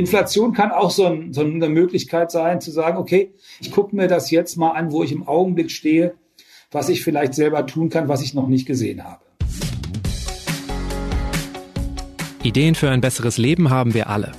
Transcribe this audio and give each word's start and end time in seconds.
Inflation 0.00 0.54
kann 0.54 0.72
auch 0.72 0.90
so, 0.90 1.04
ein, 1.04 1.32
so 1.32 1.42
eine 1.42 1.68
Möglichkeit 1.68 2.30
sein, 2.30 2.60
zu 2.60 2.70
sagen, 2.70 2.96
okay, 2.96 3.34
ich 3.60 3.70
gucke 3.70 3.94
mir 3.94 4.08
das 4.08 4.30
jetzt 4.30 4.56
mal 4.56 4.70
an, 4.70 4.92
wo 4.92 5.02
ich 5.02 5.12
im 5.12 5.28
Augenblick 5.28 5.70
stehe, 5.70 6.14
was 6.70 6.88
ich 6.88 7.04
vielleicht 7.04 7.34
selber 7.34 7.66
tun 7.66 7.90
kann, 7.90 8.08
was 8.08 8.22
ich 8.22 8.32
noch 8.32 8.48
nicht 8.48 8.66
gesehen 8.66 9.04
habe. 9.04 9.22
Ideen 12.42 12.74
für 12.74 12.88
ein 12.88 13.02
besseres 13.02 13.36
Leben 13.36 13.68
haben 13.68 13.92
wir 13.92 14.08
alle. 14.08 14.32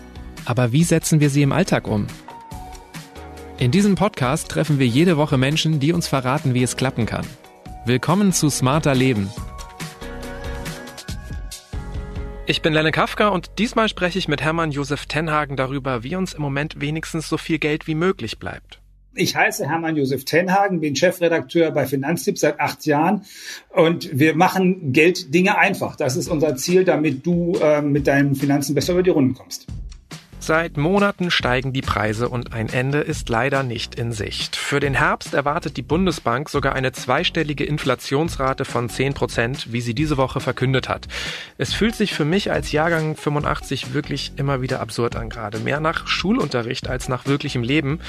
Aber 0.46 0.72
wie 0.72 0.84
setzen 0.84 1.20
wir 1.20 1.30
sie 1.30 1.44
im 1.44 1.52
Alltag 1.52 1.88
um? 1.88 2.08
In 3.60 3.70
diesem 3.70 3.94
Podcast 3.94 4.50
treffen 4.50 4.80
wir 4.80 4.88
jede 4.88 5.16
Woche 5.18 5.38
Menschen, 5.38 5.80
die 5.80 5.94
uns 5.94 6.08
verraten, 6.08 6.56
wie 6.56 6.64
es 6.64 6.76
klappen 6.76 7.06
kann. 7.06 7.28
Willkommen 7.86 8.34
zu 8.34 8.50
Smarter 8.50 8.96
Leben. 8.96 9.30
Ich 12.52 12.62
bin 12.62 12.74
Lenne 12.74 12.92
Kafka 12.92 13.30
und 13.30 13.52
diesmal 13.60 13.88
spreche 13.88 14.20
ich 14.20 14.28
mit 14.28 14.42
Hermann 14.42 14.72
Josef 14.72 15.06
Tenhagen 15.06 15.56
darüber, 15.56 16.04
wie 16.04 16.18
uns 16.18 16.34
im 16.34 16.42
Moment 16.42 16.82
wenigstens 16.82 17.30
so 17.30 17.38
viel 17.38 17.60
Geld 17.60 17.88
wie 17.88 17.96
möglich 17.96 18.40
bleibt. 18.40 18.82
Ich 19.16 19.38
heiße 19.38 19.70
Hermann 19.70 19.96
Josef 19.96 20.26
Tenhagen, 20.26 20.82
bin 20.82 20.98
Chefredakteur 20.98 21.72
bei 21.72 21.86
Finanztipp 21.86 22.38
seit 22.38 22.60
acht 22.60 22.86
Jahren 22.86 23.24
und 23.70 24.10
wir 24.12 24.36
machen 24.36 24.92
Geld 24.92 25.34
Dinge 25.34 25.58
einfach. 25.58 25.96
Das 25.96 26.18
ist 26.18 26.28
unser 26.28 26.58
Ziel, 26.58 26.84
damit 26.84 27.26
du 27.26 27.54
äh, 27.54 27.82
mit 27.82 28.06
deinen 28.06 28.36
Finanzen 28.36 28.76
besser 28.76 28.92
über 28.92 29.04
die 29.04 29.12
Runden 29.12 29.34
kommst. 29.34 29.68
Seit 30.44 30.76
Monaten 30.76 31.30
steigen 31.30 31.72
die 31.72 31.84
Preise 31.84 32.28
und 32.28 32.52
ein 32.52 32.68
Ende 32.68 32.98
ist 32.98 33.30
leider 33.30 33.62
nicht 33.62 33.94
in 33.94 34.12
Sicht. 34.12 34.56
Für 34.56 34.80
den 34.80 34.96
Herbst 34.96 35.36
erwartet 35.36 35.78
die 35.78 35.84
Bundesbank 35.84 36.50
sogar 36.50 36.74
eine 36.74 36.92
zweistellige 36.94 37.64
Inflationsrate 37.64 38.66
von 38.66 38.90
10 38.90 39.14
Prozent, 39.14 39.72
wie 39.72 39.82
sie 39.82 39.94
diese 39.94 40.18
Woche 40.18 40.40
verkündet 40.40 40.90
hat. 40.90 41.08
Es 41.60 41.76
fühlt 41.76 41.94
sich 41.94 42.16
für 42.16 42.26
mich 42.26 42.52
als 42.52 42.72
Jahrgang 42.72 43.16
85 43.16 43.94
wirklich 43.94 44.32
immer 44.36 44.64
wieder 44.64 44.80
absurd 44.80 45.16
an, 45.16 45.30
gerade 45.30 45.60
mehr 45.60 45.80
nach 45.80 46.08
Schulunterricht 46.08 46.90
als 46.90 47.08
nach 47.08 47.28
wirklichem 47.28 47.62
Leben. 47.62 48.00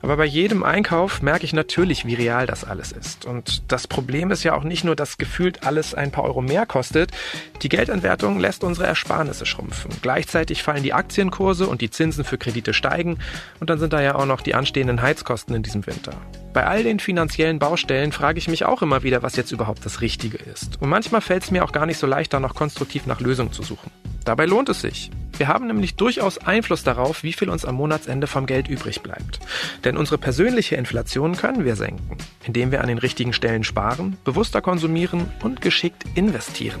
Aber 0.00 0.16
bei 0.16 0.24
jedem 0.24 0.64
Einkauf 0.64 1.22
merke 1.22 1.44
ich 1.44 1.52
natürlich, 1.52 2.06
wie 2.06 2.14
real 2.14 2.46
das 2.46 2.64
alles 2.64 2.90
ist. 2.90 3.24
Und 3.24 3.70
das 3.70 3.86
Problem 3.86 4.32
ist 4.32 4.42
ja 4.42 4.54
auch 4.54 4.64
nicht 4.64 4.82
nur, 4.82 4.96
dass 4.96 5.18
gefühlt 5.18 5.64
alles 5.64 5.94
ein 5.94 6.10
paar 6.10 6.24
Euro 6.24 6.40
mehr 6.40 6.66
kostet. 6.66 7.12
Die 7.60 7.68
Geldentwertung 7.68 8.40
lässt 8.40 8.64
unsere 8.64 8.88
Ersparnisse 8.88 9.46
schrumpfen. 9.46 9.92
Gleichzeitig 10.02 10.64
fallen 10.64 10.82
die 10.82 10.92
Aktienkurse 10.92 11.68
und 11.68 11.81
die 11.82 11.90
Zinsen 11.90 12.24
für 12.24 12.38
Kredite 12.38 12.72
steigen. 12.72 13.18
Und 13.60 13.68
dann 13.68 13.78
sind 13.78 13.92
da 13.92 14.00
ja 14.00 14.14
auch 14.14 14.26
noch 14.26 14.40
die 14.40 14.54
anstehenden 14.54 15.02
Heizkosten 15.02 15.54
in 15.54 15.62
diesem 15.62 15.86
Winter. 15.86 16.12
Bei 16.52 16.66
all 16.66 16.82
den 16.82 17.00
finanziellen 17.00 17.58
Baustellen 17.58 18.12
frage 18.12 18.38
ich 18.38 18.48
mich 18.48 18.64
auch 18.64 18.82
immer 18.82 19.02
wieder, 19.02 19.22
was 19.22 19.36
jetzt 19.36 19.52
überhaupt 19.52 19.84
das 19.84 20.00
Richtige 20.00 20.38
ist. 20.38 20.80
Und 20.80 20.88
manchmal 20.88 21.20
fällt 21.20 21.44
es 21.44 21.50
mir 21.50 21.64
auch 21.64 21.72
gar 21.72 21.86
nicht 21.86 21.98
so 21.98 22.06
leicht, 22.06 22.32
da 22.32 22.40
noch 22.40 22.54
konstruktiv 22.54 23.06
nach 23.06 23.20
Lösungen 23.20 23.52
zu 23.52 23.62
suchen. 23.62 23.90
Dabei 24.24 24.46
lohnt 24.46 24.68
es 24.68 24.80
sich. 24.80 25.10
Wir 25.36 25.48
haben 25.48 25.66
nämlich 25.66 25.96
durchaus 25.96 26.38
Einfluss 26.38 26.84
darauf, 26.84 27.22
wie 27.22 27.32
viel 27.32 27.48
uns 27.48 27.64
am 27.64 27.76
Monatsende 27.76 28.26
vom 28.26 28.46
Geld 28.46 28.68
übrig 28.68 29.00
bleibt. 29.00 29.40
Denn 29.84 29.96
unsere 29.96 30.18
persönliche 30.18 30.76
Inflation 30.76 31.36
können 31.36 31.64
wir 31.64 31.74
senken, 31.74 32.18
indem 32.44 32.70
wir 32.70 32.82
an 32.82 32.88
den 32.88 32.98
richtigen 32.98 33.32
Stellen 33.32 33.64
sparen, 33.64 34.18
bewusster 34.24 34.60
konsumieren 34.60 35.28
und 35.42 35.60
geschickt 35.60 36.04
investieren. 36.14 36.80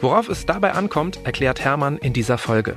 Worauf 0.00 0.28
es 0.28 0.46
dabei 0.46 0.72
ankommt, 0.72 1.20
erklärt 1.24 1.64
Hermann 1.64 1.96
in 1.96 2.12
dieser 2.12 2.38
Folge. 2.38 2.76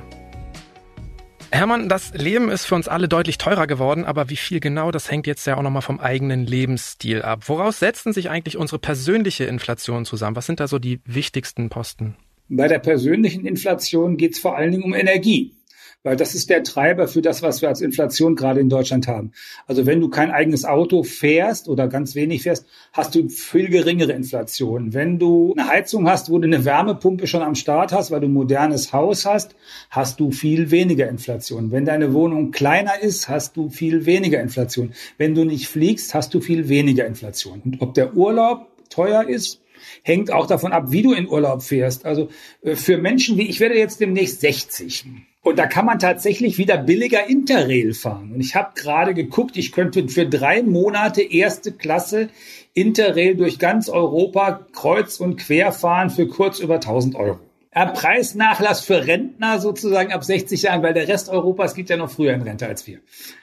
Hermann, 1.52 1.88
das 1.88 2.14
Leben 2.14 2.48
ist 2.48 2.64
für 2.64 2.76
uns 2.76 2.86
alle 2.86 3.08
deutlich 3.08 3.36
teurer 3.36 3.66
geworden, 3.66 4.04
aber 4.04 4.30
wie 4.30 4.36
viel 4.36 4.60
genau, 4.60 4.90
das 4.90 5.10
hängt 5.10 5.26
jetzt 5.26 5.46
ja 5.46 5.56
auch 5.56 5.62
nochmal 5.62 5.82
vom 5.82 5.98
eigenen 5.98 6.46
Lebensstil 6.46 7.22
ab. 7.22 7.48
Woraus 7.48 7.80
setzen 7.80 8.12
sich 8.12 8.30
eigentlich 8.30 8.56
unsere 8.56 8.78
persönliche 8.78 9.44
Inflation 9.44 10.04
zusammen? 10.04 10.36
Was 10.36 10.46
sind 10.46 10.60
da 10.60 10.68
so 10.68 10.78
die 10.78 11.00
wichtigsten 11.04 11.68
Posten? 11.68 12.16
Bei 12.48 12.68
der 12.68 12.78
persönlichen 12.78 13.46
Inflation 13.46 14.16
geht 14.16 14.32
es 14.32 14.38
vor 14.38 14.56
allen 14.56 14.72
Dingen 14.72 14.84
um 14.84 14.94
Energie. 14.94 15.54
Weil 16.02 16.16
das 16.16 16.34
ist 16.34 16.48
der 16.48 16.62
Treiber 16.62 17.08
für 17.08 17.20
das, 17.20 17.42
was 17.42 17.60
wir 17.60 17.68
als 17.68 17.82
Inflation 17.82 18.34
gerade 18.34 18.60
in 18.60 18.70
Deutschland 18.70 19.06
haben. 19.06 19.32
Also 19.66 19.84
wenn 19.84 20.00
du 20.00 20.08
kein 20.08 20.30
eigenes 20.30 20.64
Auto 20.64 21.02
fährst 21.02 21.68
oder 21.68 21.88
ganz 21.88 22.14
wenig 22.14 22.42
fährst, 22.42 22.64
hast 22.94 23.14
du 23.14 23.28
viel 23.28 23.68
geringere 23.68 24.12
Inflation. 24.12 24.94
Wenn 24.94 25.18
du 25.18 25.54
eine 25.54 25.68
Heizung 25.68 26.08
hast, 26.08 26.30
wo 26.30 26.38
du 26.38 26.46
eine 26.46 26.64
Wärmepumpe 26.64 27.26
schon 27.26 27.42
am 27.42 27.54
Start 27.54 27.92
hast, 27.92 28.10
weil 28.10 28.20
du 28.20 28.28
ein 28.28 28.32
modernes 28.32 28.94
Haus 28.94 29.26
hast, 29.26 29.54
hast 29.90 30.20
du 30.20 30.30
viel 30.30 30.70
weniger 30.70 31.06
Inflation. 31.06 31.70
Wenn 31.70 31.84
deine 31.84 32.14
Wohnung 32.14 32.50
kleiner 32.50 32.98
ist, 33.02 33.28
hast 33.28 33.58
du 33.58 33.68
viel 33.68 34.06
weniger 34.06 34.40
Inflation. 34.40 34.94
Wenn 35.18 35.34
du 35.34 35.44
nicht 35.44 35.68
fliegst, 35.68 36.14
hast 36.14 36.32
du 36.32 36.40
viel 36.40 36.70
weniger 36.70 37.06
Inflation. 37.06 37.60
Und 37.62 37.82
ob 37.82 37.92
der 37.92 38.16
Urlaub 38.16 38.68
teuer 38.88 39.28
ist, 39.28 39.60
hängt 40.02 40.32
auch 40.32 40.46
davon 40.46 40.72
ab, 40.72 40.90
wie 40.90 41.02
du 41.02 41.12
in 41.12 41.28
Urlaub 41.28 41.62
fährst. 41.62 42.06
Also 42.06 42.30
äh, 42.62 42.74
für 42.74 42.96
Menschen 42.96 43.36
wie 43.36 43.48
ich 43.48 43.60
werde 43.60 43.76
jetzt 43.76 44.00
demnächst 44.00 44.40
60. 44.40 45.04
Und 45.42 45.58
da 45.58 45.66
kann 45.66 45.86
man 45.86 45.98
tatsächlich 45.98 46.58
wieder 46.58 46.76
billiger 46.76 47.28
Interrail 47.28 47.94
fahren. 47.94 48.32
Und 48.34 48.40
ich 48.40 48.54
habe 48.54 48.72
gerade 48.74 49.14
geguckt, 49.14 49.56
ich 49.56 49.72
könnte 49.72 50.06
für 50.08 50.26
drei 50.26 50.62
Monate 50.62 51.22
erste 51.22 51.72
Klasse 51.72 52.28
Interrail 52.74 53.36
durch 53.36 53.58
ganz 53.58 53.88
Europa 53.88 54.66
kreuz 54.72 55.18
und 55.18 55.36
quer 55.38 55.72
fahren 55.72 56.10
für 56.10 56.28
kurz 56.28 56.58
über 56.58 56.74
1000 56.74 57.14
Euro. 57.14 57.40
Ein 57.72 57.92
Preisnachlass 57.92 58.80
für 58.80 59.06
Rentner 59.06 59.60
sozusagen 59.60 60.12
ab 60.12 60.24
60 60.24 60.62
Jahren, 60.62 60.82
weil 60.82 60.92
der 60.92 61.08
Rest 61.08 61.28
Europas 61.28 61.74
gibt 61.74 61.88
ja 61.88 61.96
noch 61.96 62.10
früher 62.10 62.34
in 62.34 62.42
Rente 62.42 62.66
als 62.66 62.86
wir. 62.86 62.98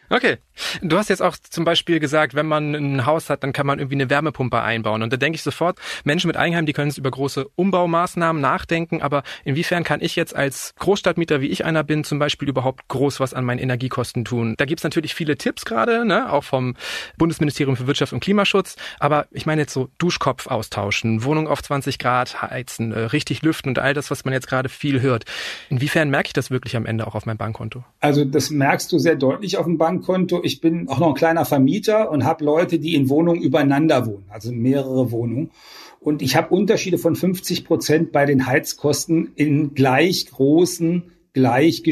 Okay. 0.09 0.37
Du 0.81 0.97
hast 0.97 1.09
jetzt 1.09 1.21
auch 1.21 1.37
zum 1.37 1.65
Beispiel 1.65 1.99
gesagt, 1.99 2.33
wenn 2.33 2.47
man 2.47 2.73
ein 2.73 3.05
Haus 3.05 3.29
hat, 3.29 3.43
dann 3.43 3.53
kann 3.53 3.67
man 3.67 3.79
irgendwie 3.79 3.95
eine 3.95 4.09
Wärmepumpe 4.09 4.61
einbauen. 4.61 5.03
Und 5.03 5.11
da 5.11 5.17
denke 5.17 5.35
ich 5.35 5.43
sofort, 5.43 5.77
Menschen 6.03 6.27
mit 6.27 6.37
Eigenheim, 6.37 6.65
die 6.65 6.73
können 6.73 6.89
jetzt 6.89 6.97
über 6.97 7.11
große 7.11 7.47
Umbaumaßnahmen 7.55 8.41
nachdenken. 8.41 9.01
Aber 9.01 9.23
inwiefern 9.43 9.83
kann 9.83 10.01
ich 10.01 10.15
jetzt 10.15 10.35
als 10.35 10.73
Großstadtmieter, 10.79 11.41
wie 11.41 11.47
ich 11.47 11.65
einer 11.65 11.83
bin, 11.83 12.03
zum 12.03 12.19
Beispiel 12.19 12.47
überhaupt 12.49 12.87
groß 12.87 13.19
was 13.19 13.33
an 13.33 13.45
meinen 13.45 13.59
Energiekosten 13.59 14.25
tun? 14.25 14.55
Da 14.57 14.65
gibt's 14.65 14.83
natürlich 14.83 15.13
viele 15.13 15.37
Tipps 15.37 15.65
gerade, 15.65 16.05
ne? 16.05 16.31
auch 16.31 16.43
vom 16.43 16.75
Bundesministerium 17.17 17.75
für 17.75 17.87
Wirtschaft 17.87 18.13
und 18.13 18.21
Klimaschutz. 18.21 18.77
Aber 18.99 19.27
ich 19.31 19.45
meine 19.45 19.61
jetzt 19.61 19.73
so 19.73 19.89
Duschkopf 19.97 20.47
austauschen, 20.47 21.23
Wohnung 21.23 21.47
auf 21.47 21.61
20 21.61 21.99
Grad 21.99 22.41
heizen, 22.41 22.91
äh, 22.93 22.99
richtig 22.99 23.41
lüften 23.41 23.69
und 23.69 23.79
all 23.79 23.93
das, 23.93 24.09
was 24.09 24.25
man 24.25 24.33
jetzt 24.33 24.47
gerade 24.47 24.69
viel 24.69 25.01
hört. 25.01 25.25
Inwiefern 25.69 26.09
merke 26.09 26.27
ich 26.27 26.33
das 26.33 26.49
wirklich 26.49 26.75
am 26.75 26.85
Ende 26.85 27.05
auch 27.05 27.15
auf 27.15 27.25
meinem 27.25 27.37
Bankkonto? 27.37 27.83
Also 27.99 28.25
das 28.25 28.49
merkst 28.49 28.91
du 28.91 28.99
sehr 28.99 29.15
deutlich 29.15 29.57
auf 29.57 29.65
dem 29.65 29.77
Bankkonto. 29.77 29.96
Bankkonto. 29.97 30.41
Ich 30.43 30.61
bin 30.61 30.87
auch 30.89 30.99
noch 30.99 31.09
ein 31.09 31.13
kleiner 31.13 31.45
Vermieter 31.45 32.11
und 32.11 32.23
habe 32.23 32.45
Leute, 32.45 32.79
die 32.79 32.95
in 32.95 33.09
Wohnungen 33.09 33.41
übereinander 33.41 34.05
wohnen, 34.05 34.25
also 34.29 34.51
mehrere 34.51 35.11
Wohnungen. 35.11 35.51
Und 35.99 36.21
ich 36.21 36.35
habe 36.35 36.53
Unterschiede 36.53 36.97
von 36.97 37.15
50 37.15 37.65
Prozent 37.65 38.11
bei 38.11 38.25
den 38.25 38.45
Heizkosten 38.45 39.31
in 39.35 39.73
gleich 39.73 40.27
großen, 40.27 41.03
gleich 41.33 41.83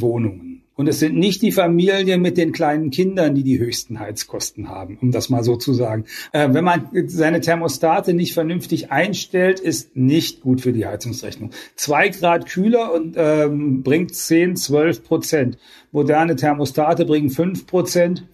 Wohnungen. 0.00 0.55
Und 0.76 0.88
es 0.88 0.98
sind 0.98 1.16
nicht 1.16 1.40
die 1.40 1.52
Familien 1.52 2.20
mit 2.20 2.36
den 2.36 2.52
kleinen 2.52 2.90
Kindern, 2.90 3.34
die 3.34 3.42
die 3.42 3.58
höchsten 3.58 3.98
Heizkosten 3.98 4.68
haben, 4.68 4.98
um 5.00 5.10
das 5.10 5.30
mal 5.30 5.42
so 5.42 5.56
zu 5.56 5.72
sagen. 5.72 6.04
Äh, 6.32 6.48
wenn 6.52 6.64
man 6.64 6.90
seine 7.06 7.40
Thermostate 7.40 8.12
nicht 8.12 8.34
vernünftig 8.34 8.92
einstellt, 8.92 9.58
ist 9.58 9.96
nicht 9.96 10.42
gut 10.42 10.60
für 10.60 10.74
die 10.74 10.86
Heizungsrechnung. 10.86 11.50
Zwei 11.76 12.10
Grad 12.10 12.46
kühler 12.46 12.92
und 12.92 13.14
ähm, 13.16 13.82
bringt 13.82 14.14
10, 14.14 14.56
12 14.56 15.02
Prozent. 15.02 15.58
Moderne 15.92 16.36
Thermostate 16.36 17.06
bringen 17.06 17.30
5 17.30 17.66
Prozent 17.66 18.26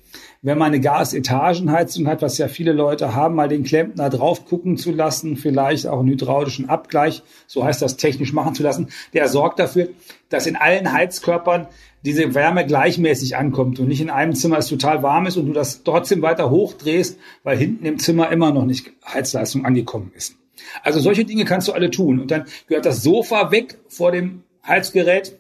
wenn 0.42 0.58
man 0.58 0.68
eine 0.68 0.80
Gasetagenheizung 0.80 2.08
hat, 2.08 2.20
was 2.20 2.36
ja 2.36 2.48
viele 2.48 2.72
Leute 2.72 3.14
haben, 3.14 3.36
mal 3.36 3.48
den 3.48 3.62
Klempner 3.62 4.10
drauf 4.10 4.44
gucken 4.44 4.76
zu 4.76 4.90
lassen, 4.90 5.36
vielleicht 5.36 5.86
auch 5.86 6.00
einen 6.00 6.08
hydraulischen 6.08 6.68
Abgleich, 6.68 7.22
so 7.46 7.64
heißt 7.64 7.80
das 7.80 7.96
technisch 7.96 8.32
machen 8.32 8.54
zu 8.54 8.64
lassen, 8.64 8.88
der 9.14 9.28
sorgt 9.28 9.60
dafür, 9.60 9.88
dass 10.28 10.46
in 10.46 10.56
allen 10.56 10.92
Heizkörpern 10.92 11.68
diese 12.04 12.34
Wärme 12.34 12.66
gleichmäßig 12.66 13.36
ankommt 13.36 13.78
und 13.78 13.86
nicht 13.86 14.00
in 14.00 14.10
einem 14.10 14.34
Zimmer 14.34 14.58
es 14.58 14.66
total 14.66 15.04
warm 15.04 15.26
ist 15.26 15.36
und 15.36 15.46
du 15.46 15.52
das 15.52 15.84
trotzdem 15.84 16.22
weiter 16.22 16.50
hochdrehst, 16.50 17.18
weil 17.44 17.56
hinten 17.56 17.86
im 17.86 18.00
Zimmer 18.00 18.30
immer 18.32 18.52
noch 18.52 18.64
nicht 18.64 18.90
Heizleistung 19.06 19.64
angekommen 19.64 20.10
ist. 20.16 20.34
Also 20.82 21.00
solche 21.00 21.24
Dinge 21.24 21.44
kannst 21.44 21.68
du 21.68 21.72
alle 21.72 21.90
tun. 21.90 22.20
Und 22.20 22.30
dann 22.30 22.44
gehört 22.66 22.86
das 22.86 23.02
Sofa 23.02 23.50
weg 23.50 23.78
vor 23.88 24.12
dem 24.12 24.42
Heizgerät. 24.66 25.38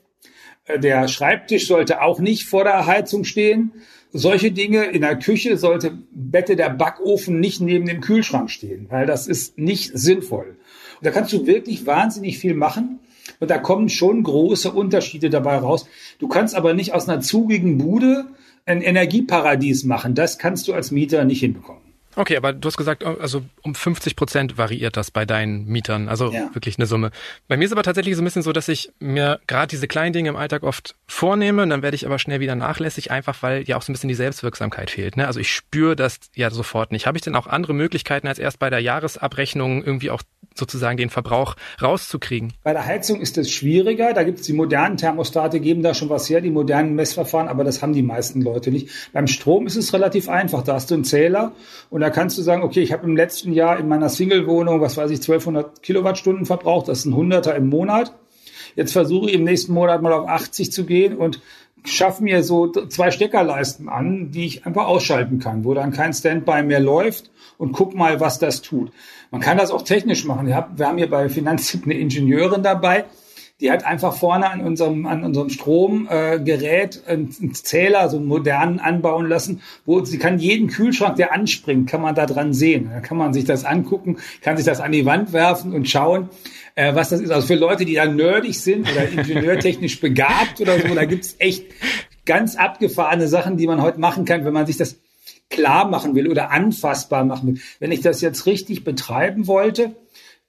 Äh, 0.66 0.78
der 0.78 1.08
Schreibtisch 1.08 1.66
sollte 1.66 2.02
auch 2.02 2.20
nicht 2.20 2.44
vor 2.44 2.64
der 2.64 2.86
Heizung 2.86 3.24
stehen. 3.24 3.72
Solche 4.12 4.52
Dinge 4.52 4.84
in 4.84 5.00
der 5.00 5.18
Küche 5.18 5.56
sollte 5.56 5.98
Bette 6.12 6.54
der 6.54 6.68
Backofen 6.68 7.40
nicht 7.40 7.62
neben 7.62 7.86
dem 7.86 8.02
Kühlschrank 8.02 8.50
stehen, 8.50 8.86
weil 8.90 9.06
das 9.06 9.26
ist 9.26 9.56
nicht 9.58 9.90
sinnvoll. 9.94 10.56
Und 11.00 11.06
da 11.06 11.10
kannst 11.10 11.32
du 11.32 11.46
wirklich 11.46 11.86
wahnsinnig 11.86 12.38
viel 12.38 12.54
machen. 12.54 12.98
Und 13.40 13.50
da 13.50 13.58
kommen 13.58 13.88
schon 13.88 14.22
große 14.22 14.70
Unterschiede 14.70 15.30
dabei 15.30 15.56
raus. 15.56 15.86
Du 16.18 16.28
kannst 16.28 16.54
aber 16.54 16.74
nicht 16.74 16.92
aus 16.92 17.08
einer 17.08 17.20
zugigen 17.20 17.78
Bude 17.78 18.26
ein 18.66 18.82
Energieparadies 18.82 19.84
machen. 19.84 20.14
Das 20.14 20.38
kannst 20.38 20.68
du 20.68 20.74
als 20.74 20.90
Mieter 20.90 21.24
nicht 21.24 21.40
hinbekommen. 21.40 21.91
Okay, 22.14 22.36
aber 22.36 22.52
du 22.52 22.66
hast 22.66 22.76
gesagt, 22.76 23.04
also 23.04 23.42
um 23.62 23.74
50 23.74 24.16
Prozent 24.16 24.58
variiert 24.58 24.96
das 24.96 25.10
bei 25.10 25.24
deinen 25.24 25.66
Mietern. 25.66 26.08
Also 26.08 26.30
ja. 26.30 26.54
wirklich 26.54 26.78
eine 26.78 26.86
Summe. 26.86 27.10
Bei 27.48 27.56
mir 27.56 27.64
ist 27.64 27.72
aber 27.72 27.82
tatsächlich 27.82 28.16
so 28.16 28.22
ein 28.22 28.24
bisschen 28.24 28.42
so, 28.42 28.52
dass 28.52 28.68
ich 28.68 28.92
mir 28.98 29.40
gerade 29.46 29.68
diese 29.68 29.88
kleinen 29.88 30.12
Dinge 30.12 30.28
im 30.28 30.36
Alltag 30.36 30.62
oft 30.62 30.94
vornehme 31.06 31.62
und 31.62 31.70
dann 31.70 31.82
werde 31.82 31.94
ich 31.94 32.04
aber 32.04 32.18
schnell 32.18 32.40
wieder 32.40 32.54
nachlässig, 32.54 33.10
einfach 33.10 33.42
weil 33.42 33.62
ja 33.62 33.76
auch 33.76 33.82
so 33.82 33.90
ein 33.90 33.94
bisschen 33.94 34.08
die 34.08 34.14
Selbstwirksamkeit 34.14 34.90
fehlt. 34.90 35.16
Ne? 35.16 35.26
Also 35.26 35.40
ich 35.40 35.50
spüre 35.50 35.96
das 35.96 36.18
ja 36.34 36.50
sofort 36.50 36.92
nicht. 36.92 37.06
Habe 37.06 37.16
ich 37.16 37.22
denn 37.22 37.34
auch 37.34 37.46
andere 37.46 37.72
Möglichkeiten, 37.72 38.28
als 38.28 38.38
erst 38.38 38.58
bei 38.58 38.68
der 38.68 38.80
Jahresabrechnung 38.80 39.82
irgendwie 39.82 40.10
auch 40.10 40.22
sozusagen 40.54 40.96
den 40.96 41.10
Verbrauch 41.10 41.56
rauszukriegen? 41.80 42.52
Bei 42.62 42.72
der 42.72 42.86
Heizung 42.86 43.20
ist 43.20 43.38
es 43.38 43.50
schwieriger. 43.50 44.12
Da 44.12 44.22
gibt 44.22 44.40
es 44.40 44.46
die 44.46 44.52
modernen 44.52 44.96
Thermostate, 44.96 45.60
geben 45.60 45.82
da 45.82 45.94
schon 45.94 46.08
was 46.08 46.28
her, 46.28 46.40
die 46.40 46.50
modernen 46.50 46.94
Messverfahren, 46.94 47.48
aber 47.48 47.64
das 47.64 47.82
haben 47.82 47.92
die 47.92 48.02
meisten 48.02 48.42
Leute 48.42 48.70
nicht. 48.70 48.88
Beim 49.12 49.26
Strom 49.26 49.66
ist 49.66 49.76
es 49.76 49.92
relativ 49.92 50.28
einfach. 50.28 50.62
Da 50.62 50.74
hast 50.74 50.90
du 50.90 50.94
einen 50.94 51.04
Zähler 51.04 51.52
und 51.90 52.00
da 52.00 52.10
kannst 52.10 52.38
du 52.38 52.42
sagen, 52.42 52.62
okay, 52.62 52.80
ich 52.80 52.92
habe 52.92 53.06
im 53.06 53.16
letzten 53.16 53.52
Jahr 53.52 53.78
in 53.78 53.88
meiner 53.88 54.08
Single-Wohnung, 54.08 54.80
was 54.80 54.96
weiß 54.96 55.10
ich, 55.10 55.18
1200 55.18 55.82
Kilowattstunden 55.82 56.46
verbraucht. 56.46 56.88
Das 56.88 57.00
ist 57.00 57.04
ein 57.06 57.16
Hunderter 57.16 57.54
im 57.54 57.68
Monat. 57.68 58.12
Jetzt 58.74 58.92
versuche 58.92 59.28
ich 59.28 59.34
im 59.34 59.44
nächsten 59.44 59.72
Monat 59.72 60.02
mal 60.02 60.12
auf 60.12 60.28
80 60.28 60.72
zu 60.72 60.84
gehen 60.84 61.16
und 61.16 61.40
schaffe 61.84 62.22
mir 62.22 62.42
so 62.42 62.70
zwei 62.70 63.10
Steckerleisten 63.10 63.88
an, 63.88 64.30
die 64.30 64.46
ich 64.46 64.66
einfach 64.66 64.86
ausschalten 64.86 65.38
kann, 65.38 65.64
wo 65.64 65.74
dann 65.74 65.92
kein 65.92 66.12
Standby 66.12 66.62
mehr 66.62 66.80
läuft 66.80 67.30
und 67.58 67.72
guck 67.72 67.94
mal, 67.94 68.20
was 68.20 68.38
das 68.38 68.62
tut. 68.62 68.92
Man 69.30 69.40
kann 69.40 69.58
das 69.58 69.70
auch 69.70 69.82
technisch 69.82 70.24
machen. 70.24 70.46
Wir 70.46 70.56
haben 70.56 70.98
hier 70.98 71.10
bei 71.10 71.28
Finanztipp 71.28 71.84
eine 71.84 71.94
Ingenieurin 71.94 72.62
dabei, 72.62 73.04
die 73.62 73.70
hat 73.70 73.84
einfach 73.84 74.14
vorne 74.16 74.50
an 74.50 74.60
unserem, 74.60 75.06
an 75.06 75.22
unserem 75.22 75.48
Stromgerät 75.48 77.02
äh, 77.06 77.12
einen 77.12 77.54
Zähler, 77.54 78.08
so 78.08 78.16
einen 78.16 78.26
modernen 78.26 78.80
anbauen 78.80 79.28
lassen, 79.28 79.62
wo 79.86 80.04
sie 80.04 80.18
kann 80.18 80.40
jeden 80.40 80.66
Kühlschrank, 80.66 81.14
der 81.14 81.32
anspringt, 81.32 81.88
kann 81.88 82.02
man 82.02 82.16
da 82.16 82.26
dran 82.26 82.52
sehen. 82.54 82.90
Da 82.92 82.98
kann 82.98 83.16
man 83.16 83.32
sich 83.32 83.44
das 83.44 83.64
angucken, 83.64 84.16
kann 84.40 84.56
sich 84.56 84.66
das 84.66 84.80
an 84.80 84.90
die 84.90 85.06
Wand 85.06 85.32
werfen 85.32 85.72
und 85.72 85.88
schauen, 85.88 86.28
äh, 86.74 86.94
was 86.94 87.10
das 87.10 87.20
ist. 87.20 87.30
Also 87.30 87.46
für 87.46 87.54
Leute, 87.54 87.84
die 87.84 87.94
da 87.94 88.06
nerdig 88.06 88.60
sind 88.60 88.90
oder 88.90 89.08
ingenieurtechnisch 89.08 90.00
begabt 90.00 90.60
oder 90.60 90.78
so, 90.78 90.94
da 90.94 91.04
gibt's 91.04 91.36
echt 91.38 91.66
ganz 92.24 92.56
abgefahrene 92.56 93.28
Sachen, 93.28 93.56
die 93.56 93.66
man 93.66 93.82
heute 93.82 94.00
machen 94.00 94.24
kann, 94.24 94.44
wenn 94.44 94.52
man 94.52 94.66
sich 94.66 94.76
das 94.76 94.96
klar 95.50 95.88
machen 95.88 96.14
will 96.14 96.28
oder 96.28 96.50
anfassbar 96.50 97.24
machen 97.24 97.48
will. 97.48 97.60
Wenn 97.78 97.92
ich 97.92 98.00
das 98.00 98.20
jetzt 98.20 98.46
richtig 98.46 98.84
betreiben 98.84 99.46
wollte, 99.46 99.94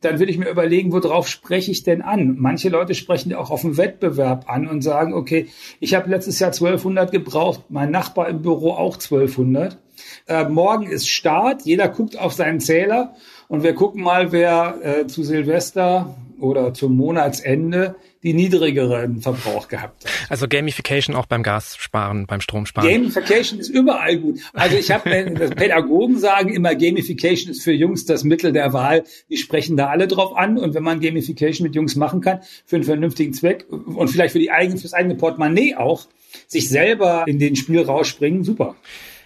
dann 0.04 0.20
würde 0.20 0.32
ich 0.32 0.38
mir 0.38 0.50
überlegen, 0.50 0.92
worauf 0.92 1.28
spreche 1.28 1.72
ich 1.72 1.84
denn 1.84 2.02
an? 2.02 2.36
Manche 2.38 2.70
Leute 2.70 2.94
sprechen 2.94 3.32
ja 3.32 3.38
auch 3.38 3.52
auf 3.52 3.62
dem 3.62 3.78
Wettbewerb 3.78 4.50
an 4.50 4.68
und 4.68 4.82
sagen, 4.82 5.14
okay, 5.14 5.48
ich 5.80 5.94
habe 5.94 6.10
letztes 6.10 6.40
Jahr 6.40 6.52
1200 6.52 7.12
gebraucht, 7.12 7.62
mein 7.70 7.92
Nachbar 7.92 8.28
im 8.28 8.42
Büro 8.42 8.72
auch 8.72 8.96
1200. 8.96 9.78
Äh, 10.28 10.50
morgen 10.50 10.88
ist 10.88 11.08
Start, 11.08 11.64
jeder 11.64 11.88
guckt 11.88 12.20
auf 12.20 12.34
seinen 12.34 12.60
Zähler 12.60 13.16
und 13.48 13.64
wir 13.64 13.74
gucken 13.74 14.04
mal, 14.04 14.32
wer 14.32 14.78
äh, 14.82 15.08
zu 15.08 15.24
Silvester 15.24 16.16
oder 16.40 16.74
zum 16.74 16.96
Monatsende 16.98 17.96
die 18.24 18.34
niedrigeren 18.34 19.22
Verbrauch 19.22 19.68
gehabt 19.68 20.06
hat. 20.06 20.12
Also 20.30 20.48
Gamification 20.48 21.16
auch 21.16 21.26
beim 21.26 21.44
Gassparen, 21.44 22.26
beim 22.26 22.40
Stromsparen. 22.40 22.90
Gamification 22.90 23.60
ist 23.60 23.70
überall 23.70 24.18
gut. 24.18 24.40
Also 24.54 24.78
ich 24.78 24.92
habe, 24.92 25.10
äh, 25.10 25.50
Pädagogen 25.50 26.18
sagen 26.18 26.54
immer, 26.54 26.74
Gamification 26.76 27.52
ist 27.52 27.64
für 27.64 27.74
Jungs 27.74 28.06
das 28.06 28.24
Mittel 28.24 28.54
der 28.54 28.72
Wahl. 28.72 29.04
Die 29.30 29.38
sprechen 29.38 29.76
da 29.76 29.88
alle 29.88 30.08
drauf 30.08 30.36
an. 30.38 30.58
Und 30.58 30.74
wenn 30.74 30.84
man 30.84 31.02
Gamification 31.02 31.68
mit 31.68 31.76
Jungs 31.76 31.96
machen 31.98 32.22
kann, 32.22 32.40
für 32.66 32.78
einen 32.78 32.86
vernünftigen 32.86 33.34
Zweck 33.34 33.66
und 33.70 34.08
vielleicht 34.08 34.32
für 34.32 34.40
die 34.40 34.52
eigene, 34.52 34.80
fürs 34.80 34.94
eigene 34.94 35.16
Portemonnaie 35.16 35.76
auch, 35.76 36.08
sich 36.48 36.70
selber 36.70 37.26
in 37.28 37.40
den 37.40 37.56
Spiel 37.56 37.82
rausspringen, 37.82 38.44
super. 38.44 38.76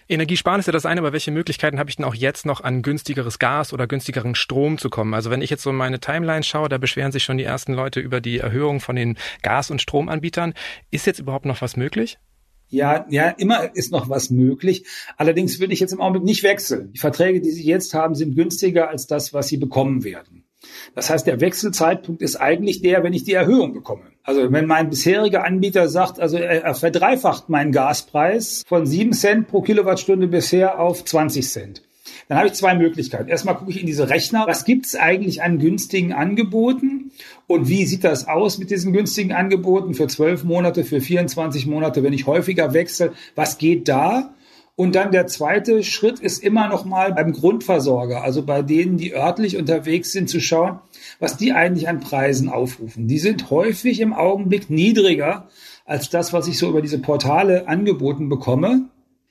Energiesparen 0.10 0.60
ist 0.60 0.68
ja 0.68 0.72
das 0.72 0.86
eine, 0.86 1.02
aber 1.02 1.12
welche 1.12 1.32
Möglichkeiten 1.32 1.80
habe 1.80 1.90
ich 1.90 1.98
denn 1.98 2.06
auch 2.06 2.16
jetzt 2.16 2.46
noch 2.46 2.62
an 2.62 2.82
günstigeres 2.82 3.40
Gas 3.40 3.74
oder 3.74 3.88
günstigeren 3.88 4.36
Strom 4.36 4.78
zu 4.78 4.90
kommen? 4.90 5.14
Also 5.14 5.30
wenn 5.30 5.42
ich 5.42 5.50
jetzt 5.50 5.64
so 5.64 5.74
meine 5.74 6.00
Timeline 6.00 6.44
schaue, 6.44 6.70
da 6.70 6.78
beschweren 6.78 7.12
sich 7.12 7.24
schon 7.24 7.38
die 7.38 7.44
ersten 7.44 7.74
Leute 7.74 8.00
über 8.00 8.22
die 8.22 8.38
Erhöhung 8.38 8.80
von 8.80 8.96
den 8.96 9.18
Gas- 9.42 9.70
und 9.70 9.82
Stromanbietern. 9.82 10.54
Ist 10.92 11.08
jetzt 11.08 11.20
überhaupt 11.20 11.46
noch 11.46 11.62
was 11.62 11.76
möglich? 11.76 12.18
Ja, 12.70 13.06
ja, 13.10 13.30
immer 13.30 13.76
ist 13.76 13.92
noch 13.92 14.10
was 14.10 14.30
möglich. 14.30 14.86
Allerdings 15.16 15.60
würde 15.60 15.74
ich 15.74 15.80
jetzt 15.80 15.94
im 15.94 16.02
Augenblick 16.02 16.26
nicht 16.26 16.44
wechseln. 16.44 16.92
Die 16.94 17.00
Verträge, 17.00 17.40
die 17.40 17.52
Sie 17.52 17.64
jetzt 17.64 17.94
haben, 17.94 18.16
sind 18.16 18.36
günstiger 18.36 18.90
als 18.90 19.08
das, 19.08 19.34
was 19.34 19.48
Sie 19.48 19.58
bekommen 19.58 20.04
werden. 20.04 20.47
Das 20.96 21.10
heißt, 21.10 21.28
der 21.28 21.42
Wechselzeitpunkt 21.42 22.22
ist 22.22 22.36
eigentlich 22.36 22.82
der, 22.82 23.04
wenn 23.04 23.14
ich 23.14 23.24
die 23.24 23.34
Erhöhung 23.34 23.74
bekomme. 23.74 24.04
Also 24.24 24.52
wenn 24.52 24.66
mein 24.66 24.90
bisheriger 24.90 25.46
Anbieter 25.46 25.88
sagt, 25.88 26.20
also 26.20 26.38
er 26.38 26.74
verdreifacht 26.76 27.50
meinen 27.50 27.72
Gaspreis 27.72 28.64
von 28.68 28.86
7 28.86 29.14
Cent 29.14 29.48
pro 29.48 29.62
Kilowattstunde 29.62 30.28
bisher 30.28 30.80
auf 30.80 31.06
20 31.06 31.48
Cent. 31.48 31.82
Dann 32.28 32.38
habe 32.38 32.48
ich 32.48 32.54
zwei 32.54 32.76
Möglichkeiten. 32.76 33.30
Erstmal 33.30 33.56
gucke 33.56 33.72
ich 33.72 33.80
in 33.80 33.86
diese 33.86 34.10
Rechner, 34.10 34.46
was 34.48 34.66
gibt 34.66 34.86
es 34.86 34.96
eigentlich 34.96 35.42
an 35.44 35.60
günstigen 35.60 36.14
Angeboten 36.14 37.12
und 37.48 37.70
wie 37.70 37.86
sieht 37.86 38.04
das 38.04 38.28
aus 38.28 38.58
mit 38.58 38.70
diesen 38.70 38.94
günstigen 38.94 39.32
Angeboten 39.32 39.94
für 39.94 40.08
12 40.08 40.44
Monate, 40.44 40.84
für 40.84 41.00
24 41.00 41.66
Monate, 41.68 42.04
wenn 42.04 42.14
ich 42.14 42.28
häufiger 42.28 42.74
wechsle, 42.74 43.14
was 43.36 43.58
geht 43.58 43.88
da? 43.88 44.34
Und 44.80 44.94
dann 44.94 45.12
der 45.12 45.26
zweite 45.26 45.84
Schritt 45.84 46.20
ist 46.20 46.44
immer 46.44 46.68
noch 46.68 46.86
mal 46.86 47.12
beim 47.12 47.34
Grundversorger, 47.34 48.22
also 48.22 48.44
bei 48.44 48.62
denen, 48.62 48.98
die 48.98 49.12
örtlich 49.12 49.58
unterwegs 49.58 50.12
sind, 50.12 50.30
zu 50.30 50.40
schauen, 50.40 50.78
was 51.20 51.36
die 51.36 51.52
eigentlich 51.52 51.90
an 51.90 52.00
Preisen 52.00 52.48
aufrufen. 52.48 53.08
Die 53.08 53.18
sind 53.18 53.50
häufig 53.50 54.00
im 54.02 54.14
Augenblick 54.14 54.70
niedriger 54.70 55.48
als 55.86 56.12
das, 56.12 56.32
was 56.32 56.48
ich 56.48 56.60
so 56.60 56.70
über 56.70 56.84
diese 56.84 57.00
Portale 57.00 57.68
angeboten 57.68 58.30
bekomme. 58.30 58.86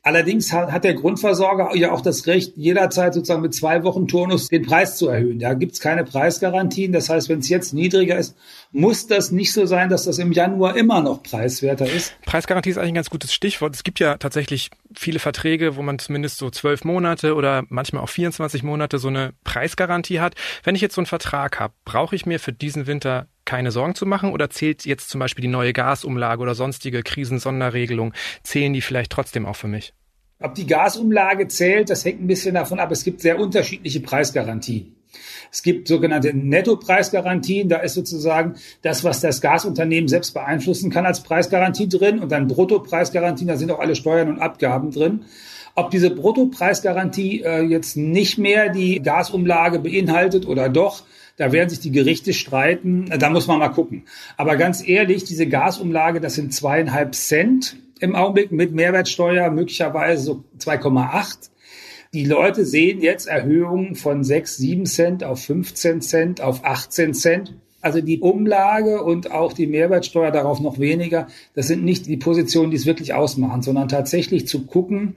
Allerdings 0.07 0.53
hat 0.53 0.85
der 0.85 0.95
Grundversorger 0.95 1.75
ja 1.75 1.91
auch 1.91 2.01
das 2.01 2.29
Recht, 2.29 2.57
jederzeit 2.57 3.13
sozusagen 3.13 3.43
mit 3.43 3.57
zwei 3.57 3.83
Wochen 3.83 4.07
Turnus 4.07 4.47
den 4.47 4.65
Preis 4.65 4.97
zu 4.99 5.09
erhöhen. 5.09 5.41
Da 5.41 5.55
gibt's 5.55 5.81
keine 5.81 6.05
Preisgarantien. 6.05 6.93
Das 6.93 7.09
heißt, 7.09 7.29
wenn 7.29 7.41
es 7.41 7.49
jetzt 7.49 7.75
niedriger 7.75 8.17
ist, 8.17 8.37
muss 8.71 9.09
das 9.09 9.33
nicht 9.33 9.53
so 9.53 9.67
sein, 9.67 9.89
dass 9.89 10.05
das 10.05 10.19
im 10.19 10.31
Januar 10.31 10.77
immer 10.77 11.03
noch 11.03 11.25
preiswerter 11.25 11.91
ist. 11.91 12.15
Preisgarantie 12.25 12.71
ist 12.71 12.79
eigentlich 12.79 12.93
ein 12.93 12.95
ganz 12.95 13.11
gutes 13.11 13.35
Stichwort. 13.35 13.75
Es 13.75 13.83
gibt 13.83 13.99
ja 13.99 14.17
tatsächlich 14.17 14.71
viele 14.95 15.19
Verträge, 15.19 15.75
wo 15.75 15.83
man 15.83 15.99
zumindest 15.99 16.39
so 16.39 16.51
zwölf 16.51 16.85
Monate 16.85 17.35
oder 17.35 17.65
manchmal 17.69 18.05
auch 18.05 18.09
24 18.09 18.63
Monate 18.63 18.99
so 18.99 19.09
eine 19.09 19.33
Preisgarantie 19.43 20.21
hat. 20.21 20.37
Wenn 20.63 20.77
ich 20.77 20.83
jetzt 20.83 20.95
so 20.95 21.01
einen 21.01 21.07
Vertrag 21.07 21.59
habe, 21.59 21.75
brauche 21.85 22.15
ich 22.15 22.27
mir 22.27 22.39
für 22.39 22.53
diesen 22.53 22.87
Winter 22.87 23.27
keine 23.47 23.71
Sorgen 23.71 23.95
zu 23.95 24.05
machen 24.05 24.33
oder 24.33 24.51
zählt 24.51 24.85
jetzt 24.85 25.09
zum 25.09 25.19
Beispiel 25.19 25.43
die 25.43 25.49
neue 25.49 25.73
Gasumlage 25.73 26.43
oder 26.43 26.55
sonstige 26.55 27.03
Krisensonderregelung, 27.03 28.13
zählen 28.43 28.73
die 28.73 28.83
vielleicht 28.83 29.13
trotzdem 29.13 29.47
auch 29.47 29.57
für 29.57 29.69
mich? 29.69 29.95
Ob 30.41 30.55
die 30.55 30.67
Gasumlage 30.67 31.49
zählt, 31.49 31.89
das 31.89 32.05
hängt 32.05 32.21
ein 32.21 32.27
bisschen 32.27 32.55
davon 32.55 32.79
ab. 32.79 32.91
Es 32.93 33.05
gibt 33.05 33.23
sehr 33.23 33.41
unterschiedliche 33.41 34.01
Preisgarantien. 34.01 34.97
Es 35.51 35.63
gibt 35.63 35.89
sogenannte 35.89 36.35
Nettopreisgarantien. 36.35 37.71
Da 37.71 37.79
ist 37.79 37.95
sozusagen 37.95 38.57
das, 38.83 39.05
was 39.05 39.21
das 39.21 39.41
Gasunternehmen 39.41 40.09
selbst 40.09 40.35
beeinflussen 40.35 40.91
kann, 40.91 41.07
als 41.07 41.23
Preisgarantie 41.23 41.89
drin. 41.89 42.19
Und 42.19 42.31
dann 42.33 42.49
Bruttopreisgarantien, 42.49 43.49
da 43.49 43.57
sind 43.57 43.71
auch 43.71 43.79
alle 43.79 43.97
Steuern 43.97 44.29
und 44.29 44.41
Abgaben 44.41 44.91
drin. 44.91 45.25
Ob 45.75 45.91
diese 45.91 46.11
Bruttopreisgarantie 46.11 47.43
äh, 47.43 47.63
jetzt 47.63 47.97
nicht 47.97 48.39
mehr 48.39 48.71
die 48.71 49.01
Gasumlage 49.03 49.79
beinhaltet 49.79 50.47
oder 50.47 50.69
doch, 50.69 51.05
da 51.37 51.53
werden 51.53 51.69
sich 51.69 51.81
die 51.81 51.93
Gerichte 51.93 52.33
streiten. 52.33 53.07
Da 53.19 53.31
muss 53.31 53.47
man 53.47 53.59
mal 53.59 53.69
gucken. 53.69 54.05
Aber 54.37 54.57
ganz 54.57 54.87
ehrlich, 54.87 55.25
diese 55.25 55.47
Gasumlage, 55.47 56.21
das 56.21 56.35
sind 56.35 56.55
zweieinhalb 56.55 57.15
Cent 57.15 57.77
im 58.01 58.15
Augenblick 58.15 58.53
mit 58.53 58.73
Mehrwertsteuer, 58.73 59.51
möglicherweise 59.51 60.23
so 60.23 60.45
2,8. 60.59 61.51
Die 62.13 62.25
Leute 62.25 62.65
sehen 62.65 63.01
jetzt 63.01 63.27
Erhöhungen 63.27 63.95
von 63.95 64.25
6, 64.25 64.57
7 64.57 64.87
Cent 64.87 65.25
auf 65.25 65.45
15 65.45 66.01
Cent, 66.01 66.41
auf 66.41 66.65
18 66.65 67.15
Cent. 67.15 67.55
Also 67.83 68.01
die 68.01 68.21
Umlage 68.21 69.03
und 69.03 69.31
auch 69.31 69.53
die 69.53 69.67
Mehrwertsteuer 69.67 70.31
darauf 70.31 70.61
noch 70.61 70.79
weniger, 70.79 71.29
das 71.55 71.69
sind 71.69 71.85
nicht 71.85 72.07
die 72.07 72.17
Positionen, 72.17 72.71
die 72.71 72.77
es 72.77 72.87
wirklich 72.87 73.15
ausmachen, 73.15 73.63
sondern 73.63 73.89
tatsächlich 73.89 74.47
zu 74.49 74.67
gucken, 74.67 75.15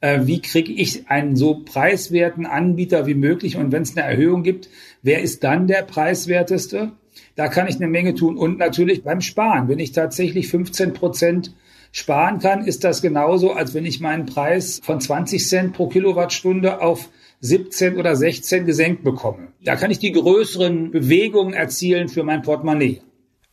äh, 0.00 0.20
wie 0.24 0.40
kriege 0.40 0.72
ich 0.72 1.08
einen 1.08 1.36
so 1.36 1.62
preiswerten 1.64 2.46
Anbieter 2.46 3.06
wie 3.06 3.14
möglich 3.14 3.56
und 3.56 3.72
wenn 3.72 3.82
es 3.82 3.96
eine 3.96 4.06
Erhöhung 4.06 4.42
gibt, 4.42 4.68
wer 5.02 5.22
ist 5.22 5.44
dann 5.44 5.66
der 5.66 5.82
preiswerteste? 5.82 6.92
Da 7.36 7.48
kann 7.48 7.68
ich 7.68 7.76
eine 7.76 7.88
Menge 7.88 8.14
tun 8.14 8.36
und 8.36 8.58
natürlich 8.58 9.02
beim 9.02 9.20
Sparen. 9.20 9.68
Wenn 9.68 9.78
ich 9.78 9.92
tatsächlich 9.92 10.48
15 10.48 10.92
Prozent 10.92 11.54
sparen 11.92 12.38
kann, 12.38 12.64
ist 12.64 12.84
das 12.84 13.02
genauso, 13.02 13.52
als 13.52 13.74
wenn 13.74 13.86
ich 13.86 14.00
meinen 14.00 14.26
Preis 14.26 14.80
von 14.82 15.00
20 15.00 15.46
Cent 15.46 15.72
pro 15.72 15.88
Kilowattstunde 15.88 16.80
auf 16.80 17.08
17 17.40 17.96
oder 17.96 18.16
16 18.16 18.66
gesenkt 18.66 19.02
bekomme. 19.02 19.48
Da 19.64 19.76
kann 19.76 19.90
ich 19.90 19.98
die 19.98 20.12
größeren 20.12 20.90
Bewegungen 20.90 21.54
erzielen 21.54 22.08
für 22.08 22.22
mein 22.22 22.42
Portemonnaie. 22.42 23.00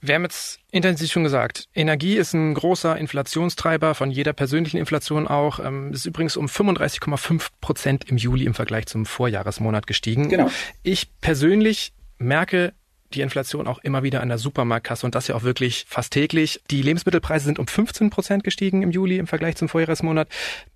Wir 0.07 0.15
haben 0.15 0.23
jetzt 0.23 0.59
intensiv 0.71 1.11
schon 1.11 1.23
gesagt, 1.23 1.67
Energie 1.75 2.15
ist 2.15 2.33
ein 2.33 2.53
großer 2.53 2.97
Inflationstreiber 2.97 3.93
von 3.95 4.11
jeder 4.11 4.33
persönlichen 4.33 4.77
Inflation 4.77 5.27
auch. 5.27 5.59
Ähm, 5.59 5.91
ist 5.91 6.05
übrigens 6.05 6.37
um 6.37 6.47
35,5 6.47 7.47
Prozent 7.61 8.09
im 8.09 8.17
Juli 8.17 8.45
im 8.45 8.53
Vergleich 8.53 8.85
zum 8.87 9.05
Vorjahresmonat 9.05 9.87
gestiegen. 9.87 10.29
Genau. 10.29 10.49
Ich 10.83 11.19
persönlich 11.19 11.93
merke 12.17 12.73
die 13.13 13.21
Inflation 13.21 13.67
auch 13.67 13.79
immer 13.79 14.03
wieder 14.03 14.21
an 14.21 14.29
der 14.29 14.37
Supermarktkasse 14.37 15.05
und 15.05 15.15
das 15.15 15.27
ja 15.27 15.35
auch 15.35 15.43
wirklich 15.43 15.85
fast 15.87 16.13
täglich. 16.13 16.61
Die 16.69 16.81
Lebensmittelpreise 16.81 17.45
sind 17.45 17.59
um 17.59 17.67
15 17.67 18.09
Prozent 18.09 18.43
gestiegen 18.43 18.81
im 18.81 18.91
Juli 18.91 19.17
im 19.17 19.27
Vergleich 19.27 19.55
zum 19.55 19.69
Vorjahresmonat. 19.69 20.27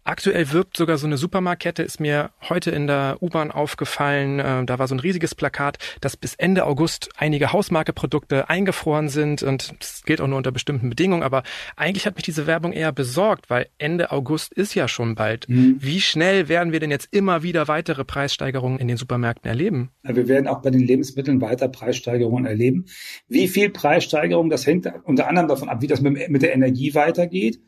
Aktuell 0.03 0.51
wirbt 0.51 0.77
sogar 0.77 0.97
so 0.97 1.05
eine 1.05 1.17
Supermarktkette, 1.17 1.83
ist 1.83 2.00
mir 2.00 2.31
heute 2.50 2.71
in 2.71 2.88
der 2.88 3.17
U-Bahn 3.21 3.51
aufgefallen. 3.51 4.39
Äh, 4.39 4.65
da 4.65 4.79
war 4.79 4.88
so 4.88 4.95
ein 4.95 5.00
riesiges 5.00 5.35
Plakat, 5.35 5.77
dass 6.01 6.17
bis 6.17 6.33
Ende 6.35 6.65
August 6.65 7.09
einige 7.17 7.53
Hausmarkeprodukte 7.53 8.50
eingefroren 8.50 9.09
sind 9.09 9.43
und 9.43 9.73
das 9.79 10.01
gilt 10.03 10.19
auch 10.19 10.27
nur 10.27 10.38
unter 10.38 10.51
bestimmten 10.51 10.89
Bedingungen. 10.89 11.21
Aber 11.21 11.43
eigentlich 11.75 12.07
hat 12.07 12.15
mich 12.15 12.23
diese 12.23 12.47
Werbung 12.47 12.73
eher 12.73 12.91
besorgt, 12.91 13.50
weil 13.50 13.67
Ende 13.77 14.11
August 14.11 14.53
ist 14.53 14.73
ja 14.73 14.88
schon 14.88 15.13
bald. 15.13 15.47
Mhm. 15.47 15.77
Wie 15.79 16.01
schnell 16.01 16.50
werden 16.50 16.73
wir 16.73 16.79
denn 16.79 16.91
jetzt 16.91 17.09
immer 17.11 17.43
wieder 17.43 17.67
weitere 17.67 18.03
Preissteigerungen 18.03 18.79
in 18.79 18.88
den 18.88 18.97
Supermärkten 18.97 19.47
erleben? 19.47 19.91
Wir 20.01 20.27
werden 20.27 20.47
auch 20.47 20.63
bei 20.63 20.71
den 20.71 20.81
Lebensmitteln 20.81 21.41
weiter 21.41 21.67
Preissteigerungen 21.67 22.20
erleben. 22.45 22.85
Wie 23.27 23.47
viel 23.47 23.69
Preissteigerung, 23.69 24.49
das 24.49 24.65
hängt 24.65 24.91
unter 25.03 25.27
anderem 25.27 25.47
davon 25.47 25.69
ab, 25.69 25.81
wie 25.81 25.87
das 25.87 26.01
mit, 26.01 26.29
mit 26.29 26.41
der 26.41 26.53
Energie 26.53 26.93
weitergeht. 26.93 27.59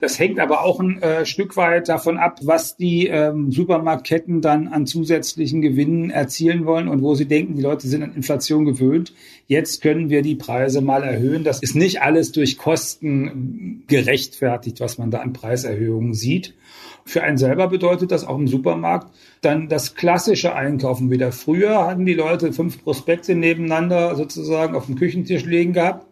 Das 0.00 0.18
hängt 0.18 0.38
aber 0.40 0.64
auch 0.64 0.80
ein 0.80 1.02
äh, 1.02 1.26
Stück 1.26 1.56
weit 1.56 1.88
davon 1.88 2.18
ab, 2.18 2.40
was 2.42 2.76
die 2.76 3.06
ähm, 3.06 3.50
Supermarktketten 3.52 4.40
dann 4.40 4.68
an 4.68 4.86
zusätzlichen 4.86 5.60
Gewinnen 5.60 6.10
erzielen 6.10 6.66
wollen 6.66 6.88
und 6.88 7.02
wo 7.02 7.14
sie 7.14 7.26
denken, 7.26 7.56
die 7.56 7.62
Leute 7.62 7.86
sind 7.86 8.02
an 8.02 8.14
Inflation 8.14 8.64
gewöhnt. 8.64 9.12
Jetzt 9.46 9.82
können 9.82 10.10
wir 10.10 10.22
die 10.22 10.34
Preise 10.34 10.80
mal 10.80 11.02
erhöhen. 11.02 11.44
Das 11.44 11.62
ist 11.62 11.76
nicht 11.76 12.02
alles 12.02 12.32
durch 12.32 12.58
Kosten 12.58 13.84
gerechtfertigt, 13.86 14.80
was 14.80 14.98
man 14.98 15.10
da 15.10 15.18
an 15.18 15.32
Preiserhöhungen 15.32 16.14
sieht. 16.14 16.54
Für 17.04 17.22
einen 17.22 17.38
selber 17.38 17.68
bedeutet 17.68 18.10
das 18.10 18.24
auch 18.24 18.38
im 18.38 18.48
Supermarkt 18.48 19.12
dann 19.40 19.68
das 19.68 19.94
klassische 19.94 20.54
Einkaufen 20.54 21.10
wieder. 21.10 21.32
Früher 21.32 21.86
hatten 21.86 22.06
die 22.06 22.14
Leute 22.14 22.52
fünf 22.52 22.82
Prospekte 22.82 23.34
nebeneinander 23.34 24.14
sozusagen 24.16 24.74
auf 24.74 24.86
dem 24.86 24.96
Küchentisch 24.96 25.44
liegen 25.44 25.72
gehabt 25.72 26.06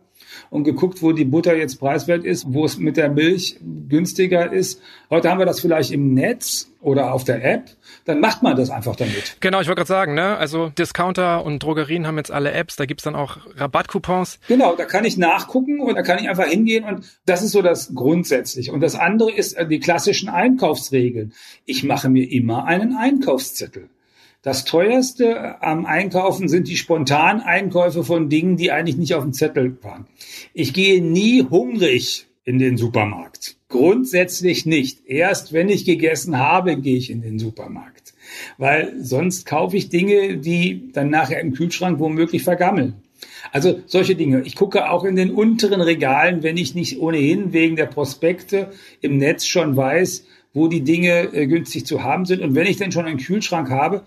und 0.50 0.64
geguckt, 0.64 1.02
wo 1.02 1.12
die 1.12 1.24
Butter 1.24 1.56
jetzt 1.56 1.76
preiswert 1.76 2.24
ist, 2.24 2.46
wo 2.48 2.64
es 2.64 2.78
mit 2.78 2.96
der 2.96 3.10
Milch 3.10 3.58
günstiger 3.88 4.52
ist. 4.52 4.80
Heute 5.10 5.30
haben 5.30 5.38
wir 5.38 5.46
das 5.46 5.60
vielleicht 5.60 5.90
im 5.90 6.14
Netz 6.14 6.70
oder 6.80 7.14
auf 7.14 7.24
der 7.24 7.44
App. 7.44 7.70
Dann 8.04 8.20
macht 8.20 8.42
man 8.42 8.56
das 8.56 8.70
einfach 8.70 8.94
damit. 8.94 9.38
Genau, 9.40 9.60
ich 9.60 9.68
wollte 9.68 9.80
gerade 9.80 9.88
sagen, 9.88 10.14
ne? 10.14 10.36
Also 10.36 10.68
Discounter 10.68 11.44
und 11.44 11.62
Drogerien 11.62 12.06
haben 12.06 12.18
jetzt 12.18 12.30
alle 12.30 12.52
Apps, 12.52 12.76
da 12.76 12.84
gibt's 12.84 13.04
dann 13.04 13.16
auch 13.16 13.38
Rabattcoupons. 13.56 14.38
Genau, 14.48 14.76
da 14.76 14.84
kann 14.84 15.04
ich 15.04 15.16
nachgucken 15.16 15.80
und 15.80 15.94
da 15.94 16.02
kann 16.02 16.18
ich 16.18 16.28
einfach 16.28 16.46
hingehen 16.46 16.84
und 16.84 17.04
das 17.24 17.42
ist 17.42 17.52
so 17.52 17.62
das 17.62 17.94
grundsätzlich. 17.94 18.70
Und 18.70 18.80
das 18.80 18.94
andere 18.94 19.32
ist 19.32 19.54
äh, 19.54 19.66
die 19.66 19.80
klassischen 19.80 20.28
Einkaufsregeln. 20.28 21.32
Ich 21.64 21.84
mache 21.84 22.08
mir 22.10 22.30
immer 22.30 22.66
einen 22.66 22.96
Einkaufszettel. 22.96 23.88
Das 24.44 24.66
teuerste 24.66 25.62
am 25.62 25.86
Einkaufen 25.86 26.48
sind 26.48 26.68
die 26.68 26.76
Spontaneinkäufe 26.76 28.04
von 28.04 28.28
Dingen, 28.28 28.58
die 28.58 28.70
eigentlich 28.70 28.98
nicht 28.98 29.14
auf 29.14 29.24
dem 29.24 29.32
Zettel 29.32 29.78
waren. 29.80 30.06
Ich 30.52 30.74
gehe 30.74 31.02
nie 31.02 31.42
hungrig 31.48 32.26
in 32.44 32.58
den 32.58 32.76
Supermarkt. 32.76 33.56
Grundsätzlich 33.70 34.66
nicht. 34.66 35.06
Erst 35.06 35.54
wenn 35.54 35.70
ich 35.70 35.86
gegessen 35.86 36.38
habe, 36.38 36.76
gehe 36.76 36.98
ich 36.98 37.08
in 37.08 37.22
den 37.22 37.38
Supermarkt. 37.38 38.12
Weil 38.58 38.92
sonst 39.00 39.46
kaufe 39.46 39.78
ich 39.78 39.88
Dinge, 39.88 40.36
die 40.36 40.92
dann 40.92 41.08
nachher 41.08 41.40
im 41.40 41.54
Kühlschrank 41.54 41.98
womöglich 41.98 42.42
vergammeln. 42.42 42.96
Also 43.50 43.80
solche 43.86 44.14
Dinge. 44.14 44.42
Ich 44.42 44.56
gucke 44.56 44.90
auch 44.90 45.04
in 45.04 45.16
den 45.16 45.30
unteren 45.30 45.80
Regalen, 45.80 46.42
wenn 46.42 46.58
ich 46.58 46.74
nicht 46.74 47.00
ohnehin 47.00 47.54
wegen 47.54 47.76
der 47.76 47.86
Prospekte 47.86 48.72
im 49.00 49.16
Netz 49.16 49.46
schon 49.46 49.74
weiß, 49.74 50.26
wo 50.52 50.68
die 50.68 50.82
Dinge 50.82 51.32
äh, 51.32 51.46
günstig 51.46 51.86
zu 51.86 52.02
haben 52.02 52.26
sind. 52.26 52.42
Und 52.42 52.54
wenn 52.54 52.66
ich 52.66 52.76
denn 52.76 52.92
schon 52.92 53.06
einen 53.06 53.18
Kühlschrank 53.18 53.70
habe, 53.70 54.04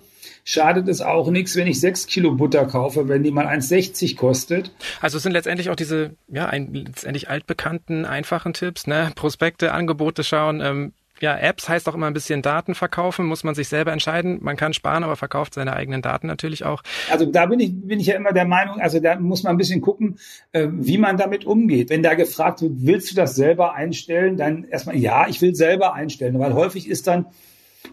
schadet 0.48 0.88
es 0.88 1.02
auch 1.02 1.30
nichts, 1.30 1.58
wenn 1.58 1.68
ich 1.68 1.82
sechs 1.82 2.08
Kilo 2.08 2.32
Butter 2.32 2.66
kaufe, 2.66 3.10
wenn 3.10 3.22
die 3.22 3.32
mal 3.32 3.46
1,60 3.46 4.16
kostet. 4.16 4.72
Also 5.02 5.18
es 5.18 5.24
sind 5.24 5.34
letztendlich 5.34 5.70
auch 5.70 5.76
diese, 5.76 6.12
ja, 6.30 6.46
ein, 6.46 6.74
letztendlich 6.74 7.30
altbekannten, 7.30 8.06
einfachen 8.06 8.54
Tipps, 8.54 8.88
ne? 8.88 9.12
Prospekte, 9.14 9.74
Angebote 9.74 10.24
schauen, 10.24 10.62
ähm, 10.62 10.94
ja, 11.20 11.38
Apps 11.38 11.68
heißt 11.68 11.90
auch 11.90 11.96
immer 11.96 12.08
ein 12.08 12.14
bisschen 12.14 12.42
Daten 12.42 12.76
verkaufen, 12.76 13.26
muss 13.26 13.44
man 13.44 13.56
sich 13.56 13.68
selber 13.68 13.92
entscheiden. 13.92 14.38
Man 14.42 14.56
kann 14.56 14.72
sparen, 14.72 15.04
aber 15.04 15.18
verkauft 15.18 15.54
seine 15.56 15.74
eigenen 15.74 16.02
Daten 16.02 16.28
natürlich 16.28 16.64
auch. 16.64 16.82
Also 17.12 17.26
da 17.26 17.48
bin 17.48 17.60
ich, 17.60 17.72
bin 17.74 18.00
ich 18.00 18.08
ja 18.08 18.16
immer 18.16 18.32
der 18.32 18.46
Meinung, 18.46 18.80
also 18.80 19.02
da 19.02 19.20
muss 19.20 19.44
man 19.44 19.56
ein 19.56 19.58
bisschen 19.58 19.82
gucken, 19.82 20.18
äh, 20.54 20.68
wie 20.72 20.98
man 20.98 21.18
damit 21.18 21.44
umgeht. 21.44 21.90
Wenn 21.90 22.04
da 22.04 22.14
gefragt 22.14 22.62
wird, 22.62 22.72
willst 22.78 23.12
du 23.12 23.16
das 23.16 23.36
selber 23.36 23.74
einstellen, 23.74 24.38
dann 24.38 24.64
erstmal, 24.64 24.96
ja, 24.96 25.28
ich 25.28 25.42
will 25.42 25.56
selber 25.56 25.94
einstellen, 25.94 26.40
weil 26.40 26.54
häufig 26.54 26.88
ist 26.88 27.08
dann, 27.08 27.26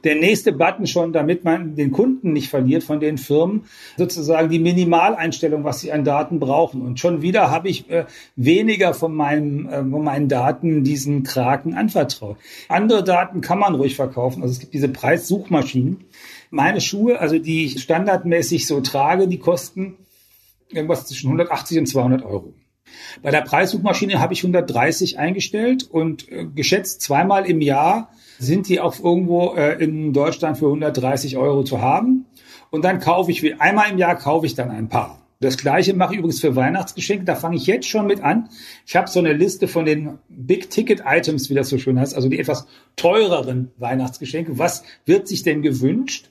der 0.02 0.16
nächste 0.16 0.52
Button 0.52 0.86
schon, 0.86 1.12
damit 1.12 1.44
man 1.44 1.76
den 1.76 1.90
Kunden 1.90 2.32
nicht 2.32 2.48
verliert 2.48 2.82
von 2.82 3.00
den 3.00 3.18
Firmen, 3.18 3.64
sozusagen 3.96 4.50
die 4.50 4.58
Minimaleinstellung, 4.58 5.64
was 5.64 5.80
sie 5.80 5.92
an 5.92 6.04
Daten 6.04 6.40
brauchen. 6.40 6.82
Und 6.82 6.98
schon 6.98 7.22
wieder 7.22 7.50
habe 7.50 7.68
ich 7.68 7.88
äh, 7.90 8.06
weniger 8.36 8.94
von, 8.94 9.14
meinem, 9.14 9.68
äh, 9.68 9.78
von 9.78 10.02
meinen 10.02 10.28
Daten 10.28 10.84
diesen 10.84 11.22
Kraken 11.22 11.74
anvertraut. 11.74 12.36
Andere 12.68 13.04
Daten 13.04 13.40
kann 13.40 13.58
man 13.58 13.74
ruhig 13.74 13.96
verkaufen. 13.96 14.42
Also 14.42 14.52
es 14.52 14.60
gibt 14.60 14.74
diese 14.74 14.88
Preissuchmaschinen. 14.88 16.04
Meine 16.50 16.80
Schuhe, 16.80 17.20
also 17.20 17.38
die 17.38 17.66
ich 17.66 17.82
standardmäßig 17.82 18.66
so 18.66 18.80
trage, 18.80 19.28
die 19.28 19.38
kosten 19.38 19.96
irgendwas 20.70 21.06
zwischen 21.06 21.28
180 21.28 21.78
und 21.78 21.86
200 21.86 22.24
Euro. 22.24 22.54
Bei 23.22 23.30
der 23.30 23.42
Preissuchmaschine 23.42 24.20
habe 24.20 24.34
ich 24.34 24.40
130 24.40 25.18
eingestellt 25.18 25.88
und 25.90 26.30
äh, 26.30 26.46
geschätzt 26.46 27.00
zweimal 27.00 27.46
im 27.46 27.60
Jahr 27.60 28.10
sind 28.38 28.69
die 28.69 28.81
auch 28.81 28.99
irgendwo 29.03 29.55
äh, 29.55 29.83
in 29.83 30.12
Deutschland 30.12 30.59
für 30.59 30.67
130 30.67 31.37
Euro 31.37 31.64
zu 31.64 31.81
haben. 31.81 32.26
Und 32.71 32.85
dann 32.85 32.99
kaufe 32.99 33.31
ich, 33.31 33.61
einmal 33.61 33.91
im 33.91 33.99
Jahr 33.99 34.17
kaufe 34.17 34.47
ich 34.47 34.55
dann 34.55 34.71
ein 34.71 34.88
paar. 34.88 35.21
Das 35.41 35.59
gleiche 35.59 35.95
mache 35.95 36.14
ich 36.14 36.19
übrigens 36.21 36.41
für 36.41 36.57
Weihnachtsgeschenke. 36.57 37.25
Da 37.25 37.35
fange 37.35 37.57
ich 37.57 37.67
jetzt 37.67 37.87
schon 37.87 38.07
mit 38.07 38.23
an. 38.23 38.49
Ich 38.87 38.97
habe 38.97 39.11
so 39.11 39.19
eine 39.19 39.33
Liste 39.33 39.69
von 39.69 39.85
den 39.85 40.19
Big-Ticket-Items, 40.29 41.50
wie 41.50 41.55
das 41.55 41.69
so 41.69 41.79
schön 41.79 41.99
heißt, 41.99 42.14
also 42.14 42.29
die 42.29 42.38
etwas 42.38 42.67
teureren 42.97 43.71
Weihnachtsgeschenke. 43.76 44.59
Was 44.59 44.85
wird 45.05 45.29
sich 45.29 45.43
denn 45.43 45.62
gewünscht? 45.62 46.31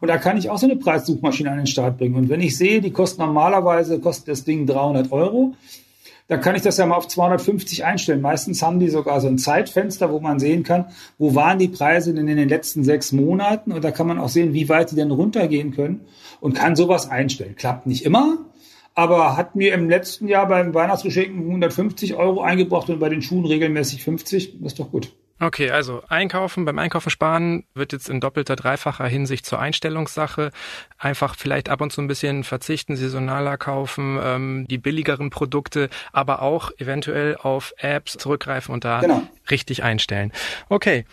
Und 0.00 0.08
da 0.08 0.18
kann 0.18 0.36
ich 0.36 0.50
auch 0.50 0.58
so 0.58 0.66
eine 0.66 0.76
Preissuchmaschine 0.76 1.50
an 1.50 1.56
den 1.56 1.66
Start 1.66 1.98
bringen. 1.98 2.16
Und 2.16 2.28
wenn 2.28 2.40
ich 2.40 2.56
sehe, 2.56 2.80
die 2.80 2.90
kostet 2.90 3.20
normalerweise, 3.20 3.98
kostet 3.98 4.28
das 4.28 4.44
Ding 4.44 4.66
300 4.66 5.10
Euro, 5.12 5.54
dann 6.30 6.40
kann 6.40 6.54
ich 6.54 6.62
das 6.62 6.76
ja 6.76 6.86
mal 6.86 6.94
auf 6.94 7.08
250 7.08 7.84
einstellen. 7.84 8.20
Meistens 8.20 8.62
haben 8.62 8.78
die 8.78 8.88
sogar 8.88 9.20
so 9.20 9.26
ein 9.26 9.36
Zeitfenster, 9.36 10.12
wo 10.12 10.20
man 10.20 10.38
sehen 10.38 10.62
kann, 10.62 10.84
wo 11.18 11.34
waren 11.34 11.58
die 11.58 11.66
Preise 11.66 12.14
denn 12.14 12.28
in 12.28 12.36
den 12.36 12.48
letzten 12.48 12.84
sechs 12.84 13.10
Monaten. 13.10 13.72
Und 13.72 13.82
da 13.82 13.90
kann 13.90 14.06
man 14.06 14.20
auch 14.20 14.28
sehen, 14.28 14.52
wie 14.52 14.68
weit 14.68 14.92
die 14.92 14.94
denn 14.94 15.10
runtergehen 15.10 15.72
können 15.72 16.02
und 16.40 16.54
kann 16.54 16.76
sowas 16.76 17.10
einstellen. 17.10 17.56
Klappt 17.56 17.88
nicht 17.88 18.04
immer, 18.04 18.38
aber 18.94 19.36
hat 19.36 19.56
mir 19.56 19.74
im 19.74 19.90
letzten 19.90 20.28
Jahr 20.28 20.46
beim 20.46 20.72
Weihnachtsgeschenken 20.72 21.40
150 21.40 22.14
Euro 22.14 22.42
eingebracht 22.42 22.88
und 22.90 23.00
bei 23.00 23.08
den 23.08 23.22
Schuhen 23.22 23.44
regelmäßig 23.44 24.04
50. 24.04 24.60
Das 24.60 24.74
ist 24.74 24.78
doch 24.78 24.92
gut. 24.92 25.12
Okay, 25.42 25.70
also 25.70 26.02
einkaufen, 26.08 26.66
beim 26.66 26.78
Einkaufen 26.78 27.08
sparen 27.08 27.64
wird 27.72 27.92
jetzt 27.92 28.10
in 28.10 28.20
doppelter, 28.20 28.56
dreifacher 28.56 29.06
Hinsicht 29.06 29.46
zur 29.46 29.58
Einstellungssache. 29.58 30.50
Einfach 30.98 31.34
vielleicht 31.34 31.70
ab 31.70 31.80
und 31.80 31.90
zu 31.90 32.02
ein 32.02 32.08
bisschen 32.08 32.44
verzichten, 32.44 32.94
saisonaler 32.94 33.56
kaufen, 33.56 34.18
ähm, 34.22 34.66
die 34.68 34.76
billigeren 34.76 35.30
Produkte, 35.30 35.88
aber 36.12 36.42
auch 36.42 36.72
eventuell 36.76 37.36
auf 37.36 37.72
Apps 37.78 38.18
zurückgreifen 38.18 38.74
und 38.74 38.84
da 38.84 39.00
genau. 39.00 39.22
richtig 39.50 39.82
einstellen. 39.82 40.30
Okay. 40.68 41.06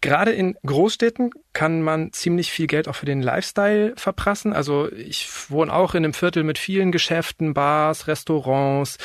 Gerade 0.00 0.32
in 0.32 0.54
Großstädten 0.66 1.30
kann 1.54 1.80
man 1.80 2.12
ziemlich 2.12 2.52
viel 2.52 2.66
Geld 2.66 2.88
auch 2.88 2.94
für 2.94 3.06
den 3.06 3.22
Lifestyle 3.22 3.94
verprassen. 3.96 4.52
Also 4.52 4.92
ich 4.92 5.26
wohne 5.48 5.72
auch 5.72 5.94
in 5.94 6.04
einem 6.04 6.12
Viertel 6.12 6.44
mit 6.44 6.58
vielen 6.58 6.92
Geschäften, 6.92 7.54
Bars, 7.54 8.06
Restaurants 8.06 8.98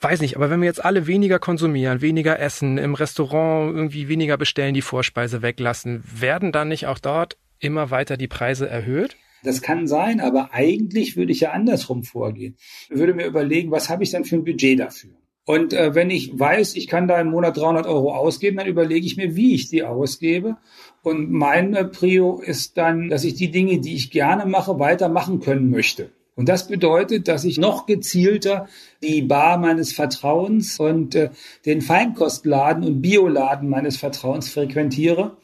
weiß 0.00 0.20
nicht, 0.20 0.36
aber 0.36 0.50
wenn 0.50 0.60
wir 0.60 0.66
jetzt 0.66 0.84
alle 0.84 1.06
weniger 1.06 1.38
konsumieren, 1.38 2.00
weniger 2.00 2.38
essen, 2.38 2.78
im 2.78 2.94
Restaurant 2.94 3.74
irgendwie 3.74 4.08
weniger 4.08 4.36
bestellen, 4.36 4.74
die 4.74 4.82
Vorspeise 4.82 5.42
weglassen, 5.42 6.04
werden 6.04 6.52
dann 6.52 6.68
nicht 6.68 6.86
auch 6.86 6.98
dort 6.98 7.36
immer 7.58 7.90
weiter 7.90 8.16
die 8.16 8.28
Preise 8.28 8.68
erhöht? 8.68 9.16
Das 9.44 9.62
kann 9.62 9.86
sein, 9.86 10.20
aber 10.20 10.52
eigentlich 10.52 11.16
würde 11.16 11.32
ich 11.32 11.40
ja 11.40 11.50
andersrum 11.50 12.02
vorgehen. 12.02 12.56
Ich 12.90 12.98
würde 12.98 13.14
mir 13.14 13.26
überlegen, 13.26 13.70
was 13.70 13.88
habe 13.88 14.02
ich 14.02 14.10
denn 14.10 14.24
für 14.24 14.36
ein 14.36 14.44
Budget 14.44 14.80
dafür? 14.80 15.10
Und 15.44 15.72
äh, 15.72 15.94
wenn 15.94 16.10
ich 16.10 16.38
weiß, 16.38 16.76
ich 16.76 16.88
kann 16.88 17.08
da 17.08 17.18
im 17.18 17.28
Monat 17.28 17.56
300 17.56 17.86
Euro 17.86 18.14
ausgeben, 18.14 18.58
dann 18.58 18.66
überlege 18.66 19.06
ich 19.06 19.16
mir, 19.16 19.34
wie 19.34 19.54
ich 19.54 19.70
die 19.70 19.82
ausgebe. 19.82 20.58
Und 21.02 21.30
mein 21.30 21.74
äh, 21.74 21.86
Prio 21.86 22.40
ist 22.40 22.76
dann, 22.76 23.08
dass 23.08 23.24
ich 23.24 23.34
die 23.34 23.50
Dinge, 23.50 23.80
die 23.80 23.94
ich 23.94 24.10
gerne 24.10 24.44
mache, 24.44 24.78
weitermachen 24.78 25.40
können 25.40 25.70
möchte. 25.70 26.10
Und 26.38 26.48
das 26.48 26.68
bedeutet, 26.68 27.26
dass 27.26 27.44
ich 27.44 27.58
noch 27.58 27.86
gezielter 27.86 28.68
die 29.02 29.22
Bar 29.22 29.58
meines 29.58 29.92
Vertrauens 29.92 30.78
und 30.78 31.16
äh, 31.16 31.30
den 31.66 31.80
Feinkostladen 31.80 32.84
und 32.84 33.02
Bioladen 33.02 33.68
meines 33.68 33.96
Vertrauens 33.96 34.48
frequentiere 34.48 35.36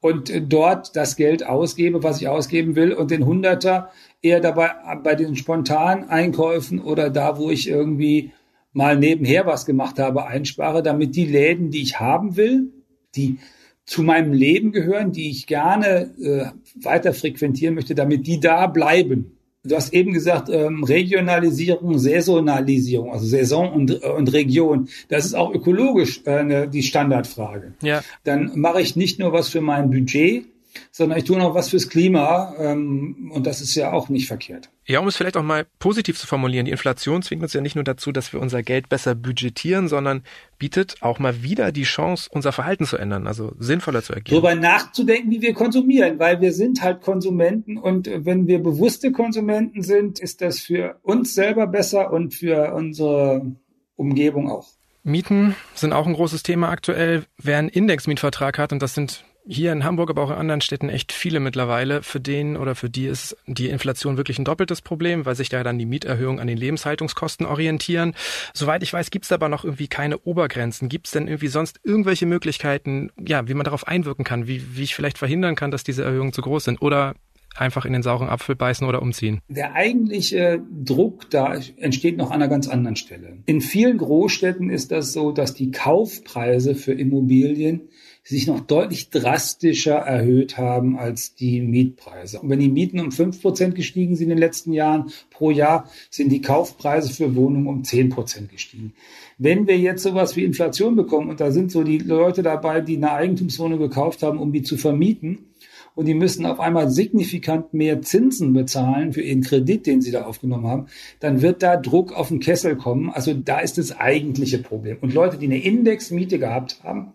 und 0.00 0.30
äh, 0.30 0.40
dort 0.40 0.94
das 0.94 1.16
Geld 1.16 1.44
ausgebe, 1.44 2.04
was 2.04 2.20
ich 2.20 2.28
ausgeben 2.28 2.76
will 2.76 2.92
und 2.92 3.10
den 3.10 3.26
Hunderter 3.26 3.90
eher 4.22 4.38
dabei 4.38 4.70
bei 5.02 5.16
den 5.16 5.34
spontanen 5.34 6.08
Einkäufen 6.08 6.80
oder 6.80 7.10
da, 7.10 7.36
wo 7.36 7.50
ich 7.50 7.68
irgendwie 7.68 8.30
mal 8.72 8.96
nebenher 8.96 9.44
was 9.44 9.66
gemacht 9.66 9.98
habe, 9.98 10.24
einspare, 10.26 10.84
damit 10.84 11.16
die 11.16 11.26
Läden, 11.26 11.72
die 11.72 11.82
ich 11.82 11.98
haben 11.98 12.36
will, 12.36 12.72
die 13.16 13.38
zu 13.86 14.04
meinem 14.04 14.32
Leben 14.32 14.70
gehören, 14.70 15.10
die 15.10 15.30
ich 15.30 15.48
gerne 15.48 16.14
äh, 16.22 16.52
weiter 16.80 17.12
frequentieren 17.12 17.74
möchte, 17.74 17.96
damit 17.96 18.28
die 18.28 18.38
da 18.38 18.68
bleiben 18.68 19.37
Du 19.64 19.74
hast 19.74 19.92
eben 19.92 20.12
gesagt, 20.12 20.48
ähm, 20.50 20.84
Regionalisierung, 20.84 21.98
Saisonalisierung, 21.98 23.12
also 23.12 23.26
Saison 23.26 23.72
und, 23.72 24.02
und 24.04 24.32
Region. 24.32 24.88
Das 25.08 25.24
ist 25.24 25.34
auch 25.34 25.52
ökologisch 25.52 26.22
äh, 26.26 26.44
ne, 26.44 26.68
die 26.68 26.82
Standardfrage. 26.82 27.74
Ja. 27.82 28.02
Dann 28.22 28.52
mache 28.54 28.80
ich 28.80 28.94
nicht 28.94 29.18
nur 29.18 29.32
was 29.32 29.48
für 29.48 29.60
mein 29.60 29.90
Budget, 29.90 30.46
sondern 30.90 31.18
ich 31.18 31.24
tue 31.24 31.38
noch 31.38 31.54
was 31.54 31.68
fürs 31.68 31.88
Klima 31.88 32.54
ähm, 32.58 33.30
und 33.32 33.46
das 33.46 33.60
ist 33.60 33.74
ja 33.74 33.92
auch 33.92 34.08
nicht 34.08 34.26
verkehrt. 34.26 34.70
Ja, 34.86 35.00
um 35.00 35.08
es 35.08 35.16
vielleicht 35.16 35.36
auch 35.36 35.42
mal 35.42 35.66
positiv 35.78 36.18
zu 36.18 36.26
formulieren, 36.26 36.64
die 36.64 36.70
Inflation 36.70 37.22
zwingt 37.22 37.42
uns 37.42 37.52
ja 37.52 37.60
nicht 37.60 37.74
nur 37.74 37.84
dazu, 37.84 38.10
dass 38.10 38.32
wir 38.32 38.40
unser 38.40 38.62
Geld 38.62 38.88
besser 38.88 39.14
budgetieren, 39.14 39.86
sondern 39.86 40.22
bietet 40.58 40.96
auch 41.02 41.18
mal 41.18 41.42
wieder 41.42 41.72
die 41.72 41.82
Chance, 41.82 42.30
unser 42.32 42.52
Verhalten 42.52 42.86
zu 42.86 42.96
ändern, 42.96 43.26
also 43.26 43.52
sinnvoller 43.58 44.02
zu 44.02 44.14
agieren. 44.14 44.42
Darüber 44.42 44.54
nachzudenken, 44.58 45.30
wie 45.30 45.42
wir 45.42 45.52
konsumieren, 45.52 46.18
weil 46.18 46.40
wir 46.40 46.52
sind 46.52 46.80
halt 46.80 47.02
Konsumenten 47.02 47.76
und 47.76 48.10
wenn 48.14 48.46
wir 48.46 48.62
bewusste 48.62 49.12
Konsumenten 49.12 49.82
sind, 49.82 50.20
ist 50.20 50.40
das 50.40 50.58
für 50.60 50.98
uns 51.02 51.34
selber 51.34 51.66
besser 51.66 52.10
und 52.10 52.34
für 52.34 52.72
unsere 52.74 53.56
Umgebung 53.96 54.50
auch. 54.50 54.68
Mieten 55.02 55.54
sind 55.74 55.92
auch 55.92 56.06
ein 56.06 56.12
großes 56.12 56.42
Thema 56.42 56.68
aktuell. 56.68 57.24
Wer 57.38 57.58
einen 57.58 57.68
Indexmietvertrag 57.68 58.58
hat, 58.58 58.72
und 58.72 58.82
das 58.82 58.94
sind 58.94 59.24
hier 59.48 59.72
in 59.72 59.82
Hamburg, 59.82 60.10
aber 60.10 60.22
auch 60.22 60.30
in 60.30 60.36
anderen 60.36 60.60
Städten 60.60 60.90
echt 60.90 61.10
viele 61.12 61.40
mittlerweile, 61.40 62.02
für 62.02 62.20
den 62.20 62.56
oder 62.56 62.74
für 62.74 62.90
die 62.90 63.06
ist 63.06 63.36
die 63.46 63.68
Inflation 63.68 64.18
wirklich 64.18 64.38
ein 64.38 64.44
doppeltes 64.44 64.82
Problem, 64.82 65.24
weil 65.24 65.34
sich 65.34 65.48
da 65.48 65.62
dann 65.64 65.78
die 65.78 65.86
Mieterhöhungen 65.86 66.38
an 66.38 66.46
den 66.46 66.58
Lebenshaltungskosten 66.58 67.46
orientieren. 67.46 68.14
Soweit 68.52 68.82
ich 68.82 68.92
weiß, 68.92 69.10
gibt 69.10 69.24
es 69.24 69.32
aber 69.32 69.48
noch 69.48 69.64
irgendwie 69.64 69.88
keine 69.88 70.18
Obergrenzen. 70.18 70.90
Gibt 70.90 71.06
es 71.06 71.12
denn 71.12 71.28
irgendwie 71.28 71.48
sonst 71.48 71.80
irgendwelche 71.82 72.26
Möglichkeiten, 72.26 73.10
ja, 73.18 73.48
wie 73.48 73.54
man 73.54 73.64
darauf 73.64 73.88
einwirken 73.88 74.24
kann, 74.24 74.46
wie, 74.46 74.76
wie 74.76 74.82
ich 74.82 74.94
vielleicht 74.94 75.16
verhindern 75.16 75.54
kann, 75.54 75.70
dass 75.70 75.82
diese 75.82 76.04
Erhöhungen 76.04 76.34
zu 76.34 76.42
groß 76.42 76.64
sind? 76.64 76.82
Oder 76.82 77.14
einfach 77.56 77.84
in 77.84 77.92
den 77.92 78.02
sauren 78.02 78.28
Apfel 78.28 78.54
beißen 78.54 78.86
oder 78.86 79.02
umziehen? 79.02 79.40
Der 79.48 79.74
eigentliche 79.74 80.62
Druck 80.84 81.30
da 81.30 81.58
entsteht 81.76 82.16
noch 82.16 82.30
an 82.30 82.42
einer 82.42 82.48
ganz 82.48 82.68
anderen 82.68 82.96
Stelle. 82.96 83.38
In 83.46 83.60
vielen 83.60 83.98
Großstädten 83.98 84.70
ist 84.70 84.92
das 84.92 85.12
so, 85.12 85.32
dass 85.32 85.54
die 85.54 85.70
Kaufpreise 85.70 86.74
für 86.74 86.92
Immobilien 86.92 87.88
sich 88.28 88.46
noch 88.46 88.60
deutlich 88.60 89.08
drastischer 89.08 89.94
erhöht 89.94 90.58
haben 90.58 90.98
als 90.98 91.34
die 91.34 91.62
Mietpreise. 91.62 92.40
Und 92.40 92.50
wenn 92.50 92.60
die 92.60 92.68
Mieten 92.68 93.00
um 93.00 93.10
fünf 93.10 93.40
Prozent 93.40 93.74
gestiegen 93.74 94.16
sind 94.16 94.24
in 94.24 94.30
den 94.30 94.38
letzten 94.38 94.74
Jahren 94.74 95.10
pro 95.30 95.50
Jahr, 95.50 95.88
sind 96.10 96.30
die 96.30 96.42
Kaufpreise 96.42 97.10
für 97.10 97.34
Wohnungen 97.34 97.66
um 97.66 97.84
zehn 97.84 98.10
Prozent 98.10 98.50
gestiegen. 98.50 98.92
Wenn 99.38 99.66
wir 99.66 99.78
jetzt 99.78 100.02
sowas 100.02 100.36
wie 100.36 100.44
Inflation 100.44 100.94
bekommen 100.94 101.30
und 101.30 101.40
da 101.40 101.50
sind 101.50 101.72
so 101.72 101.82
die 101.82 101.96
Leute 101.96 102.42
dabei, 102.42 102.82
die 102.82 102.98
eine 102.98 103.12
Eigentumswohnung 103.12 103.78
gekauft 103.78 104.22
haben, 104.22 104.38
um 104.38 104.52
die 104.52 104.62
zu 104.62 104.76
vermieten, 104.76 105.46
und 105.94 106.06
die 106.06 106.14
müssen 106.14 106.46
auf 106.46 106.60
einmal 106.60 106.90
signifikant 106.90 107.74
mehr 107.74 108.02
Zinsen 108.02 108.52
bezahlen 108.52 109.12
für 109.12 109.20
ihren 109.20 109.42
Kredit, 109.42 109.84
den 109.84 110.00
sie 110.00 110.12
da 110.12 110.26
aufgenommen 110.26 110.68
haben, 110.68 110.86
dann 111.18 111.42
wird 111.42 111.60
da 111.60 111.76
Druck 111.76 112.12
auf 112.12 112.28
den 112.28 112.38
Kessel 112.38 112.76
kommen. 112.76 113.10
Also 113.10 113.34
da 113.34 113.58
ist 113.58 113.78
das 113.78 113.98
eigentliche 113.98 114.58
Problem. 114.58 114.98
Und 115.00 115.12
Leute, 115.12 115.38
die 115.38 115.46
eine 115.46 115.60
Indexmiete 115.60 116.38
gehabt 116.38 116.78
haben, 116.84 117.14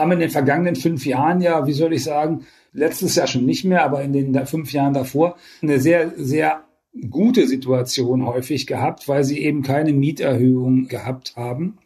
haben 0.00 0.12
in 0.12 0.20
den 0.20 0.30
vergangenen 0.30 0.76
fünf 0.76 1.06
Jahren 1.06 1.40
ja, 1.40 1.66
wie 1.66 1.72
soll 1.72 1.92
ich 1.92 2.04
sagen, 2.04 2.46
letztes 2.72 3.14
Jahr 3.14 3.26
schon 3.26 3.46
nicht 3.46 3.64
mehr, 3.64 3.84
aber 3.84 4.02
in 4.02 4.12
den 4.12 4.46
fünf 4.46 4.72
Jahren 4.72 4.94
davor 4.94 5.36
eine 5.62 5.80
sehr, 5.80 6.12
sehr 6.16 6.64
gute 7.08 7.46
Situation 7.46 8.26
häufig 8.26 8.66
gehabt, 8.66 9.08
weil 9.08 9.24
sie 9.24 9.38
eben 9.38 9.62
keine 9.62 9.92
Mieterhöhung 9.92 10.88
gehabt 10.88 11.36
haben 11.36 11.78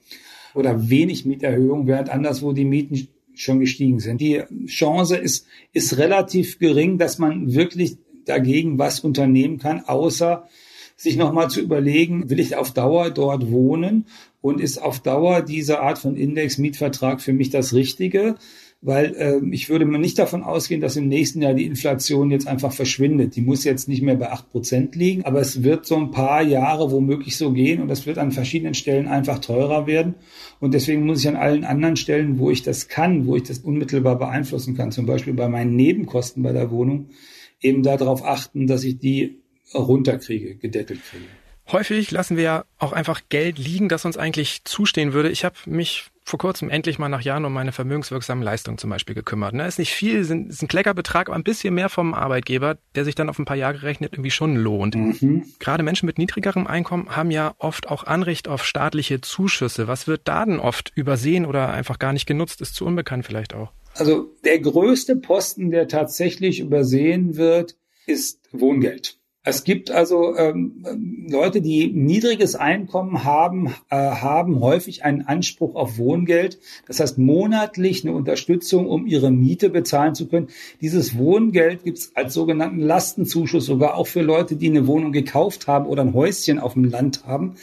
oder 0.54 0.88
wenig 0.88 1.26
Mieterhöhung, 1.26 1.86
während 1.86 2.10
anderswo 2.10 2.52
die 2.52 2.64
Mieten 2.64 3.08
schon 3.34 3.60
gestiegen 3.60 3.98
sind. 3.98 4.20
Die 4.20 4.42
Chance 4.66 5.16
ist, 5.16 5.46
ist 5.72 5.98
relativ 5.98 6.58
gering, 6.58 6.98
dass 6.98 7.18
man 7.18 7.54
wirklich 7.54 7.98
dagegen 8.24 8.78
was 8.78 9.00
unternehmen 9.00 9.58
kann, 9.58 9.84
außer 9.84 10.48
sich 10.96 11.16
nochmal 11.16 11.50
zu 11.50 11.60
überlegen, 11.60 12.30
will 12.30 12.38
ich 12.38 12.56
auf 12.56 12.72
Dauer 12.72 13.10
dort 13.10 13.50
wohnen 13.50 14.06
und 14.44 14.60
ist 14.60 14.76
auf 14.76 15.00
Dauer 15.00 15.40
diese 15.40 15.80
Art 15.80 15.98
von 15.98 16.16
Index-Mietvertrag 16.16 17.22
für 17.22 17.32
mich 17.32 17.48
das 17.48 17.72
Richtige? 17.72 18.34
Weil 18.82 19.14
äh, 19.16 19.40
ich 19.52 19.70
würde 19.70 19.86
mal 19.86 19.96
nicht 19.96 20.18
davon 20.18 20.42
ausgehen, 20.42 20.82
dass 20.82 20.96
im 20.96 21.08
nächsten 21.08 21.40
Jahr 21.40 21.54
die 21.54 21.64
Inflation 21.64 22.30
jetzt 22.30 22.46
einfach 22.46 22.70
verschwindet. 22.70 23.36
Die 23.36 23.40
muss 23.40 23.64
jetzt 23.64 23.88
nicht 23.88 24.02
mehr 24.02 24.16
bei 24.16 24.30
acht 24.30 24.50
Prozent 24.50 24.96
liegen, 24.96 25.24
aber 25.24 25.40
es 25.40 25.62
wird 25.62 25.86
so 25.86 25.96
ein 25.96 26.10
paar 26.10 26.42
Jahre 26.42 26.92
womöglich 26.92 27.38
so 27.38 27.52
gehen 27.52 27.80
und 27.80 27.88
das 27.88 28.04
wird 28.04 28.18
an 28.18 28.32
verschiedenen 28.32 28.74
Stellen 28.74 29.08
einfach 29.08 29.38
teurer 29.38 29.86
werden. 29.86 30.14
Und 30.60 30.74
deswegen 30.74 31.06
muss 31.06 31.20
ich 31.20 31.28
an 31.28 31.36
allen 31.36 31.64
anderen 31.64 31.96
Stellen, 31.96 32.38
wo 32.38 32.50
ich 32.50 32.62
das 32.62 32.88
kann, 32.88 33.26
wo 33.26 33.36
ich 33.36 33.44
das 33.44 33.60
unmittelbar 33.60 34.18
beeinflussen 34.18 34.76
kann, 34.76 34.92
zum 34.92 35.06
Beispiel 35.06 35.32
bei 35.32 35.48
meinen 35.48 35.74
Nebenkosten 35.74 36.42
bei 36.42 36.52
der 36.52 36.70
Wohnung, 36.70 37.08
eben 37.62 37.82
darauf 37.82 38.22
achten, 38.22 38.66
dass 38.66 38.84
ich 38.84 38.98
die 38.98 39.38
runterkriege, 39.72 40.56
gedeckelt 40.56 41.00
kriege. 41.02 41.43
Häufig 41.72 42.10
lassen 42.10 42.36
wir 42.36 42.44
ja 42.44 42.64
auch 42.78 42.92
einfach 42.92 43.22
Geld 43.28 43.58
liegen, 43.58 43.88
das 43.88 44.04
uns 44.04 44.18
eigentlich 44.18 44.64
zustehen 44.64 45.12
würde. 45.12 45.30
Ich 45.30 45.44
habe 45.44 45.56
mich 45.66 46.10
vor 46.24 46.38
kurzem 46.38 46.70
endlich 46.70 46.98
mal 46.98 47.08
nach 47.08 47.20
Jahren 47.20 47.44
um 47.44 47.52
meine 47.52 47.72
vermögenswirksamen 47.72 48.42
Leistungen 48.42 48.78
zum 48.78 48.90
Beispiel 48.90 49.14
gekümmert. 49.14 49.54
Ne, 49.54 49.66
ist 49.66 49.78
nicht 49.78 49.92
viel, 49.92 50.18
ist 50.18 50.30
ein 50.30 50.68
Kleckerbetrag, 50.68 51.28
aber 51.28 51.36
ein 51.36 51.44
bisschen 51.44 51.74
mehr 51.74 51.90
vom 51.90 52.14
Arbeitgeber, 52.14 52.78
der 52.94 53.04
sich 53.04 53.14
dann 53.14 53.28
auf 53.28 53.38
ein 53.38 53.44
paar 53.44 53.56
Jahre 53.56 53.74
gerechnet 53.74 54.14
irgendwie 54.14 54.30
schon 54.30 54.56
lohnt. 54.56 54.94
Mhm. 54.94 55.44
Gerade 55.58 55.82
Menschen 55.82 56.06
mit 56.06 56.18
niedrigerem 56.18 56.66
Einkommen 56.66 57.14
haben 57.14 57.30
ja 57.30 57.54
oft 57.58 57.88
auch 57.88 58.04
Anrecht 58.04 58.48
auf 58.48 58.64
staatliche 58.64 59.20
Zuschüsse. 59.20 59.86
Was 59.86 60.06
wird 60.06 60.22
da 60.24 60.44
denn 60.46 60.60
oft 60.60 60.92
übersehen 60.94 61.44
oder 61.44 61.72
einfach 61.72 61.98
gar 61.98 62.12
nicht 62.12 62.26
genutzt? 62.26 62.60
Ist 62.62 62.74
zu 62.74 62.86
unbekannt 62.86 63.26
vielleicht 63.26 63.54
auch. 63.54 63.72
Also 63.94 64.34
der 64.44 64.58
größte 64.58 65.16
Posten, 65.16 65.70
der 65.70 65.88
tatsächlich 65.88 66.60
übersehen 66.60 67.36
wird, 67.36 67.76
ist 68.06 68.40
Wohngeld. 68.50 69.18
Es 69.46 69.62
gibt 69.62 69.90
also 69.90 70.34
ähm, 70.36 70.82
Leute, 71.28 71.60
die 71.60 71.92
niedriges 71.92 72.54
Einkommen 72.54 73.24
haben, 73.24 73.74
äh, 73.90 73.96
haben 73.96 74.60
häufig 74.60 75.04
einen 75.04 75.20
Anspruch 75.20 75.74
auf 75.74 75.98
Wohngeld. 75.98 76.58
Das 76.86 76.98
heißt 76.98 77.18
monatlich 77.18 78.04
eine 78.04 78.14
Unterstützung, 78.14 78.88
um 78.88 79.06
ihre 79.06 79.30
Miete 79.30 79.68
bezahlen 79.68 80.14
zu 80.14 80.28
können. 80.28 80.48
Dieses 80.80 81.18
Wohngeld 81.18 81.84
gibt 81.84 81.98
es 81.98 82.16
als 82.16 82.32
sogenannten 82.32 82.80
Lastenzuschuss 82.80 83.66
sogar 83.66 83.96
auch 83.96 84.06
für 84.06 84.22
Leute, 84.22 84.56
die 84.56 84.70
eine 84.70 84.86
Wohnung 84.86 85.12
gekauft 85.12 85.66
haben 85.66 85.84
oder 85.86 86.02
ein 86.02 86.14
Häuschen 86.14 86.58
auf 86.58 86.72
dem 86.72 86.84
Land 86.84 87.26
haben. 87.26 87.56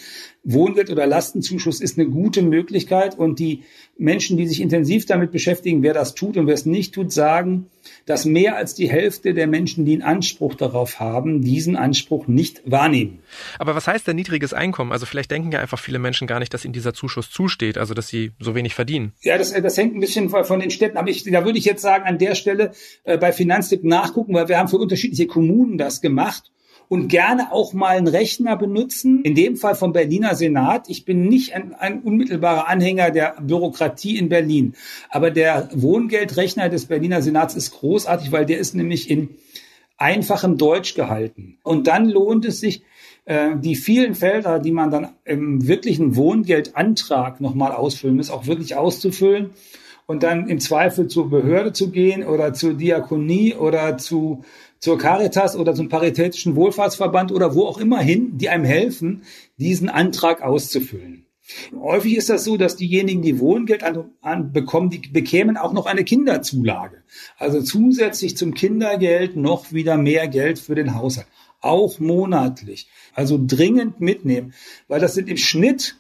Wohngeld 0.44 0.90
oder 0.90 1.06
Lastenzuschuss 1.06 1.82
ist 1.82 2.00
eine 2.00 2.10
gute 2.10 2.42
Möglichkeit 2.42 3.18
und 3.18 3.38
die 3.38 3.64
Menschen, 3.98 4.38
die 4.38 4.48
sich 4.48 4.60
intensiv 4.60 5.06
damit 5.06 5.32
beschäftigen, 5.32 5.84
wer 5.84 5.94
das 5.94 6.16
tut 6.16 6.36
und 6.36 6.48
wer 6.48 6.56
es 6.56 6.66
nicht 6.66 6.96
tut, 6.96 7.14
sagen, 7.14 7.68
dass 8.08 8.26
mehr 8.26 8.56
als 8.56 8.74
die 8.74 8.90
Hälfte 8.90 9.36
der 9.36 9.46
Menschen, 9.46 9.86
die 9.86 9.94
einen 9.94 10.02
Anspruch 10.02 10.56
darauf 10.56 11.00
haben, 11.00 11.44
diesen 11.44 11.76
Anspruch 11.76 12.28
nicht 12.28 12.64
wahrnehmen. 12.66 13.20
Aber 13.60 13.76
was 13.76 13.88
heißt 13.88 14.08
denn 14.08 14.16
niedriges 14.16 14.54
Einkommen? 14.54 14.92
Also 14.92 15.06
vielleicht 15.06 15.30
denken 15.30 15.52
ja 15.52 15.60
einfach 15.60 15.80
viele 15.80 16.00
Menschen 16.00 16.26
gar 16.26 16.40
nicht, 16.40 16.54
dass 16.56 16.66
ihnen 16.66 16.74
dieser 16.74 16.96
Zuschuss 16.96 17.30
zusteht, 17.30 17.78
also 17.78 17.94
dass 17.94 18.08
sie 18.08 18.32
so 18.40 18.56
wenig 18.56 18.74
verdienen. 18.74 19.14
Ja, 19.22 19.38
das, 19.38 19.54
das 19.54 19.78
hängt 19.78 19.96
ein 19.96 20.00
bisschen 20.00 20.30
von 20.30 20.60
den 20.60 20.72
Städten. 20.72 20.98
Aber 20.98 21.10
ich, 21.10 21.24
da 21.24 21.46
würde 21.46 21.60
ich 21.60 21.66
jetzt 21.66 21.84
sagen, 21.84 22.06
an 22.06 22.18
der 22.18 22.34
Stelle 22.34 22.72
äh, 23.04 23.18
bei 23.20 23.32
Finanztipp 23.32 23.84
nachgucken, 23.84 24.34
weil 24.34 24.48
wir 24.48 24.58
haben 24.58 24.70
für 24.70 24.78
unterschiedliche 24.78 25.28
Kommunen 25.28 25.78
das 25.78 26.02
gemacht 26.02 26.52
und 26.92 27.08
gerne 27.08 27.54
auch 27.54 27.72
mal 27.72 27.96
einen 27.96 28.10
Rechner 28.10 28.58
benutzen. 28.58 29.22
In 29.24 29.34
dem 29.34 29.56
Fall 29.56 29.76
vom 29.76 29.94
Berliner 29.94 30.36
Senat. 30.36 30.90
Ich 30.90 31.06
bin 31.06 31.30
nicht 31.30 31.54
ein, 31.54 31.74
ein 31.74 32.02
unmittelbarer 32.02 32.68
Anhänger 32.68 33.12
der 33.12 33.38
Bürokratie 33.40 34.18
in 34.18 34.28
Berlin, 34.28 34.74
aber 35.10 35.32
der 35.32 35.70
Wohngeldrechner 35.72 36.68
des 36.68 36.88
Berliner 36.88 37.22
Senats 37.22 37.56
ist 37.56 37.72
großartig, 37.72 38.34
weil 38.34 38.46
der 38.46 38.58
ist 38.58 38.76
nämlich 38.76 39.10
in 39.10 39.30
einfachem 39.96 40.58
Deutsch 40.58 40.94
gehalten. 40.94 41.60
Und 41.64 41.88
dann 41.88 42.10
lohnt 42.10 42.44
es 42.44 42.60
sich, 42.60 42.84
äh, 43.24 43.52
die 43.56 43.78
vielen 43.78 44.14
Felder, 44.14 44.60
die 44.60 44.74
man 44.74 44.92
dann 44.92 45.14
im 45.24 45.66
wirklichen 45.66 46.18
Wohngeldantrag 46.18 47.40
nochmal 47.40 47.72
ausfüllen 47.72 48.18
muss, 48.18 48.30
auch 48.30 48.48
wirklich 48.48 48.76
auszufüllen 48.76 49.52
und 50.08 50.24
dann 50.24 50.50
im 50.50 50.60
Zweifel 50.60 51.08
zur 51.08 51.30
Behörde 51.30 51.72
zu 51.72 51.90
gehen 51.90 52.26
oder 52.26 52.52
zur 52.52 52.74
Diakonie 52.74 53.56
oder 53.56 53.98
zu 53.98 54.44
zur 54.82 54.98
Caritas 54.98 55.56
oder 55.56 55.76
zum 55.76 55.90
Paritätischen 55.90 56.56
Wohlfahrtsverband 56.56 57.32
oder 57.32 57.56
wo 57.56 57.66
auch 57.66 57.78
immer 57.78 58.00
hin, 58.00 58.38
die 58.38 58.50
einem 58.50 58.66
helfen, 58.66 59.22
diesen 59.58 59.90
Antrag 59.90 60.42
auszufüllen. 60.42 61.28
Häufig 61.80 62.16
ist 62.16 62.30
das 62.30 62.44
so, 62.44 62.58
dass 62.58 62.78
diejenigen, 62.78 63.22
die 63.22 63.40
Wohngeld 63.40 63.84
an, 63.84 64.12
an, 64.22 64.54
bekommen, 64.54 64.90
die 64.90 65.00
bekämen 65.00 65.58
auch 65.58 65.74
noch 65.74 65.86
eine 65.86 66.04
Kinderzulage. 66.04 67.04
Also 67.38 67.62
zusätzlich 67.62 68.38
zum 68.38 68.54
Kindergeld 68.54 69.36
noch 69.36 69.72
wieder 69.72 69.98
mehr 69.98 70.28
Geld 70.28 70.60
für 70.60 70.76
den 70.76 70.96
Haushalt. 70.96 71.28
Auch 71.60 72.00
monatlich. 72.00 72.88
Also 73.14 73.40
dringend 73.46 74.02
mitnehmen, 74.02 74.54
weil 74.88 75.00
das 75.00 75.14
sind 75.14 75.30
im 75.30 75.38
Schnitt 75.38 75.96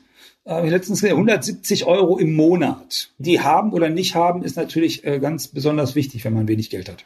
äh, 0.45 0.67
letztens 0.67 1.03
170 1.03 1.85
Euro 1.85 2.17
im 2.17 2.33
Monat. 2.33 3.11
Die 3.19 3.41
haben 3.41 3.73
oder 3.73 3.89
nicht 3.89 4.15
haben, 4.15 4.43
ist 4.43 4.57
natürlich 4.57 5.03
äh, 5.03 5.19
ganz 5.19 5.49
besonders 5.49 5.93
wichtig, 5.93 6.25
wenn 6.25 6.33
man 6.33 6.47
wenig 6.47 6.69
Geld 6.69 6.89
hat. 6.89 7.05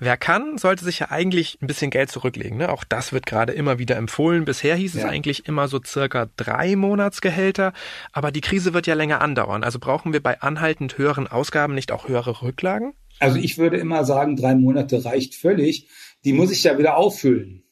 Wer 0.00 0.16
kann, 0.16 0.56
sollte 0.56 0.82
sich 0.82 0.98
ja 0.98 1.10
eigentlich 1.10 1.58
ein 1.60 1.66
bisschen 1.66 1.90
Geld 1.90 2.10
zurücklegen. 2.10 2.56
Ne? 2.56 2.70
Auch 2.70 2.84
das 2.84 3.12
wird 3.12 3.26
gerade 3.26 3.52
immer 3.52 3.78
wieder 3.78 3.96
empfohlen. 3.96 4.46
Bisher 4.46 4.74
hieß 4.74 4.94
ja. 4.94 5.00
es 5.00 5.06
eigentlich 5.06 5.46
immer 5.46 5.68
so 5.68 5.78
circa 5.84 6.28
drei 6.36 6.74
Monatsgehälter. 6.74 7.74
Aber 8.12 8.32
die 8.32 8.40
Krise 8.40 8.72
wird 8.72 8.86
ja 8.86 8.94
länger 8.94 9.20
andauern. 9.20 9.62
Also 9.62 9.78
brauchen 9.78 10.14
wir 10.14 10.22
bei 10.22 10.40
anhaltend 10.40 10.96
höheren 10.96 11.26
Ausgaben 11.26 11.74
nicht 11.74 11.92
auch 11.92 12.08
höhere 12.08 12.40
Rücklagen? 12.40 12.94
Also 13.18 13.38
ich 13.38 13.58
würde 13.58 13.76
immer 13.76 14.06
sagen, 14.06 14.36
drei 14.36 14.54
Monate 14.54 15.04
reicht 15.04 15.34
völlig. 15.34 15.88
Die 16.24 16.32
muss 16.32 16.50
ich 16.50 16.64
ja 16.64 16.78
wieder 16.78 16.96
auffüllen. 16.96 17.62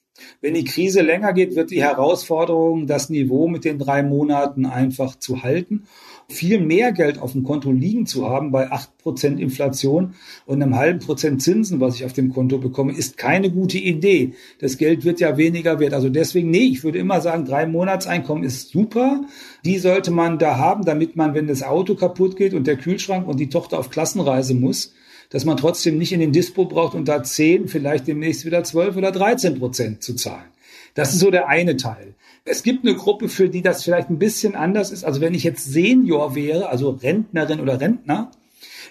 Wenn 0.43 0.53
die 0.53 0.65
Krise 0.65 1.01
länger 1.01 1.33
geht, 1.33 1.57
wird 1.57 1.71
die 1.71 1.83
Herausforderung, 1.83 2.87
das 2.87 3.09
Niveau 3.09 3.49
mit 3.49 3.65
den 3.65 3.79
drei 3.79 4.03
Monaten 4.03 4.67
einfach 4.67 5.17
zu 5.17 5.43
halten 5.43 5.87
viel 6.31 6.61
mehr 6.61 6.93
Geld 6.93 7.19
auf 7.19 7.33
dem 7.33 7.43
Konto 7.43 7.73
liegen 7.73 8.05
zu 8.05 8.29
haben 8.29 8.53
bei 8.53 8.71
acht 8.71 8.99
Prozent 8.99 9.41
Inflation 9.41 10.15
und 10.45 10.63
einem 10.63 10.77
halben 10.77 10.99
Prozent 10.99 11.43
Zinsen, 11.43 11.81
was 11.81 11.95
ich 11.95 12.05
auf 12.05 12.13
dem 12.13 12.35
Konto 12.35 12.59
bekomme, 12.59 12.93
ist 12.93 13.17
keine 13.17 13.51
gute 13.51 13.79
Idee. 13.79 14.35
Das 14.59 14.77
Geld 14.77 15.07
wird 15.07 15.21
ja 15.21 15.39
weniger 15.39 15.81
wert. 15.81 15.95
Also 15.95 16.11
deswegen, 16.11 16.51
nee, 16.51 16.67
ich 16.67 16.85
würde 16.85 16.99
immer 16.99 17.23
sagen, 17.23 17.47
drei 17.47 17.67
Monatseinkommen 17.67 18.45
ist 18.45 18.69
super. 18.69 19.25
Die 19.65 19.79
sollte 19.79 20.11
man 20.11 20.39
da 20.39 20.59
haben, 20.59 20.85
damit 20.85 21.17
man, 21.17 21.33
wenn 21.33 21.47
das 21.47 21.63
Auto 21.63 21.95
kaputt 21.95 22.37
geht 22.37 22.53
und 22.53 22.67
der 22.67 22.77
Kühlschrank 22.77 23.27
und 23.27 23.41
die 23.41 23.49
Tochter 23.49 23.79
auf 23.79 23.89
Klassenreise 23.89 24.53
muss, 24.53 24.93
dass 25.31 25.47
man 25.47 25.57
trotzdem 25.57 25.97
nicht 25.97 26.13
in 26.13 26.21
den 26.21 26.33
Dispo 26.33 26.67
braucht 26.67 26.95
und 26.95 27.09
da 27.09 27.23
zehn, 27.23 27.69
vielleicht 27.69 28.07
demnächst 28.07 28.45
wieder 28.45 28.65
zwölf 28.65 28.97
oder 28.97 29.13
dreizehn 29.13 29.59
Prozent 29.59 30.03
zu 30.03 30.15
zahlen. 30.15 30.45
Das 30.95 31.15
ist 31.15 31.21
so 31.21 31.31
der 31.31 31.49
eine 31.49 31.77
Teil. 31.77 32.15
Es 32.49 32.63
gibt 32.63 32.85
eine 32.85 32.97
Gruppe, 32.97 33.29
für 33.29 33.49
die 33.49 33.63
das 33.63 33.85
vielleicht 33.85 34.11
ein 34.11 34.19
bisschen 34.19 34.55
anders 34.55 34.91
ist. 34.91 35.05
Also 35.05 35.21
wenn 35.21 35.35
ich 35.35 35.45
jetzt 35.45 35.65
Senior 35.65 36.35
wäre, 36.35 36.69
also 36.69 36.91
Rentnerin 36.91 37.61
oder 37.61 37.81
Rentner, 37.81 38.31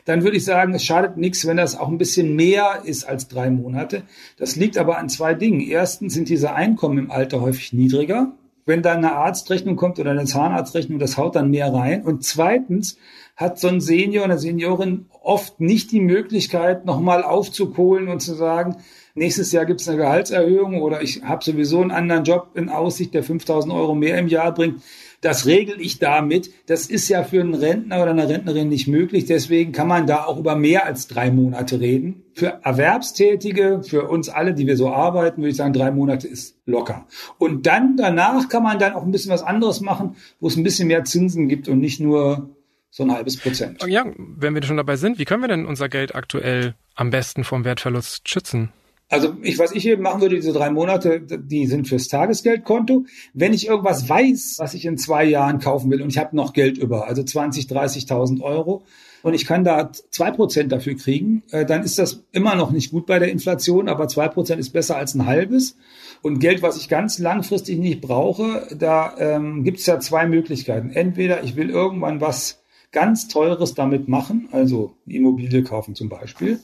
dann 0.06 0.24
würde 0.24 0.38
ich 0.38 0.46
sagen, 0.46 0.74
es 0.74 0.86
schadet 0.86 1.18
nichts, 1.18 1.46
wenn 1.46 1.58
das 1.58 1.78
auch 1.78 1.90
ein 1.90 1.98
bisschen 1.98 2.36
mehr 2.36 2.82
ist 2.86 3.04
als 3.04 3.28
drei 3.28 3.50
Monate. 3.50 4.04
Das 4.38 4.56
liegt 4.56 4.78
aber 4.78 4.98
an 4.98 5.10
zwei 5.10 5.34
Dingen. 5.34 5.60
Erstens 5.60 6.14
sind 6.14 6.30
diese 6.30 6.54
Einkommen 6.54 6.98
im 6.98 7.12
Alter 7.12 7.42
häufig 7.42 7.74
niedriger. 7.74 8.32
Wenn 8.66 8.82
da 8.82 8.94
eine 8.94 9.14
Arztrechnung 9.14 9.76
kommt 9.76 10.00
oder 10.00 10.12
eine 10.12 10.26
Zahnarztrechnung, 10.26 11.00
das 11.00 11.18
haut 11.18 11.36
dann 11.36 11.50
mehr 11.50 11.74
rein. 11.74 12.04
Und 12.04 12.24
zweitens 12.24 12.98
hat 13.36 13.60
so 13.60 13.68
ein 13.68 13.82
Senior, 13.82 14.26
eine 14.26 14.40
Seniorin 14.40 15.08
oft 15.22 15.60
nicht 15.60 15.92
die 15.92 16.00
Möglichkeit, 16.00 16.86
nochmal 16.86 17.24
aufzukohlen 17.24 18.08
und 18.08 18.22
zu 18.22 18.34
sagen, 18.34 18.78
nächstes 19.18 19.52
Jahr 19.52 19.66
gibt 19.66 19.82
es 19.82 19.88
eine 19.88 19.98
Gehaltserhöhung 19.98 20.82
oder 20.82 21.02
ich 21.02 21.24
habe 21.24 21.44
sowieso 21.44 21.82
einen 21.82 21.92
anderen 21.92 22.24
Job 22.24 22.52
in 22.56 22.70
Aussicht, 22.70 23.14
der 23.14 23.24
5000 23.24 23.74
Euro 23.74 23.96
mehr 23.96 24.18
im 24.18 24.28
Jahr 24.28 24.54
bringt. 24.54 24.82
Das 25.22 25.48
regel 25.48 25.82
ich 25.82 25.98
damit. 25.98 26.52
Das 26.68 26.86
ist 26.86 27.10
ja 27.10 27.24
für 27.24 27.42
einen 27.42 27.56
Rentner 27.56 28.02
oder 28.04 28.12
eine 28.12 28.30
Rentnerin 28.30 28.70
nicht 28.70 28.88
möglich. 28.88 29.26
Deswegen 29.26 29.72
kann 29.72 29.88
man 29.88 30.06
da 30.06 30.26
auch 30.26 30.38
über 30.38 30.56
mehr 30.56 30.86
als 30.86 31.08
drei 31.08 31.32
Monate 31.32 31.80
reden. 31.80 32.24
Für 32.34 32.60
Erwerbstätige, 32.64 33.82
für 33.84 34.08
uns 34.08 34.30
alle, 34.30 34.54
die 34.54 34.68
wir 34.68 34.78
so 34.78 34.90
arbeiten, 34.90 35.42
würde 35.42 35.50
ich 35.50 35.58
sagen, 35.58 35.74
drei 35.74 35.90
Monate 35.90 36.28
ist 36.28 36.58
locker. 36.66 37.08
Und 37.40 37.66
dann 37.66 37.98
danach 37.98 38.48
kann 38.48 38.62
man 38.62 38.78
dann 38.78 38.94
auch 38.94 39.04
ein 39.04 39.12
bisschen 39.12 39.32
was 39.32 39.42
anderes 39.42 39.82
machen, 39.82 40.16
wo 40.40 40.48
es 40.48 40.56
ein 40.56 40.64
bisschen 40.64 40.88
mehr 40.88 41.04
Zinsen 41.04 41.48
gibt 41.48 41.68
und 41.68 41.80
nicht 41.80 42.00
nur 42.00 42.52
so 42.92 43.04
ein 43.04 43.12
halbes 43.12 43.38
Prozent. 43.38 43.84
Ja, 43.88 44.06
wenn 44.16 44.54
wir 44.54 44.62
schon 44.64 44.78
dabei 44.78 44.98
sind, 44.98 45.18
wie 45.18 45.26
können 45.26 45.42
wir 45.42 45.50
denn 45.50 45.66
unser 45.66 45.90
Geld 45.90 46.14
aktuell 46.14 46.76
am 46.96 47.10
besten 47.10 47.44
vom 47.44 47.66
Wertverlust 47.66 48.30
schützen? 48.30 48.72
Also 49.10 49.36
ich, 49.42 49.58
was 49.58 49.72
ich 49.72 49.88
eben 49.88 50.04
machen 50.04 50.22
würde, 50.22 50.36
diese 50.36 50.52
drei 50.52 50.70
Monate, 50.70 51.22
die 51.22 51.66
sind 51.66 51.88
fürs 51.88 52.10
Tagesgeldkonto. 52.10 53.06
Wenn 53.34 53.54
ich 53.54 53.68
irgendwas 53.68 54.10
weiß, 54.10 54.56
was 54.60 54.74
ich 54.74 54.86
in 54.86 54.98
zwei 54.98 55.24
Jahren 55.24 55.60
kaufen 55.60 55.90
will 55.90 56.02
und 56.02 56.10
ich 56.10 56.18
habe 56.18 56.36
noch 56.36 56.52
Geld 56.52 56.78
über, 56.78 57.08
also 57.08 57.24
20, 57.24 57.68
30.000 57.68 58.42
Euro, 58.42 58.84
und 59.24 59.34
ich 59.34 59.46
kann 59.46 59.64
da 59.64 59.92
zwei 60.12 60.32
Prozent 60.32 60.72
dafür 60.72 60.96
kriegen, 60.96 61.44
äh, 61.52 61.66
dann 61.66 61.84
ist 61.84 62.00
das 62.00 62.24
immer 62.32 62.56
noch 62.56 62.72
nicht 62.72 62.92
gut 62.92 63.06
bei 63.06 63.20
der 63.20 63.32
Inflation, 63.32 63.90
aber 63.90 64.08
zwei 64.08 64.28
Prozent 64.28 64.60
ist 64.60 64.70
besser 64.72 64.96
als 64.96 65.16
ein 65.16 65.26
halbes. 65.26 65.76
Und 66.22 66.40
Geld, 66.40 66.62
was 66.62 66.78
ich 66.78 66.88
ganz 66.88 67.20
langfristig 67.20 67.78
nicht 67.78 68.02
brauche, 68.02 68.68
da 68.78 69.16
ähm, 69.18 69.64
gibt 69.64 69.80
es 69.80 69.86
ja 69.86 70.00
zwei 70.00 70.28
Möglichkeiten. 70.28 70.92
Entweder 70.92 71.44
ich 71.44 71.56
will 71.56 71.70
irgendwann 71.70 72.22
was 72.22 72.64
ganz 72.92 73.28
Teures 73.28 73.74
damit 73.74 74.08
machen, 74.08 74.50
also 74.52 74.94
Immobilie 75.06 75.64
kaufen 75.64 75.94
zum 75.94 76.10
Beispiel. 76.10 76.60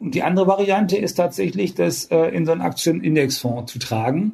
Und 0.00 0.14
die 0.14 0.22
andere 0.22 0.46
Variante 0.46 0.96
ist 0.96 1.14
tatsächlich, 1.14 1.74
das 1.74 2.06
äh, 2.06 2.28
in 2.28 2.46
so 2.46 2.52
einen 2.52 2.60
Aktienindexfonds 2.60 3.72
zu 3.72 3.78
tragen, 3.78 4.32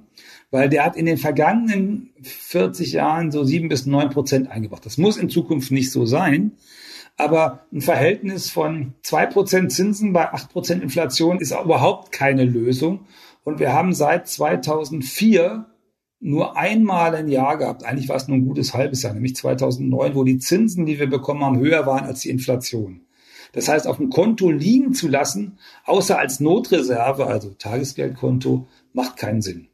weil 0.51 0.69
der 0.69 0.85
hat 0.85 0.97
in 0.97 1.07
den 1.07 1.17
vergangenen 1.17 2.11
40 2.23 2.93
Jahren 2.93 3.31
so 3.31 3.45
sieben 3.45 3.69
bis 3.69 3.87
neun 3.87 4.11
Prozent 4.11 4.51
eingebracht. 4.51 4.85
Das 4.85 4.99
muss 4.99 5.17
in 5.17 5.31
Zukunft 5.31 5.71
nicht 5.71 5.91
so 5.91 6.07
sein. 6.07 6.53
Aber 7.17 7.67
ein 7.73 7.81
Verhältnis 7.81 8.51
von 8.51 8.95
zwei 9.03 9.27
Prozent 9.27 9.73
Zinsen 9.73 10.13
bei 10.13 10.33
acht 10.33 10.51
Prozent 10.51 10.83
Inflation 10.83 11.39
ist 11.39 11.53
überhaupt 11.53 12.13
keine 12.13 12.45
Lösung. 12.45 13.07
Und 13.45 13.61
wir 13.61 13.73
haben 13.73 13.93
seit 13.93 14.29
2004 14.29 15.67
nur 16.21 16.57
einmal 16.57 17.15
ein 17.15 17.29
Jahr 17.29 17.59
gehabt. 17.59 17.85
Eigentlich 17.85 18.09
war 18.09 18.17
es 18.17 18.27
nur 18.29 18.39
ein 18.39 18.47
gutes 18.47 18.75
halbes 18.75 19.03
Jahr, 19.03 19.13
nämlich 19.13 19.37
2009, 19.37 20.15
wo 20.15 20.25
die 20.25 20.39
Zinsen, 20.39 20.87
die 20.87 20.99
wir 20.99 21.09
bekommen 21.09 21.45
haben, 21.45 21.59
höher 21.59 21.87
waren 21.87 22.05
als 22.05 22.21
die 22.21 22.31
Inflation. 22.31 23.04
Das 23.55 23.69
heißt, 23.69 23.87
auf 23.87 23.97
dem 23.97 24.11
Konto 24.11 24.51
liegen 24.51 24.95
zu 24.95 25.09
lassen, 25.09 25.59
außer 25.85 26.19
als 26.19 26.41
Notreserve, 26.41 27.27
also 27.27 27.51
Tagesgeldkonto, 27.51 28.69
macht 28.93 29.17
keinen 29.17 29.43
Sinn. 29.43 29.69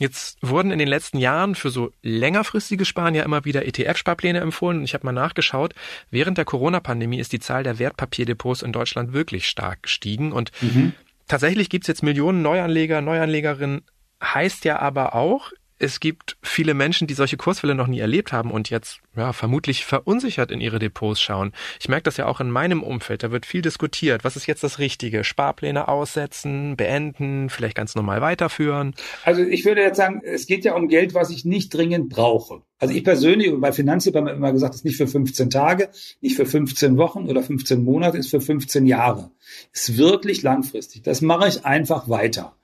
Jetzt 0.00 0.38
wurden 0.40 0.70
in 0.70 0.78
den 0.78 0.88
letzten 0.88 1.18
Jahren 1.18 1.54
für 1.54 1.68
so 1.68 1.92
längerfristige 2.02 2.86
Sparen 2.86 3.14
ja 3.14 3.22
immer 3.22 3.44
wieder 3.44 3.66
ETF-Sparpläne 3.66 4.40
empfohlen. 4.40 4.78
Und 4.78 4.84
ich 4.84 4.94
habe 4.94 5.04
mal 5.04 5.12
nachgeschaut, 5.12 5.74
während 6.10 6.38
der 6.38 6.46
Corona-Pandemie 6.46 7.20
ist 7.20 7.32
die 7.32 7.38
Zahl 7.38 7.64
der 7.64 7.78
Wertpapierdepots 7.78 8.62
in 8.62 8.72
Deutschland 8.72 9.12
wirklich 9.12 9.46
stark 9.46 9.82
gestiegen. 9.82 10.32
Und 10.32 10.52
mhm. 10.62 10.94
tatsächlich 11.28 11.68
gibt 11.68 11.84
es 11.84 11.88
jetzt 11.88 12.02
Millionen 12.02 12.40
Neuanleger, 12.40 13.02
Neuanlegerinnen. 13.02 13.82
Heißt 14.22 14.64
ja 14.64 14.78
aber 14.78 15.14
auch, 15.14 15.52
es 15.80 15.98
gibt 15.98 16.36
viele 16.42 16.74
Menschen, 16.74 17.06
die 17.06 17.14
solche 17.14 17.38
Kursfälle 17.38 17.74
noch 17.74 17.86
nie 17.86 18.00
erlebt 18.00 18.32
haben 18.32 18.50
und 18.50 18.68
jetzt 18.68 19.00
ja, 19.16 19.32
vermutlich 19.32 19.86
verunsichert 19.86 20.50
in 20.50 20.60
ihre 20.60 20.78
Depots 20.78 21.20
schauen. 21.20 21.52
Ich 21.80 21.88
merke 21.88 22.04
das 22.04 22.18
ja 22.18 22.26
auch 22.26 22.38
in 22.40 22.50
meinem 22.50 22.82
Umfeld. 22.82 23.22
Da 23.22 23.30
wird 23.32 23.46
viel 23.46 23.62
diskutiert. 23.62 24.22
Was 24.22 24.36
ist 24.36 24.46
jetzt 24.46 24.62
das 24.62 24.78
Richtige? 24.78 25.24
Sparpläne 25.24 25.88
aussetzen, 25.88 26.76
beenden, 26.76 27.48
vielleicht 27.48 27.76
ganz 27.76 27.94
normal 27.94 28.20
weiterführen? 28.20 28.94
Also 29.24 29.42
ich 29.42 29.64
würde 29.64 29.80
jetzt 29.80 29.96
sagen, 29.96 30.20
es 30.22 30.46
geht 30.46 30.66
ja 30.66 30.74
um 30.74 30.86
Geld, 30.86 31.14
was 31.14 31.30
ich 31.30 31.46
nicht 31.46 31.72
dringend 31.72 32.10
brauche. 32.10 32.60
Also 32.78 32.94
ich 32.94 33.02
persönlich, 33.02 33.50
bei 33.58 33.72
Finanztipp 33.72 34.14
haben 34.16 34.26
wir 34.26 34.34
immer 34.34 34.52
gesagt, 34.52 34.74
ist 34.74 34.84
nicht 34.84 34.98
für 34.98 35.06
15 35.06 35.48
Tage, 35.48 35.88
nicht 36.20 36.36
für 36.36 36.46
15 36.46 36.98
Wochen 36.98 37.26
oder 37.26 37.42
15 37.42 37.82
Monate, 37.82 38.18
ist 38.18 38.30
für 38.30 38.42
15 38.42 38.84
Jahre. 38.84 39.30
Ist 39.72 39.96
wirklich 39.96 40.42
langfristig. 40.42 41.02
Das 41.02 41.22
mache 41.22 41.48
ich 41.48 41.64
einfach 41.64 42.10
weiter. 42.10 42.54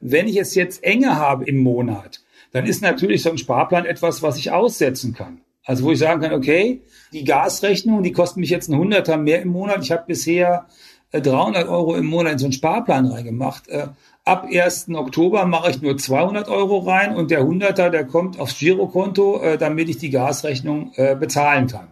Wenn 0.00 0.26
ich 0.26 0.36
es 0.36 0.56
jetzt 0.56 0.82
enge 0.82 1.16
habe 1.16 1.44
im 1.44 1.58
Monat, 1.58 2.23
dann 2.54 2.66
ist 2.66 2.82
natürlich 2.82 3.22
so 3.22 3.30
ein 3.30 3.38
Sparplan 3.38 3.84
etwas, 3.84 4.22
was 4.22 4.38
ich 4.38 4.52
aussetzen 4.52 5.12
kann. 5.12 5.40
Also 5.64 5.82
wo 5.82 5.90
ich 5.90 5.98
sagen 5.98 6.20
kann, 6.20 6.32
okay, 6.32 6.82
die 7.12 7.24
Gasrechnung, 7.24 8.04
die 8.04 8.12
kostet 8.12 8.36
mich 8.36 8.50
jetzt 8.50 8.68
ein 8.68 8.78
Hunderter 8.78 9.16
mehr 9.16 9.42
im 9.42 9.48
Monat. 9.48 9.82
Ich 9.82 9.90
habe 9.90 10.04
bisher 10.06 10.66
300 11.10 11.64
äh, 11.64 11.68
Euro 11.68 11.96
im 11.96 12.06
Monat 12.06 12.34
in 12.34 12.38
so 12.38 12.46
einen 12.46 12.52
Sparplan 12.52 13.06
reingemacht. 13.06 13.66
Äh, 13.66 13.88
ab 14.24 14.46
1. 14.48 14.90
Oktober 14.90 15.46
mache 15.46 15.70
ich 15.70 15.82
nur 15.82 15.98
200 15.98 16.48
Euro 16.48 16.78
rein 16.78 17.16
und 17.16 17.32
der 17.32 17.44
Hunderter, 17.44 17.90
der 17.90 18.04
kommt 18.04 18.38
aufs 18.38 18.56
Girokonto, 18.56 19.42
äh, 19.42 19.58
damit 19.58 19.88
ich 19.88 19.98
die 19.98 20.10
Gasrechnung 20.10 20.92
bezahlen 21.18 21.66
kann. 21.66 21.88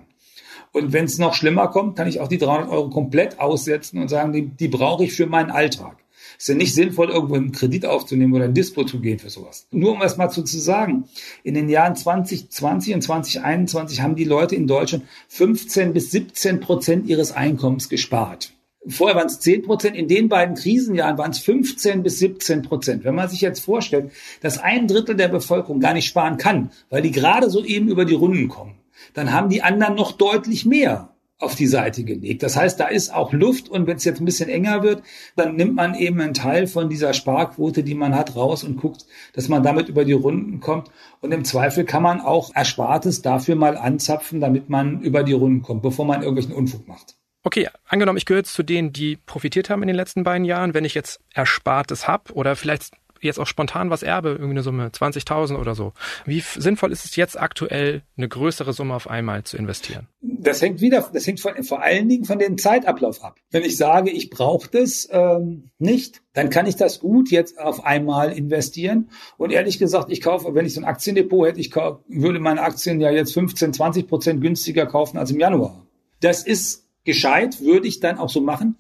Und 0.71 0.93
wenn 0.93 1.07
es 1.07 1.19
noch 1.19 1.35
schlimmer 1.35 1.69
kommt, 1.69 1.97
kann 1.97 2.07
ich 2.07 2.21
auch 2.21 2.29
die 2.29 2.39
300 2.39 2.71
Euro 2.71 2.89
komplett 2.89 3.41
aussetzen 3.41 3.99
und 3.99 4.09
sagen, 4.09 4.33
die, 4.33 4.47
die 4.47 4.69
brauche 4.69 5.03
ich 5.03 5.13
für 5.13 5.27
meinen 5.27 5.51
Alltag 5.51 6.02
ist 6.43 6.49
ja 6.49 6.55
nicht 6.57 6.75
sinnvoll, 6.75 7.09
irgendwo 7.11 7.37
einen 7.37 7.53
Kredit 7.53 7.87
aufzunehmen 7.87 8.35
oder 8.35 8.47
ein 8.47 8.55
Dispo 8.55 8.83
zu 8.83 8.99
gehen 8.99 9.21
für 9.21 9.31
sowas. 9.31 9.69
Nur 9.71 9.93
um 9.93 10.03
es 10.03 10.17
mal 10.17 10.29
zu, 10.29 10.43
zu 10.43 10.59
sagen, 10.59 11.05
in 11.45 11.55
den 11.55 11.69
Jahren 11.69 11.95
2020 11.95 12.95
und 12.95 13.03
2021 13.03 14.01
haben 14.01 14.17
die 14.17 14.25
Leute 14.25 14.57
in 14.57 14.67
Deutschland 14.67 15.05
15 15.29 15.93
bis 15.93 16.11
17 16.11 16.59
Prozent 16.59 17.07
ihres 17.07 17.31
Einkommens 17.31 17.89
gespart. 17.89 18.55
Vorher 18.89 19.17
waren 19.17 19.29
es 19.29 19.39
10 19.39 19.63
Prozent, 19.63 19.97
in 19.97 20.09
den 20.09 20.29
beiden 20.29 20.57
Krisenjahren 20.57 21.17
waren 21.17 21.31
es 21.31 21.39
15 21.39 22.03
bis 22.03 22.19
17 22.19 22.63
Prozent. 22.63 23.05
Wenn 23.05 23.15
man 23.15 23.29
sich 23.29 23.41
jetzt 23.41 23.61
vorstellt, 23.61 24.11
dass 24.41 24.59
ein 24.59 24.89
Drittel 24.89 25.15
der 25.15 25.29
Bevölkerung 25.29 25.79
gar 25.79 25.95
nicht 25.95 26.09
sparen 26.09 26.39
kann, 26.39 26.71
weil 26.91 27.03
die 27.03 27.13
gerade 27.13 27.51
so 27.51 27.65
eben 27.65 27.87
über 27.87 28.05
die 28.05 28.15
Runden 28.15 28.49
kommen, 28.49 28.75
dann 29.15 29.33
haben 29.33 29.49
die 29.49 29.63
anderen 29.63 29.95
noch 29.95 30.11
deutlich 30.11 30.67
mehr 30.67 31.12
auf 31.43 31.55
die 31.55 31.67
Seite 31.67 32.05
gelegt. 32.05 32.43
Das 32.43 32.57
heißt, 32.57 32.79
da 32.79 32.87
ist 32.87 33.13
auch 33.13 33.33
Luft 33.33 33.69
und 33.69 33.87
wenn 33.87 33.97
es 33.97 34.05
jetzt 34.05 34.21
ein 34.21 34.25
bisschen 34.25 34.49
enger 34.49 34.83
wird, 34.83 35.03
dann 35.37 35.57
nimmt 35.57 35.75
man 35.75 35.95
eben 35.95 36.21
einen 36.21 36.35
Teil 36.35 36.67
von 36.67 36.89
dieser 36.89 37.13
Sparquote, 37.13 37.83
die 37.83 37.95
man 37.95 38.15
hat, 38.15 38.37
raus 38.37 38.65
und 38.65 38.77
guckt, 38.77 39.07
dass 39.35 39.49
man 39.49 39.63
damit 39.63 39.89
über 39.89 40.05
die 40.05 40.13
Runden 40.13 40.61
kommt. 40.61 40.91
Und 41.21 41.33
im 41.33 41.45
Zweifel 41.45 41.85
kann 41.85 42.03
man 42.03 42.21
auch 42.21 42.55
Erspartes 42.55 43.23
dafür 43.23 43.57
mal 43.57 43.77
anzapfen, 43.77 44.41
damit 44.41 44.71
man 44.71 45.01
über 45.01 45.23
die 45.25 45.33
Runden 45.33 45.63
kommt, 45.63 45.83
bevor 45.83 46.05
man 46.05 46.23
irgendwelchen 46.23 46.55
Unfug 46.55 46.87
macht. 46.87 47.17
Okay, 47.45 47.69
angenommen, 47.87 48.19
ich 48.19 48.25
gehöre 48.25 48.43
jetzt 48.43 48.55
zu 48.55 48.63
denen, 48.63 48.93
die 48.93 49.17
profitiert 49.17 49.69
haben 49.69 49.83
in 49.83 49.89
den 49.89 49.97
letzten 49.97 50.23
beiden 50.23 50.45
Jahren. 50.45 50.75
Wenn 50.75 50.85
ich 50.85 50.95
jetzt 50.95 51.21
Erspartes 51.35 52.07
habe 52.07 52.33
oder 52.35 52.55
vielleicht 52.55 52.93
jetzt 53.23 53.39
auch 53.39 53.47
spontan 53.47 53.91
was 53.91 54.03
erbe, 54.03 54.31
irgendeine 54.31 54.63
Summe, 54.63 54.89
20.000 54.89 55.57
oder 55.57 55.75
so. 55.75 55.93
Wie 56.25 56.41
sinnvoll 56.41 56.93
ist 56.93 57.05
es 57.05 57.17
jetzt 57.17 57.41
aktuell, 57.41 58.03
eine 58.17 58.29
größere 58.29 58.73
Summe 58.73 58.95
auf 58.95 59.09
einmal 59.09 59.45
zu 59.45 59.57
investieren? 59.57 60.09
Das 60.21 60.61
hängt 60.61 60.81
wieder, 60.81 61.09
das 61.13 61.27
hängt 61.27 61.41
von, 61.41 61.63
vor 61.63 61.83
allen 61.83 62.09
Dingen 62.09 62.25
von 62.25 62.39
dem 62.39 62.59
Zeitablauf 62.59 63.23
ab. 63.23 63.37
Wenn 63.51 63.63
ich 63.63 63.77
sage, 63.77 64.11
ich 64.11 64.31
brauche 64.31 64.69
das 64.71 65.09
ähm, 65.11 65.71
nicht, 65.79 66.23
dann 66.33 66.51
kann 66.51 66.67
ich 66.67 66.77
das 66.77 67.01
gut 67.01 67.31
jetzt 67.31 67.59
auf 67.59 67.85
einmal 67.85 68.33
investieren. 68.33 69.11
Und 69.37 69.53
ehrlich 69.53 69.79
gesagt, 69.79 70.11
ich 70.11 70.21
kaufe, 70.21 70.55
wenn 70.55 70.67
ich 70.67 70.75
so 70.75 70.81
ein 70.81 70.85
Aktiendepot 70.85 71.47
hätte, 71.49 71.61
ich 71.61 71.71
kauf, 71.71 72.01
würde 72.09 72.41
meine 72.41 72.63
Aktien 72.63 73.01
ja 73.01 73.11
jetzt 73.11 73.35
15, 73.35 73.73
20 73.73 74.09
Prozent 74.09 74.41
günstiger 74.41 74.87
kaufen 74.87 75.19
als 75.19 75.31
im 75.31 75.39
Januar. 75.39 75.87
Das 76.21 76.43
ist 76.43 76.87
gescheit, 77.05 77.61
würde 77.61 77.89
ich 77.89 78.01
dann 78.01 78.19
auch 78.19 78.29
so 78.29 78.41
machen. 78.41 78.77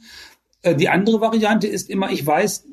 Äh, 0.63 0.75
die 0.75 0.89
andere 0.89 1.21
Variante 1.21 1.67
ist 1.67 1.91
immer, 1.91 2.11
ich 2.11 2.27
weiß, 2.27 2.67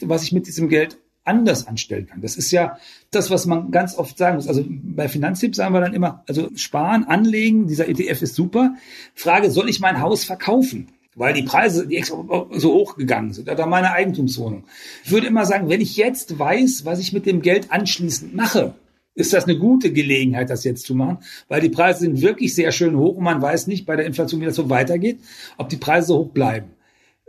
was 0.00 0.22
ich 0.22 0.32
mit 0.32 0.46
diesem 0.46 0.68
Geld 0.68 0.98
anders 1.24 1.66
anstellen 1.66 2.06
kann. 2.06 2.20
Das 2.20 2.36
ist 2.36 2.50
ja 2.50 2.78
das, 3.10 3.30
was 3.30 3.46
man 3.46 3.70
ganz 3.70 3.96
oft 3.96 4.18
sagen 4.18 4.36
muss. 4.36 4.48
Also 4.48 4.64
bei 4.68 5.08
Finanztipps 5.08 5.56
sagen 5.56 5.74
wir 5.74 5.80
dann 5.80 5.94
immer, 5.94 6.22
also 6.28 6.50
sparen, 6.56 7.04
anlegen, 7.04 7.66
dieser 7.66 7.88
ETF 7.88 8.22
ist 8.22 8.34
super. 8.34 8.74
Frage, 9.14 9.50
soll 9.50 9.68
ich 9.68 9.80
mein 9.80 10.00
Haus 10.00 10.24
verkaufen? 10.24 10.88
weil 11.16 11.32
die 11.32 11.42
Preise 11.42 11.86
die 11.86 12.02
so 12.02 12.74
hoch 12.74 12.96
gegangen 12.96 13.32
sind 13.32 13.48
oder 13.48 13.66
meine 13.66 13.92
Eigentumswohnung. 13.92 14.64
Ich 15.04 15.12
würde 15.12 15.26
immer 15.28 15.46
sagen, 15.46 15.68
wenn 15.68 15.80
ich 15.80 15.96
jetzt 15.96 16.38
weiß, 16.38 16.84
was 16.84 16.98
ich 16.98 17.12
mit 17.12 17.26
dem 17.26 17.40
Geld 17.40 17.70
anschließend 17.70 18.34
mache, 18.34 18.74
ist 19.14 19.32
das 19.32 19.44
eine 19.44 19.56
gute 19.56 19.92
Gelegenheit, 19.92 20.50
das 20.50 20.64
jetzt 20.64 20.86
zu 20.86 20.94
machen, 20.94 21.18
weil 21.48 21.60
die 21.60 21.68
Preise 21.68 22.00
sind 22.00 22.20
wirklich 22.20 22.54
sehr 22.54 22.72
schön 22.72 22.96
hoch 22.96 23.16
und 23.16 23.24
man 23.24 23.40
weiß 23.40 23.68
nicht 23.68 23.86
bei 23.86 23.94
der 23.94 24.06
Inflation, 24.06 24.40
wie 24.40 24.46
das 24.46 24.56
so 24.56 24.70
weitergeht, 24.70 25.20
ob 25.56 25.68
die 25.68 25.76
Preise 25.76 26.08
so 26.08 26.18
hoch 26.18 26.30
bleiben. 26.30 26.70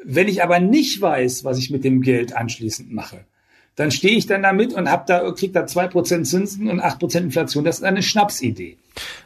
Wenn 0.04 0.28
ich 0.28 0.42
aber 0.44 0.60
nicht 0.60 1.00
weiß, 1.00 1.44
was 1.44 1.60
ich 1.60 1.70
mit 1.70 1.84
dem 1.84 2.02
Geld 2.02 2.36
anschließend 2.36 2.92
mache, 2.92 3.26
dann 3.76 3.92
stehe 3.92 4.18
ich 4.18 4.26
dann 4.26 4.44
damit 4.44 4.74
und 4.74 4.90
hab 4.90 5.06
da, 5.08 5.30
krieg 5.32 5.54
da 5.54 5.68
zwei 5.68 5.88
Prozent 5.88 6.28
Zinsen 6.28 6.70
und 6.70 6.80
acht 6.80 7.00
Prozent 7.00 7.26
Inflation. 7.26 7.64
Das 7.64 7.78
ist 7.78 7.84
eine 7.84 8.02
Schnapsidee. 8.02 8.78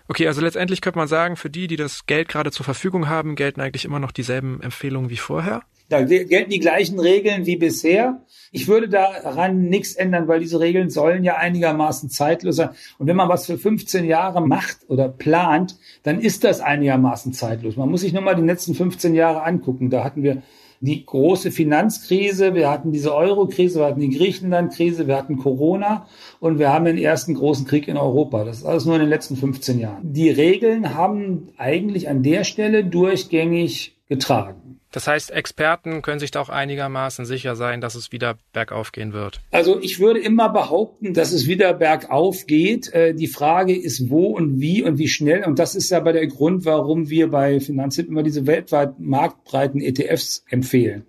Okay, 0.07 0.27
also 0.27 0.41
letztendlich 0.41 0.81
könnte 0.81 0.97
man 0.97 1.07
sagen, 1.07 1.35
für 1.35 1.49
die, 1.49 1.67
die 1.67 1.75
das 1.75 2.07
Geld 2.07 2.27
gerade 2.27 2.51
zur 2.51 2.65
Verfügung 2.65 3.07
haben, 3.07 3.35
gelten 3.35 3.62
eigentlich 3.62 3.85
immer 3.85 3.99
noch 3.99 4.12
dieselben 4.12 4.62
Empfehlungen 4.62 5.09
wie 5.09 5.17
vorher? 5.17 5.62
Da 5.89 6.03
gelten 6.03 6.51
die 6.51 6.59
gleichen 6.59 6.99
Regeln 6.99 7.47
wie 7.47 7.55
bisher. 7.55 8.21
Ich 8.51 8.67
würde 8.67 8.89
daran 8.89 9.69
nichts 9.69 9.93
ändern, 9.93 10.27
weil 10.27 10.39
diese 10.39 10.59
Regeln 10.59 10.89
sollen 10.91 11.23
ja 11.23 11.38
einigermaßen 11.38 12.09
zeitlos 12.09 12.57
sein. 12.57 12.69
Und 12.99 13.07
wenn 13.07 13.15
man 13.15 13.29
was 13.29 13.47
für 13.47 13.57
15 13.57 14.05
Jahre 14.05 14.45
macht 14.45 14.77
oder 14.88 15.09
plant, 15.09 15.77
dann 16.03 16.19
ist 16.19 16.43
das 16.43 16.59
einigermaßen 16.59 17.33
zeitlos. 17.33 17.75
Man 17.75 17.89
muss 17.89 18.01
sich 18.01 18.13
nur 18.13 18.21
mal 18.21 18.35
die 18.35 18.43
letzten 18.43 18.75
15 18.75 19.15
Jahre 19.15 19.43
angucken. 19.43 19.89
Da 19.89 20.03
hatten 20.03 20.21
wir 20.21 20.43
die 20.82 21.06
große 21.06 21.52
Finanzkrise, 21.52 22.56
wir 22.56 22.70
hatten 22.70 22.92
diese 22.92 23.13
Euro-Krise, 23.13 23.80
wir 23.80 23.88
hatten 23.88 24.00
die 24.00 24.15
Griechenland-Krise, 24.15 25.08
wir 25.08 25.18
hatten 25.18 25.38
Corona 25.38 26.08
und 26.39 26.60
wir 26.60 26.72
haben 26.72 26.86
den 26.86 26.98
ersten 26.98 27.34
großen 27.34 27.65
Krieg 27.65 27.88
in 27.88 27.98
Europa. 27.98 28.46
Das 28.46 28.60
ist 28.60 28.65
alles 28.65 28.86
nur 28.86 28.96
in 28.96 29.02
den 29.02 29.10
letzten 29.10 29.36
15 29.36 29.80
Jahren. 29.80 30.13
Die 30.13 30.30
Regeln 30.30 30.94
haben 30.96 31.50
eigentlich 31.58 32.10
an 32.10 32.24
der 32.24 32.44
Stelle 32.44 32.86
durchgängig 32.86 33.98
getragen. 34.08 34.79
Das 34.91 35.08
heißt, 35.08 35.32
Experten 35.32 36.02
können 36.02 36.19
sich 36.19 36.32
da 36.32 36.41
auch 36.41 36.49
einigermaßen 36.49 37.25
sicher 37.25 37.56
sein, 37.56 37.80
dass 37.80 37.93
es 37.93 38.12
wieder 38.12 38.38
bergauf 38.54 38.91
gehen 38.91 39.13
wird. 39.13 39.39
Also 39.52 39.80
ich 39.80 39.99
würde 39.99 40.19
immer 40.19 40.49
behaupten, 40.49 41.13
dass 41.13 41.32
es 41.32 41.47
wieder 41.47 41.73
bergauf 41.73 42.47
geht. 42.47 42.91
Äh, 42.93 43.13
die 43.13 43.28
Frage 43.28 43.75
ist, 43.75 44.10
wo 44.10 44.28
und 44.28 44.60
wie 44.60 44.82
und 44.82 44.97
wie 44.97 45.08
schnell. 45.08 45.43
Und 45.45 45.60
das 45.60 45.75
ist 45.75 45.91
ja 45.91 45.99
bei 45.99 46.12
der 46.12 46.25
Grund, 46.28 46.65
warum 46.65 47.10
wir 47.10 47.30
bei 47.30 47.60
Finanztipp 47.60 48.08
immer 48.08 48.23
diese 48.23 48.47
weltweit 48.47 48.99
marktbreiten 48.99 49.80
ETFs 49.80 50.43
empfehlen. 50.49 51.06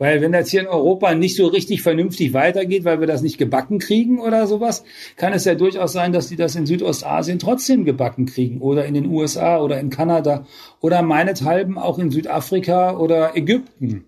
Weil 0.00 0.22
wenn 0.22 0.32
das 0.32 0.48
hier 0.48 0.62
in 0.62 0.66
Europa 0.66 1.14
nicht 1.14 1.36
so 1.36 1.46
richtig 1.46 1.82
vernünftig 1.82 2.32
weitergeht, 2.32 2.86
weil 2.86 3.00
wir 3.00 3.06
das 3.06 3.20
nicht 3.20 3.36
gebacken 3.36 3.78
kriegen 3.78 4.18
oder 4.18 4.46
sowas, 4.46 4.82
kann 5.16 5.34
es 5.34 5.44
ja 5.44 5.54
durchaus 5.54 5.92
sein, 5.92 6.14
dass 6.14 6.28
die 6.28 6.36
das 6.36 6.56
in 6.56 6.64
Südostasien 6.64 7.38
trotzdem 7.38 7.84
gebacken 7.84 8.24
kriegen 8.24 8.62
oder 8.62 8.86
in 8.86 8.94
den 8.94 9.04
USA 9.04 9.60
oder 9.60 9.78
in 9.78 9.90
Kanada 9.90 10.46
oder 10.80 11.02
meinethalben 11.02 11.76
auch 11.76 11.98
in 11.98 12.10
Südafrika 12.10 12.96
oder 12.96 13.19
Ägypten. 13.34 14.04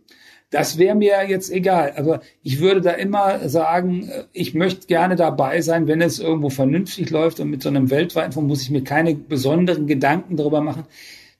Das 0.50 0.76
wäre 0.76 0.94
mir 0.94 1.26
jetzt 1.28 1.50
egal. 1.50 1.94
Aber 1.96 2.20
ich 2.42 2.60
würde 2.60 2.82
da 2.82 2.90
immer 2.90 3.48
sagen, 3.48 4.10
ich 4.32 4.54
möchte 4.54 4.86
gerne 4.86 5.16
dabei 5.16 5.62
sein, 5.62 5.88
wenn 5.88 6.02
es 6.02 6.18
irgendwo 6.18 6.50
vernünftig 6.50 7.08
läuft 7.10 7.40
und 7.40 7.48
mit 7.48 7.62
so 7.62 7.70
einem 7.70 7.90
weltweiten 7.90 8.32
Fonds 8.32 8.48
muss 8.48 8.62
ich 8.62 8.70
mir 8.70 8.84
keine 8.84 9.14
besonderen 9.14 9.86
Gedanken 9.86 10.36
darüber 10.36 10.60
machen. 10.60 10.84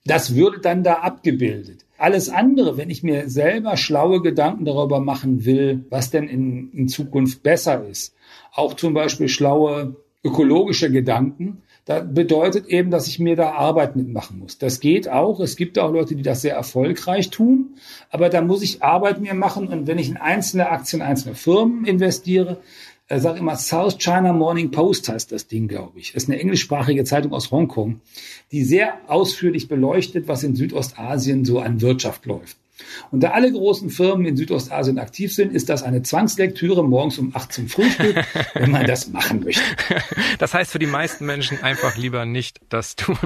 Das 0.07 0.35
würde 0.35 0.61
dann 0.61 0.83
da 0.83 0.95
abgebildet. 0.95 1.85
Alles 1.99 2.31
andere, 2.31 2.79
wenn 2.79 2.91
ich 2.91 3.03
mir 3.03 3.29
selber 3.29 3.77
schlaue 3.77 4.23
Gedanken 4.23 4.65
darüber 4.65 4.99
machen 4.99 5.45
will, 5.45 5.85
was 5.91 6.11
denn 6.11 6.27
in, 6.27 6.73
in 6.73 6.89
Zukunft 6.89 7.43
besser 7.43 7.87
ist, 7.87 8.15
auch 8.55 8.75
zum 8.75 8.95
Beispiel 8.95 9.29
schlaue 9.29 9.97
ökologische 10.25 10.91
Gedanken, 10.91 11.63
da 11.85 11.99
bedeutet 12.01 12.67
eben, 12.67 12.91
dass 12.91 13.09
ich 13.09 13.19
mir 13.19 13.35
da 13.35 13.53
Arbeit 13.53 13.97
mitmachen 13.97 14.39
muss. 14.39 14.57
Das 14.59 14.79
geht 14.79 15.09
auch. 15.09 15.41
Es 15.41 15.57
gibt 15.57 15.79
auch 15.81 15.91
Leute, 15.91 16.15
die 16.15 16.23
das 16.23 16.43
sehr 16.43 16.55
erfolgreich 16.55 17.31
tun. 17.31 17.77
Aber 18.11 18.29
da 18.29 18.41
muss 18.41 18.63
ich 18.63 18.85
Arbeit 18.85 19.21
mir 19.21 19.35
machen. 19.35 19.67
Und 19.67 19.89
wenn 19.89 19.99
ich 19.99 20.09
in 20.09 20.17
einzelne 20.17 20.71
Aktien, 20.71 21.03
einzelne 21.03 21.35
Firmen 21.35 21.85
investiere, 21.85 22.59
äh, 23.09 23.19
sage 23.19 23.41
immer, 23.41 23.57
South 23.57 23.99
China 23.99 24.33
Morning 24.33 24.71
Post 24.71 25.09
heißt 25.09 25.33
das 25.33 25.49
Ding, 25.49 25.67
glaube 25.67 25.99
ich. 25.99 26.13
Das 26.13 26.23
ist 26.23 26.29
eine 26.29 26.39
englischsprachige 26.39 27.03
Zeitung 27.03 27.33
aus 27.33 27.51
Hongkong, 27.51 28.01
die 28.53 28.63
sehr 28.63 28.95
ausführlich 29.09 29.67
beleuchtet, 29.67 30.29
was 30.29 30.45
in 30.45 30.55
Südostasien 30.55 31.45
so 31.45 31.59
an 31.59 31.81
Wirtschaft 31.81 32.27
läuft. 32.27 32.62
Und 33.11 33.21
da 33.21 33.31
alle 33.31 33.51
großen 33.51 33.91
Firmen 33.91 34.27
in 34.27 34.37
Südostasien 34.37 34.99
aktiv 34.99 35.35
sind, 35.35 35.53
ist 35.53 35.69
das 35.69 35.83
eine 35.83 36.03
Zwangslektüre 36.03 36.85
morgens 36.85 37.19
um 37.19 37.35
8 37.35 37.53
zum 37.53 37.69
Frühstück, 37.69 38.17
wenn 38.55 38.71
man 38.71 38.87
das 38.87 39.09
machen 39.09 39.45
möchte. 39.45 39.63
Das 40.39 40.55
heißt 40.55 40.73
für 40.73 40.79
die 40.79 40.87
meisten 40.87 41.27
Menschen 41.27 41.63
einfach 41.63 41.97
lieber 41.97 42.25
nicht 42.25 42.61
das 42.69 42.97
tun. 42.97 43.17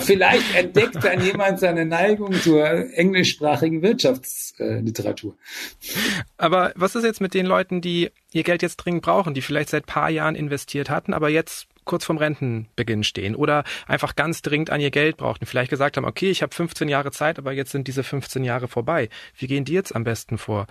Vielleicht 0.00 0.54
entdeckt 0.54 1.02
dann 1.02 1.24
jemand 1.24 1.60
seine 1.60 1.84
Neigung 1.84 2.32
zur 2.32 2.92
englischsprachigen 2.94 3.82
Wirtschaftsliteratur. 3.82 5.36
Aber 6.36 6.72
was 6.76 6.94
ist 6.94 7.04
jetzt 7.04 7.20
mit 7.20 7.34
den 7.34 7.46
Leuten, 7.46 7.80
die 7.80 8.10
ihr 8.32 8.42
Geld 8.42 8.62
jetzt 8.62 8.76
dringend 8.76 9.02
brauchen, 9.02 9.34
die 9.34 9.42
vielleicht 9.42 9.70
seit 9.70 9.86
paar 9.86 10.10
Jahren 10.10 10.34
investiert 10.34 10.90
hatten, 10.90 11.14
aber 11.14 11.28
jetzt 11.28 11.66
kurz 11.86 12.04
vorm 12.04 12.18
Rentenbeginn 12.18 13.02
stehen 13.02 13.34
oder 13.34 13.64
einfach 13.86 14.14
ganz 14.14 14.42
dringend 14.42 14.68
an 14.68 14.80
ihr 14.80 14.90
Geld 14.90 15.16
brauchten, 15.16 15.46
vielleicht 15.46 15.70
gesagt 15.70 15.96
haben, 15.96 16.04
okay, 16.04 16.30
ich 16.30 16.42
habe 16.42 16.54
15 16.54 16.88
Jahre 16.88 17.10
Zeit, 17.12 17.38
aber 17.38 17.52
jetzt 17.52 17.72
sind 17.72 17.88
diese 17.88 18.02
15 18.02 18.44
Jahre 18.44 18.68
vorbei. 18.68 19.08
Wie 19.38 19.46
gehen 19.46 19.64
die 19.64 19.72
jetzt 19.72 19.96
am 19.96 20.04
besten 20.04 20.36
vor? 20.36 20.66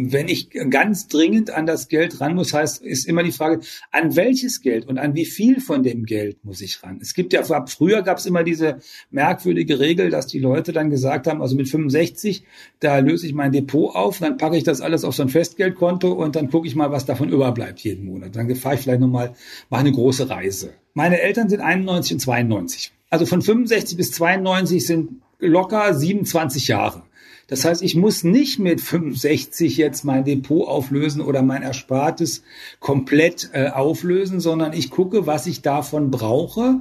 Wenn 0.00 0.28
ich 0.28 0.50
ganz 0.70 1.08
dringend 1.08 1.50
an 1.50 1.66
das 1.66 1.88
Geld 1.88 2.20
ran 2.20 2.36
muss, 2.36 2.54
heißt, 2.54 2.82
ist 2.82 3.04
immer 3.06 3.24
die 3.24 3.32
Frage, 3.32 3.60
an 3.90 4.14
welches 4.14 4.60
Geld 4.60 4.86
und 4.86 4.96
an 4.96 5.16
wie 5.16 5.24
viel 5.24 5.60
von 5.60 5.82
dem 5.82 6.04
Geld 6.04 6.44
muss 6.44 6.60
ich 6.60 6.84
ran? 6.84 7.00
Es 7.02 7.14
gibt 7.14 7.32
ja, 7.32 7.40
ab 7.40 7.68
früher 7.68 8.02
gab 8.02 8.18
es 8.18 8.26
immer 8.26 8.44
diese 8.44 8.78
merkwürdige 9.10 9.80
Regel, 9.80 10.10
dass 10.10 10.28
die 10.28 10.38
Leute 10.38 10.72
dann 10.72 10.90
gesagt 10.90 11.26
haben, 11.26 11.42
also 11.42 11.56
mit 11.56 11.68
65, 11.68 12.44
da 12.78 12.98
löse 12.98 13.26
ich 13.26 13.34
mein 13.34 13.50
Depot 13.50 13.92
auf, 13.96 14.20
dann 14.20 14.36
packe 14.36 14.56
ich 14.56 14.62
das 14.62 14.80
alles 14.80 15.02
auf 15.02 15.16
so 15.16 15.22
ein 15.22 15.30
Festgeldkonto 15.30 16.12
und 16.12 16.36
dann 16.36 16.48
gucke 16.48 16.68
ich 16.68 16.76
mal, 16.76 16.92
was 16.92 17.04
davon 17.04 17.28
überbleibt 17.30 17.80
jeden 17.80 18.04
Monat. 18.04 18.36
Dann 18.36 18.54
fahre 18.54 18.76
ich 18.76 18.82
vielleicht 18.82 19.00
nochmal, 19.00 19.34
mache 19.68 19.80
eine 19.80 19.92
große 19.92 20.30
Reise. 20.30 20.74
Meine 20.94 21.20
Eltern 21.20 21.48
sind 21.48 21.60
91 21.60 22.12
und 22.12 22.20
92. 22.20 22.92
Also 23.10 23.26
von 23.26 23.42
65 23.42 23.96
bis 23.96 24.12
92 24.12 24.86
sind 24.86 25.22
locker 25.40 25.92
27 25.92 26.68
Jahre. 26.68 27.02
Das 27.48 27.64
heißt, 27.64 27.82
ich 27.82 27.96
muss 27.96 28.24
nicht 28.24 28.58
mit 28.58 28.80
65 28.80 29.78
jetzt 29.78 30.04
mein 30.04 30.24
Depot 30.24 30.68
auflösen 30.68 31.22
oder 31.22 31.42
mein 31.42 31.62
Erspartes 31.62 32.42
komplett 32.78 33.50
äh, 33.54 33.70
auflösen, 33.70 34.38
sondern 34.38 34.74
ich 34.74 34.90
gucke, 34.90 35.26
was 35.26 35.46
ich 35.46 35.62
davon 35.62 36.10
brauche, 36.10 36.80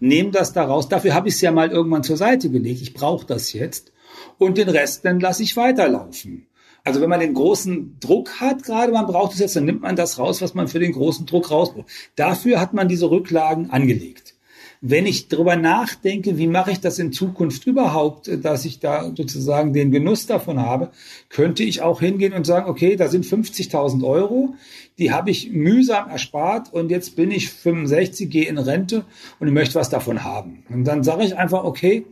nehme 0.00 0.32
das 0.32 0.52
daraus. 0.52 0.88
Dafür 0.88 1.14
habe 1.14 1.28
ich 1.28 1.36
es 1.36 1.40
ja 1.40 1.52
mal 1.52 1.70
irgendwann 1.70 2.02
zur 2.02 2.16
Seite 2.16 2.50
gelegt. 2.50 2.82
Ich 2.82 2.94
brauche 2.94 3.26
das 3.26 3.52
jetzt. 3.52 3.92
Und 4.38 4.58
den 4.58 4.68
Rest, 4.68 5.04
dann 5.04 5.20
lasse 5.20 5.44
ich 5.44 5.56
weiterlaufen. 5.56 6.46
Also 6.82 7.00
wenn 7.00 7.10
man 7.10 7.20
den 7.20 7.34
großen 7.34 7.98
Druck 8.00 8.40
hat, 8.40 8.64
gerade 8.64 8.92
man 8.92 9.06
braucht 9.06 9.34
es 9.34 9.38
jetzt, 9.38 9.54
dann 9.54 9.66
nimmt 9.66 9.82
man 9.82 9.94
das 9.94 10.18
raus, 10.18 10.42
was 10.42 10.54
man 10.54 10.66
für 10.66 10.80
den 10.80 10.92
großen 10.92 11.26
Druck 11.26 11.50
rausbraucht. 11.50 11.86
Dafür 12.16 12.60
hat 12.60 12.74
man 12.74 12.88
diese 12.88 13.10
Rücklagen 13.10 13.70
angelegt 13.70 14.27
wenn 14.80 15.06
ich 15.06 15.28
darüber 15.28 15.56
nachdenke, 15.56 16.38
wie 16.38 16.46
mache 16.46 16.70
ich 16.70 16.80
das 16.80 16.98
in 16.98 17.12
Zukunft 17.12 17.66
überhaupt, 17.66 18.30
dass 18.44 18.64
ich 18.64 18.78
da 18.78 19.12
sozusagen 19.16 19.72
den 19.72 19.90
Genuss 19.90 20.26
davon 20.26 20.60
habe, 20.60 20.90
könnte 21.28 21.64
ich 21.64 21.82
auch 21.82 22.00
hingehen 22.00 22.32
und 22.32 22.46
sagen, 22.46 22.70
okay, 22.70 22.96
da 22.96 23.08
sind 23.08 23.24
50.000 23.24 24.06
Euro, 24.06 24.54
die 24.98 25.12
habe 25.12 25.30
ich 25.30 25.50
mühsam 25.50 26.08
erspart 26.08 26.72
und 26.72 26.90
jetzt 26.90 27.16
bin 27.16 27.30
ich 27.30 27.50
65, 27.50 28.30
gehe 28.30 28.48
in 28.48 28.58
Rente 28.58 29.04
und 29.40 29.48
ich 29.48 29.54
möchte 29.54 29.74
was 29.74 29.90
davon 29.90 30.24
haben. 30.24 30.64
Und 30.68 30.84
dann 30.84 31.02
sage 31.02 31.24
ich 31.24 31.36
einfach, 31.36 31.64
okay, 31.64 32.04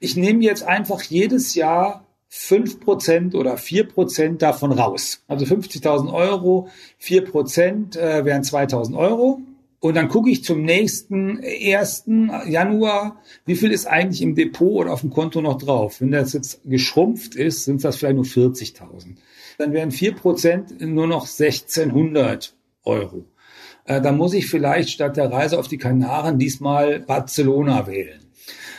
ich 0.00 0.16
nehme 0.16 0.42
jetzt 0.42 0.64
einfach 0.64 1.02
jedes 1.02 1.54
Jahr 1.54 2.04
5% 2.32 3.36
oder 3.36 3.54
4% 3.56 4.38
davon 4.38 4.72
raus. 4.72 5.22
Also 5.28 5.44
50.000 5.44 6.12
Euro, 6.12 6.68
4% 7.00 7.98
äh, 7.98 8.24
wären 8.24 8.42
2.000 8.42 8.96
Euro. 8.96 9.40
Und 9.82 9.96
dann 9.96 10.06
gucke 10.06 10.30
ich 10.30 10.44
zum 10.44 10.62
nächsten 10.62 11.40
1. 11.40 12.04
Januar, 12.46 13.20
wie 13.46 13.56
viel 13.56 13.72
ist 13.72 13.86
eigentlich 13.86 14.22
im 14.22 14.36
Depot 14.36 14.82
oder 14.82 14.92
auf 14.92 15.00
dem 15.00 15.10
Konto 15.10 15.40
noch 15.40 15.58
drauf. 15.58 16.00
Wenn 16.00 16.12
das 16.12 16.34
jetzt 16.34 16.60
geschrumpft 16.64 17.34
ist, 17.34 17.64
sind 17.64 17.82
das 17.82 17.96
vielleicht 17.96 18.14
nur 18.14 18.24
40.000. 18.24 19.16
Dann 19.58 19.72
wären 19.72 19.90
4% 19.90 20.86
nur 20.86 21.08
noch 21.08 21.22
1600 21.22 22.54
Euro. 22.84 23.24
Äh, 23.84 24.00
dann 24.00 24.18
muss 24.18 24.34
ich 24.34 24.46
vielleicht 24.46 24.90
statt 24.90 25.16
der 25.16 25.32
Reise 25.32 25.58
auf 25.58 25.66
die 25.66 25.78
Kanaren 25.78 26.38
diesmal 26.38 27.00
Barcelona 27.00 27.88
wählen. 27.88 28.20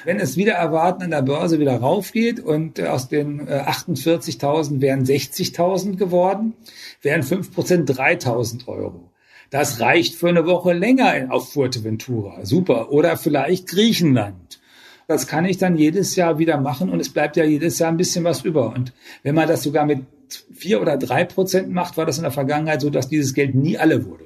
Wenn 0.05 0.21
es 0.21 0.37
wieder 0.37 0.53
erwarten 0.53 1.03
an 1.03 1.11
der 1.11 1.21
Börse 1.21 1.59
wieder 1.59 1.75
raufgeht 1.75 2.39
und 2.39 2.79
aus 2.79 3.09
den 3.09 3.49
48.000 3.49 4.77
äh, 4.77 4.81
wären 4.81 5.03
60.000 5.03 5.97
geworden, 5.97 6.53
wären 7.01 7.23
5% 7.23 7.93
3.000 7.93 8.67
Euro. 8.69 9.09
Das 9.53 9.79
reicht 9.79 10.15
für 10.15 10.29
eine 10.29 10.47
Woche 10.47 10.73
länger 10.73 11.27
auf 11.29 11.53
Fuerteventura. 11.53 12.43
Super. 12.43 12.91
Oder 12.91 13.17
vielleicht 13.17 13.67
Griechenland. 13.67 14.59
Das 15.07 15.27
kann 15.27 15.45
ich 15.45 15.59
dann 15.59 15.77
jedes 15.77 16.15
Jahr 16.15 16.39
wieder 16.39 16.59
machen 16.59 16.89
und 16.89 16.99
es 16.99 17.13
bleibt 17.13 17.37
ja 17.37 17.43
jedes 17.43 17.77
Jahr 17.77 17.91
ein 17.91 17.97
bisschen 17.97 18.23
was 18.23 18.43
über. 18.43 18.73
Und 18.73 18.93
wenn 19.21 19.35
man 19.35 19.47
das 19.47 19.61
sogar 19.61 19.85
mit 19.85 20.07
vier 20.51 20.81
oder 20.81 20.97
drei 20.97 21.23
Prozent 21.23 21.71
macht, 21.71 21.97
war 21.97 22.07
das 22.07 22.17
in 22.17 22.23
der 22.23 22.31
Vergangenheit 22.31 22.81
so, 22.81 22.89
dass 22.89 23.09
dieses 23.09 23.35
Geld 23.35 23.53
nie 23.53 23.77
alle 23.77 24.07
wurde. 24.07 24.25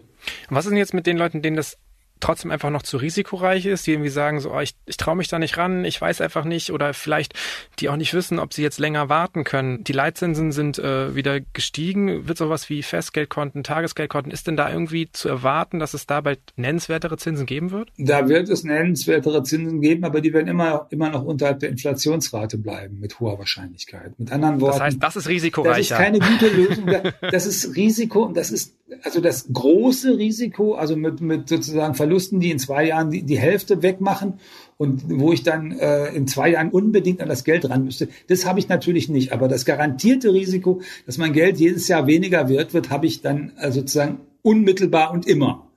Was 0.49 0.63
ist 0.63 0.69
denn 0.69 0.77
jetzt 0.77 0.93
mit 0.93 1.05
den 1.05 1.17
Leuten, 1.17 1.41
denen 1.41 1.57
das 1.57 1.77
trotzdem 2.19 2.51
einfach 2.51 2.69
noch 2.69 2.83
zu 2.83 2.97
risikoreich 2.97 3.65
ist, 3.65 3.87
die 3.87 3.91
irgendwie 3.91 4.09
sagen, 4.09 4.39
so, 4.39 4.53
oh, 4.53 4.59
ich, 4.59 4.75
ich 4.85 4.97
traue 4.97 5.15
mich 5.15 5.27
da 5.27 5.39
nicht 5.39 5.57
ran, 5.57 5.85
ich 5.85 5.99
weiß 5.99 6.21
einfach 6.21 6.45
nicht 6.45 6.71
oder 6.71 6.93
vielleicht 6.93 7.33
die 7.79 7.89
auch 7.89 7.95
nicht 7.95 8.13
wissen, 8.13 8.39
ob 8.39 8.53
sie 8.53 8.63
jetzt 8.63 8.79
länger 8.79 9.09
warten 9.09 9.43
können. 9.43 9.83
Die 9.83 9.93
Leitzinsen 9.93 10.51
sind 10.51 10.79
äh, 10.79 11.15
wieder 11.15 11.39
gestiegen. 11.53 12.27
Wird 12.27 12.37
sowas 12.37 12.69
wie 12.69 12.83
Festgeldkonten, 12.83 13.63
Tagesgeldkonten, 13.63 14.31
ist 14.31 14.47
denn 14.47 14.57
da 14.57 14.71
irgendwie 14.71 15.11
zu 15.11 15.29
erwarten, 15.29 15.79
dass 15.79 15.93
es 15.93 16.05
da 16.05 16.21
bald 16.21 16.39
nennenswertere 16.55 17.17
Zinsen 17.17 17.45
geben 17.45 17.71
wird? 17.71 17.89
Da 17.97 18.27
wird 18.27 18.49
es 18.49 18.63
nennenswertere 18.63 19.43
Zinsen 19.43 19.81
geben, 19.81 20.03
aber 20.03 20.21
die 20.21 20.33
werden 20.33 20.47
immer, 20.47 20.87
immer 20.89 21.09
noch 21.09 21.23
unterhalb 21.23 21.59
der 21.59 21.69
Inflationsrate 21.69 22.57
bleiben, 22.57 22.99
mit 22.99 23.19
hoher 23.19 23.39
Wahrscheinlichkeit. 23.39 24.19
Mit 24.19 24.31
anderen 24.31 24.61
Worten. 24.61 24.77
Das 24.77 24.85
heißt, 24.85 25.03
das 25.03 25.15
ist 25.15 25.27
risikoreicher. 25.27 25.75
Das 25.75 25.89
ist 25.89 25.97
keine 25.97 26.19
gute 26.19 26.47
Lösung. 26.55 26.85
Das 27.21 27.45
ist 27.45 27.75
Risiko 27.75 28.23
und 28.23 28.37
das 28.37 28.51
ist 28.51 28.77
also 29.03 29.19
das 29.19 29.47
große 29.51 30.17
Risiko, 30.17 30.75
also 30.75 30.95
mit, 30.95 31.19
mit 31.19 31.49
sozusagen 31.49 31.93
Verlusten, 32.07 32.39
die 32.39 32.51
in 32.51 32.59
zwei 32.59 32.85
Jahren 32.85 33.11
die, 33.11 33.23
die 33.23 33.37
Hälfte 33.37 33.81
wegmachen 33.83 34.39
und 34.77 35.03
wo 35.07 35.33
ich 35.33 35.43
dann 35.43 35.71
äh, 35.71 36.07
in 36.15 36.25
zwei 36.25 36.49
Jahren 36.49 36.69
unbedingt 36.69 37.21
an 37.21 37.27
das 37.27 37.43
Geld 37.43 37.69
ran 37.69 37.83
müsste, 37.83 38.07
das 38.27 38.45
habe 38.45 38.59
ich 38.59 38.69
natürlich 38.69 39.09
nicht. 39.09 39.33
Aber 39.33 39.49
das 39.49 39.65
garantierte 39.65 40.33
Risiko, 40.33 40.81
dass 41.05 41.17
mein 41.17 41.33
Geld 41.33 41.57
jedes 41.57 41.87
Jahr 41.89 42.07
weniger 42.07 42.47
wird, 42.47 42.73
wird, 42.73 42.89
habe 42.89 43.05
ich 43.05 43.21
dann 43.21 43.51
äh, 43.57 43.71
sozusagen 43.71 44.19
unmittelbar 44.41 45.11
und 45.11 45.27
immer. 45.27 45.67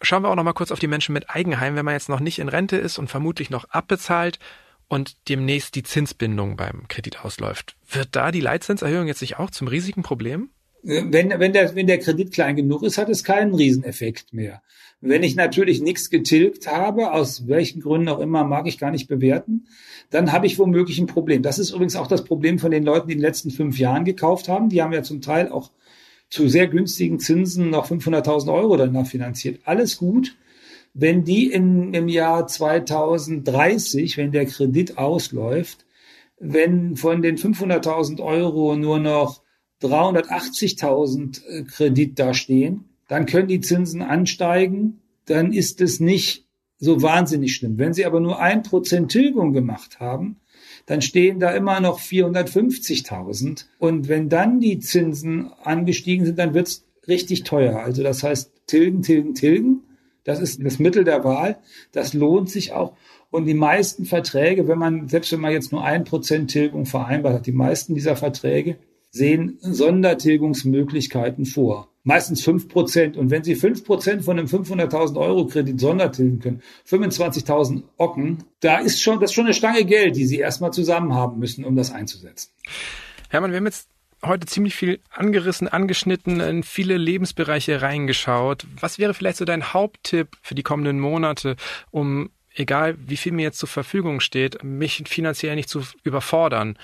Schauen 0.00 0.22
wir 0.22 0.28
auch 0.28 0.36
noch 0.36 0.44
mal 0.44 0.52
kurz 0.52 0.70
auf 0.70 0.78
die 0.78 0.86
Menschen 0.86 1.12
mit 1.12 1.30
Eigenheim, 1.30 1.74
wenn 1.74 1.84
man 1.84 1.94
jetzt 1.94 2.08
noch 2.08 2.20
nicht 2.20 2.38
in 2.38 2.48
Rente 2.48 2.76
ist 2.76 2.98
und 2.98 3.08
vermutlich 3.08 3.50
noch 3.50 3.64
abbezahlt 3.70 4.38
und 4.86 5.28
demnächst 5.28 5.74
die 5.74 5.82
Zinsbindung 5.82 6.56
beim 6.56 6.86
Kredit 6.88 7.24
ausläuft. 7.24 7.74
Wird 7.90 8.08
da 8.12 8.30
die 8.30 8.40
Leitzinserhöhung 8.40 9.08
jetzt 9.08 9.22
nicht 9.22 9.38
auch 9.38 9.50
zum 9.50 9.66
riesigen 9.66 10.02
Problem? 10.02 10.50
wenn, 10.84 11.30
wenn, 11.40 11.52
der, 11.52 11.74
wenn 11.74 11.86
der 11.86 11.98
Kredit 11.98 12.32
klein 12.32 12.56
genug 12.56 12.82
ist, 12.82 12.98
hat 12.98 13.08
es 13.08 13.24
keinen 13.24 13.54
Rieseneffekt 13.54 14.32
mehr. 14.32 14.62
Wenn 15.06 15.22
ich 15.22 15.36
natürlich 15.36 15.82
nichts 15.82 16.08
getilgt 16.08 16.66
habe, 16.66 17.12
aus 17.12 17.46
welchen 17.46 17.82
Gründen 17.82 18.08
auch 18.08 18.20
immer, 18.20 18.42
mag 18.42 18.66
ich 18.66 18.78
gar 18.78 18.90
nicht 18.90 19.06
bewerten, 19.06 19.66
dann 20.08 20.32
habe 20.32 20.46
ich 20.46 20.58
womöglich 20.58 20.98
ein 20.98 21.06
Problem. 21.06 21.42
Das 21.42 21.58
ist 21.58 21.72
übrigens 21.72 21.96
auch 21.96 22.06
das 22.06 22.24
Problem 22.24 22.58
von 22.58 22.70
den 22.70 22.84
Leuten, 22.84 23.08
die 23.08 23.12
in 23.12 23.18
den 23.18 23.26
letzten 23.26 23.50
fünf 23.50 23.78
Jahren 23.78 24.06
gekauft 24.06 24.48
haben. 24.48 24.70
Die 24.70 24.80
haben 24.80 24.94
ja 24.94 25.02
zum 25.02 25.20
Teil 25.20 25.50
auch 25.50 25.72
zu 26.30 26.48
sehr 26.48 26.68
günstigen 26.68 27.20
Zinsen 27.20 27.68
noch 27.68 27.90
500.000 27.90 28.50
Euro 28.50 28.78
danach 28.78 29.06
finanziert. 29.06 29.60
Alles 29.64 29.98
gut. 29.98 30.36
Wenn 30.94 31.22
die 31.22 31.52
in, 31.52 31.92
im 31.92 32.08
Jahr 32.08 32.46
2030, 32.46 34.16
wenn 34.16 34.32
der 34.32 34.46
Kredit 34.46 34.96
ausläuft, 34.96 35.84
wenn 36.38 36.96
von 36.96 37.20
den 37.20 37.36
500.000 37.36 38.22
Euro 38.22 38.74
nur 38.74 39.00
noch 39.00 39.42
380.000 39.82 41.46
äh, 41.46 41.64
Kredit 41.64 42.18
dastehen, 42.18 42.93
dann 43.08 43.26
können 43.26 43.48
die 43.48 43.60
Zinsen 43.60 44.02
ansteigen, 44.02 45.00
dann 45.26 45.52
ist 45.52 45.80
es 45.80 46.00
nicht 46.00 46.46
so 46.78 47.02
wahnsinnig 47.02 47.54
schlimm. 47.54 47.78
Wenn 47.78 47.94
Sie 47.94 48.04
aber 48.04 48.20
nur 48.20 48.40
ein 48.40 48.62
Prozent 48.62 49.10
Tilgung 49.10 49.52
gemacht 49.52 50.00
haben, 50.00 50.36
dann 50.86 51.02
stehen 51.02 51.40
da 51.40 51.50
immer 51.50 51.80
noch 51.80 52.00
450.000. 52.00 53.66
Und 53.78 54.08
wenn 54.08 54.28
dann 54.28 54.60
die 54.60 54.78
Zinsen 54.78 55.50
angestiegen 55.62 56.26
sind, 56.26 56.38
dann 56.38 56.54
wird's 56.54 56.84
richtig 57.08 57.44
teuer. 57.44 57.80
Also 57.80 58.02
das 58.02 58.22
heißt, 58.22 58.50
tilgen, 58.66 59.02
tilgen, 59.02 59.34
tilgen. 59.34 59.82
Das 60.24 60.40
ist 60.40 60.64
das 60.64 60.78
Mittel 60.78 61.04
der 61.04 61.24
Wahl. 61.24 61.58
Das 61.92 62.14
lohnt 62.14 62.50
sich 62.50 62.72
auch. 62.72 62.96
Und 63.30 63.46
die 63.46 63.54
meisten 63.54 64.04
Verträge, 64.04 64.68
wenn 64.68 64.78
man, 64.78 65.08
selbst 65.08 65.32
wenn 65.32 65.40
man 65.40 65.52
jetzt 65.52 65.72
nur 65.72 65.84
ein 65.84 66.04
Prozent 66.04 66.50
Tilgung 66.50 66.86
vereinbart 66.86 67.34
hat, 67.34 67.46
die 67.46 67.52
meisten 67.52 67.94
dieser 67.94 68.16
Verträge 68.16 68.76
sehen 69.14 69.58
Sondertilgungsmöglichkeiten 69.60 71.46
vor. 71.46 71.88
Meistens 72.02 72.42
fünf 72.42 72.68
Prozent. 72.68 73.16
Und 73.16 73.30
wenn 73.30 73.44
Sie 73.44 73.54
fünf 73.54 73.84
Prozent 73.84 74.24
von 74.24 74.38
einem 74.38 74.48
500.000 74.48 75.16
Euro 75.18 75.46
Kredit 75.46 75.78
sondertilgen 75.80 76.40
können, 76.40 76.62
25.000 76.88 77.84
Ocken, 77.96 78.44
da 78.60 78.78
ist 78.78 79.00
schon, 79.00 79.20
das 79.20 79.30
ist 79.30 79.34
schon 79.34 79.44
eine 79.44 79.54
Stange 79.54 79.84
Geld, 79.84 80.16
die 80.16 80.26
Sie 80.26 80.38
erstmal 80.38 80.72
zusammen 80.72 81.14
haben 81.14 81.38
müssen, 81.38 81.64
um 81.64 81.76
das 81.76 81.92
einzusetzen. 81.92 82.50
Hermann, 83.30 83.52
wir 83.52 83.58
haben 83.58 83.66
jetzt 83.66 83.88
heute 84.24 84.46
ziemlich 84.46 84.74
viel 84.74 85.00
angerissen, 85.10 85.68
angeschnitten, 85.68 86.40
in 86.40 86.62
viele 86.64 86.98
Lebensbereiche 86.98 87.82
reingeschaut. 87.82 88.66
Was 88.80 88.98
wäre 88.98 89.14
vielleicht 89.14 89.38
so 89.38 89.44
dein 89.44 89.72
Haupttipp 89.72 90.36
für 90.42 90.56
die 90.56 90.64
kommenden 90.64 90.98
Monate, 90.98 91.54
um 91.92 92.30
egal 92.54 92.96
wie 92.98 93.16
viel 93.16 93.32
mir 93.32 93.42
jetzt 93.42 93.58
zur 93.58 93.68
Verfügung 93.68 94.18
steht, 94.18 94.64
mich 94.64 95.04
finanziell 95.06 95.54
nicht 95.54 95.68
zu 95.68 95.82
überfordern? 96.02 96.76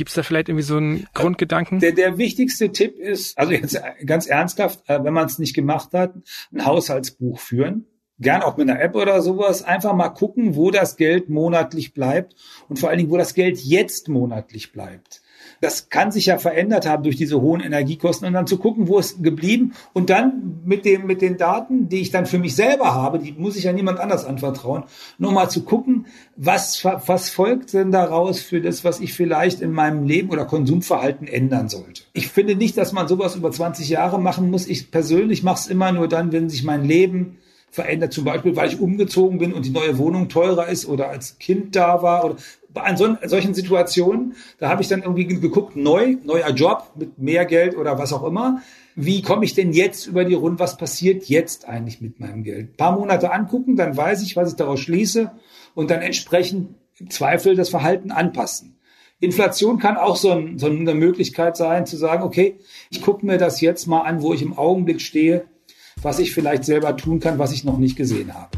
Gibt 0.00 0.08
es 0.08 0.14
da 0.14 0.22
vielleicht 0.22 0.48
irgendwie 0.48 0.64
so 0.64 0.78
einen 0.78 1.06
Grundgedanken? 1.12 1.78
Der, 1.78 1.92
der 1.92 2.16
wichtigste 2.16 2.72
Tipp 2.72 2.98
ist, 2.98 3.36
also 3.36 3.52
jetzt 3.52 3.78
ganz 4.06 4.26
ernsthaft, 4.26 4.80
äh, 4.88 5.04
wenn 5.04 5.12
man 5.12 5.26
es 5.26 5.38
nicht 5.38 5.52
gemacht 5.52 5.90
hat, 5.92 6.14
ein 6.54 6.64
Haushaltsbuch 6.64 7.38
führen. 7.38 7.84
Gern 8.18 8.40
auch 8.40 8.56
mit 8.56 8.70
einer 8.70 8.80
App 8.80 8.94
oder 8.94 9.20
sowas. 9.20 9.62
Einfach 9.62 9.92
mal 9.92 10.08
gucken, 10.08 10.56
wo 10.56 10.70
das 10.70 10.96
Geld 10.96 11.28
monatlich 11.28 11.92
bleibt 11.92 12.34
und 12.70 12.78
vor 12.78 12.88
allen 12.88 12.96
Dingen, 12.96 13.10
wo 13.10 13.18
das 13.18 13.34
Geld 13.34 13.58
jetzt 13.58 14.08
monatlich 14.08 14.72
bleibt. 14.72 15.20
Das 15.60 15.88
kann 15.88 16.10
sich 16.10 16.26
ja 16.26 16.38
verändert 16.38 16.86
haben 16.86 17.02
durch 17.02 17.16
diese 17.16 17.40
hohen 17.40 17.60
Energiekosten 17.60 18.26
und 18.26 18.34
dann 18.34 18.46
zu 18.46 18.58
gucken, 18.58 18.88
wo 18.88 18.98
ist 18.98 19.22
geblieben 19.22 19.74
und 19.92 20.10
dann 20.10 20.60
mit 20.64 20.84
dem, 20.84 21.06
mit 21.06 21.20
den 21.22 21.36
Daten, 21.36 21.88
die 21.88 22.00
ich 22.00 22.10
dann 22.10 22.26
für 22.26 22.38
mich 22.38 22.56
selber 22.56 22.94
habe, 22.94 23.18
die 23.18 23.32
muss 23.32 23.56
ich 23.56 23.64
ja 23.64 23.72
niemand 23.72 24.00
anders 24.00 24.24
anvertrauen, 24.24 24.84
nochmal 25.18 25.50
zu 25.50 25.62
gucken, 25.62 26.06
was, 26.36 26.84
was 26.84 27.30
folgt 27.30 27.72
denn 27.72 27.90
daraus 27.90 28.40
für 28.40 28.60
das, 28.60 28.84
was 28.84 29.00
ich 29.00 29.12
vielleicht 29.12 29.60
in 29.60 29.72
meinem 29.72 30.04
Leben 30.04 30.30
oder 30.30 30.46
Konsumverhalten 30.46 31.26
ändern 31.26 31.68
sollte. 31.68 32.02
Ich 32.12 32.28
finde 32.28 32.54
nicht, 32.54 32.76
dass 32.76 32.92
man 32.92 33.08
sowas 33.08 33.36
über 33.36 33.50
20 33.50 33.88
Jahre 33.88 34.20
machen 34.20 34.50
muss. 34.50 34.66
Ich 34.66 34.90
persönlich 34.90 35.42
mache 35.42 35.60
es 35.60 35.66
immer 35.66 35.92
nur 35.92 36.08
dann, 36.08 36.32
wenn 36.32 36.48
sich 36.48 36.64
mein 36.64 36.84
Leben 36.84 37.38
verändert, 37.70 38.12
zum 38.12 38.24
Beispiel, 38.24 38.56
weil 38.56 38.68
ich 38.68 38.80
umgezogen 38.80 39.38
bin 39.38 39.52
und 39.52 39.64
die 39.64 39.70
neue 39.70 39.96
Wohnung 39.98 40.28
teurer 40.28 40.68
ist 40.68 40.86
oder 40.86 41.08
als 41.08 41.38
Kind 41.38 41.76
da 41.76 42.02
war 42.02 42.24
oder 42.24 42.36
an 42.74 42.96
so, 42.96 43.16
solchen 43.24 43.54
Situationen, 43.54 44.34
da 44.58 44.68
habe 44.68 44.82
ich 44.82 44.88
dann 44.88 45.02
irgendwie 45.02 45.26
geguckt, 45.26 45.76
neu, 45.76 46.16
neuer 46.24 46.50
Job 46.50 46.92
mit 46.96 47.18
mehr 47.18 47.44
Geld 47.44 47.76
oder 47.76 47.98
was 47.98 48.12
auch 48.12 48.24
immer. 48.24 48.62
Wie 48.94 49.22
komme 49.22 49.44
ich 49.44 49.54
denn 49.54 49.72
jetzt 49.72 50.06
über 50.06 50.24
die 50.24 50.34
Runde? 50.34 50.58
Was 50.58 50.76
passiert 50.76 51.24
jetzt 51.24 51.68
eigentlich 51.68 52.00
mit 52.00 52.20
meinem 52.20 52.42
Geld? 52.42 52.70
Ein 52.72 52.76
paar 52.76 52.98
Monate 52.98 53.32
angucken, 53.32 53.76
dann 53.76 53.96
weiß 53.96 54.22
ich, 54.22 54.36
was 54.36 54.50
ich 54.50 54.56
daraus 54.56 54.80
schließe 54.80 55.30
und 55.74 55.90
dann 55.90 56.02
entsprechend 56.02 56.74
im 56.98 57.10
Zweifel 57.10 57.56
das 57.56 57.70
Verhalten 57.70 58.10
anpassen. 58.10 58.76
Inflation 59.20 59.78
kann 59.78 59.96
auch 59.96 60.16
so, 60.16 60.30
ein, 60.30 60.58
so 60.58 60.66
eine 60.66 60.94
Möglichkeit 60.94 61.56
sein, 61.56 61.86
zu 61.86 61.96
sagen, 61.96 62.22
okay, 62.22 62.56
ich 62.90 63.02
gucke 63.02 63.24
mir 63.24 63.36
das 63.36 63.60
jetzt 63.60 63.86
mal 63.86 64.00
an, 64.00 64.22
wo 64.22 64.32
ich 64.32 64.42
im 64.42 64.56
Augenblick 64.56 65.00
stehe, 65.00 65.44
was 66.02 66.18
ich 66.18 66.32
vielleicht 66.32 66.64
selber 66.64 66.96
tun 66.96 67.20
kann, 67.20 67.38
was 67.38 67.52
ich 67.52 67.64
noch 67.64 67.78
nicht 67.78 67.96
gesehen 67.96 68.34
habe. 68.34 68.50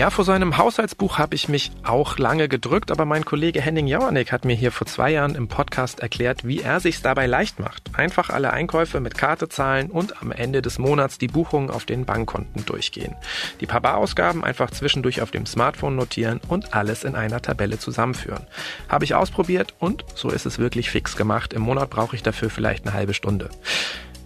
Ja, 0.00 0.08
vor 0.08 0.24
so 0.24 0.32
einem 0.32 0.56
Haushaltsbuch 0.56 1.18
habe 1.18 1.34
ich 1.34 1.50
mich 1.50 1.72
auch 1.82 2.16
lange 2.16 2.48
gedrückt, 2.48 2.90
aber 2.90 3.04
mein 3.04 3.26
Kollege 3.26 3.60
Henning 3.60 3.86
Jauernick 3.86 4.32
hat 4.32 4.46
mir 4.46 4.56
hier 4.56 4.72
vor 4.72 4.86
zwei 4.86 5.10
Jahren 5.10 5.34
im 5.34 5.46
Podcast 5.46 6.00
erklärt, 6.00 6.46
wie 6.46 6.60
er 6.60 6.80
sich's 6.80 7.02
dabei 7.02 7.26
leicht 7.26 7.60
macht. 7.60 7.82
Einfach 7.92 8.30
alle 8.30 8.50
Einkäufe 8.52 9.00
mit 9.00 9.18
Karte 9.18 9.50
zahlen 9.50 9.90
und 9.90 10.22
am 10.22 10.32
Ende 10.32 10.62
des 10.62 10.78
Monats 10.78 11.18
die 11.18 11.26
Buchungen 11.26 11.68
auf 11.68 11.84
den 11.84 12.06
Bankkonten 12.06 12.64
durchgehen. 12.64 13.14
Die 13.60 13.66
paar 13.66 13.82
Barausgaben 13.82 14.42
einfach 14.42 14.70
zwischendurch 14.70 15.20
auf 15.20 15.32
dem 15.32 15.44
Smartphone 15.44 15.96
notieren 15.96 16.40
und 16.48 16.72
alles 16.72 17.04
in 17.04 17.14
einer 17.14 17.42
Tabelle 17.42 17.78
zusammenführen. 17.78 18.46
Habe 18.88 19.04
ich 19.04 19.14
ausprobiert 19.14 19.74
und 19.80 20.06
so 20.14 20.30
ist 20.30 20.46
es 20.46 20.58
wirklich 20.58 20.88
fix 20.88 21.14
gemacht. 21.14 21.52
Im 21.52 21.60
Monat 21.60 21.90
brauche 21.90 22.16
ich 22.16 22.22
dafür 22.22 22.48
vielleicht 22.48 22.86
eine 22.86 22.94
halbe 22.94 23.12
Stunde. 23.12 23.50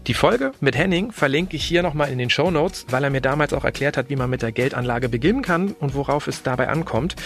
Die 0.06 0.12
Folge 0.12 0.52
mit 0.60 0.76
Henning 0.76 1.12
verlinke 1.12 1.56
ich 1.56 1.64
hier 1.64 1.82
nochmal 1.82 2.10
in 2.10 2.18
den 2.18 2.28
Show 2.28 2.50
Notes, 2.50 2.84
weil 2.90 3.04
er 3.04 3.08
mir 3.08 3.22
damals 3.22 3.54
auch 3.54 3.64
erklärt 3.64 3.96
hat, 3.96 4.10
wie 4.10 4.16
man 4.16 4.28
mit 4.28 4.42
der 4.42 4.52
Geldanlage 4.52 5.08
beginnen 5.08 5.40
kann 5.40 5.72
und 5.80 5.94
worauf 5.94 6.28
es 6.28 6.42
dabei 6.42 6.68
ankommt. 6.68 7.16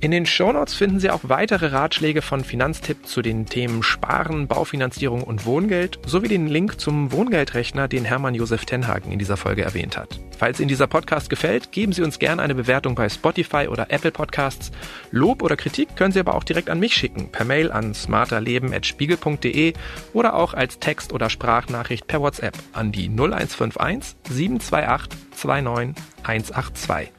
In 0.00 0.10
den 0.10 0.26
Show 0.26 0.52
Notes 0.52 0.74
finden 0.74 0.98
Sie 0.98 1.10
auch 1.10 1.20
weitere 1.22 1.66
Ratschläge 1.66 2.22
von 2.22 2.42
Finanztipp 2.42 3.06
zu 3.06 3.22
den 3.22 3.46
Themen 3.46 3.84
Sparen, 3.84 4.48
Baufinanzierung 4.48 5.22
und 5.22 5.46
Wohngeld 5.46 6.00
sowie 6.04 6.26
den 6.26 6.48
Link 6.48 6.80
zum 6.80 7.12
Wohngeldrechner, 7.12 7.86
den 7.86 8.04
Hermann 8.04 8.34
Josef 8.34 8.64
Tenhagen 8.64 9.12
in 9.12 9.20
dieser 9.20 9.36
Folge 9.36 9.62
erwähnt 9.62 9.96
hat. 9.96 10.18
Falls 10.38 10.60
Ihnen 10.60 10.68
dieser 10.68 10.86
Podcast 10.86 11.30
gefällt, 11.30 11.72
geben 11.72 11.92
Sie 11.92 12.02
uns 12.02 12.18
gerne 12.18 12.42
eine 12.42 12.54
Bewertung 12.54 12.94
bei 12.94 13.08
Spotify 13.08 13.68
oder 13.68 13.90
Apple 13.90 14.10
Podcasts. 14.10 14.70
Lob 15.10 15.42
oder 15.42 15.56
Kritik 15.56 15.96
können 15.96 16.12
Sie 16.12 16.20
aber 16.20 16.34
auch 16.34 16.44
direkt 16.44 16.68
an 16.68 16.78
mich 16.78 16.94
schicken, 16.94 17.32
per 17.32 17.46
Mail 17.46 17.72
an 17.72 17.94
smarterleben.spiegel.de 17.94 19.72
oder 20.12 20.34
auch 20.34 20.52
als 20.52 20.78
Text- 20.78 21.14
oder 21.14 21.30
Sprachnachricht 21.30 22.06
per 22.06 22.20
WhatsApp 22.20 22.54
an 22.74 22.92
die 22.92 23.08
0151 23.08 24.16
728 24.28 25.26
29 25.44 26.02
182. 26.22 27.12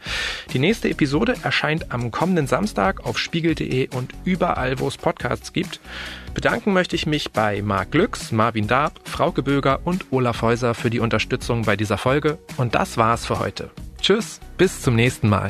Die 0.54 0.60
nächste 0.60 0.90
Episode 0.90 1.36
erscheint 1.44 1.92
am 1.92 2.12
kommenden 2.12 2.48
Samstag 2.48 3.06
auf 3.06 3.18
spiegel.de 3.18 3.90
und 3.96 4.14
überall, 4.26 4.80
wo 4.80 4.88
es 4.88 4.98
Podcasts 4.98 5.54
gibt. 5.54 5.80
Bedanken 6.38 6.72
möchte 6.72 6.96
ich 6.96 7.08
mich 7.08 7.32
bei 7.32 7.64
Marc 7.64 7.90
Glücks, 7.90 8.32
Marvin 8.32 8.68
Darb, 8.68 9.00
Frauke 9.06 9.42
Böger 9.42 9.80
und 9.86 10.06
Olaf 10.12 10.44
Häuser 10.44 10.76
für 10.76 10.92
die 10.92 11.00
Unterstützung 11.00 11.64
bei 11.64 11.76
dieser 11.76 11.98
Folge. 11.98 12.38
Und 12.58 12.76
das 12.76 12.96
war's 12.96 13.26
für 13.26 13.40
heute. 13.40 13.72
Tschüss, 14.00 14.40
bis 14.56 14.84
zum 14.84 14.96
nächsten 14.96 15.30
Mal. 15.30 15.50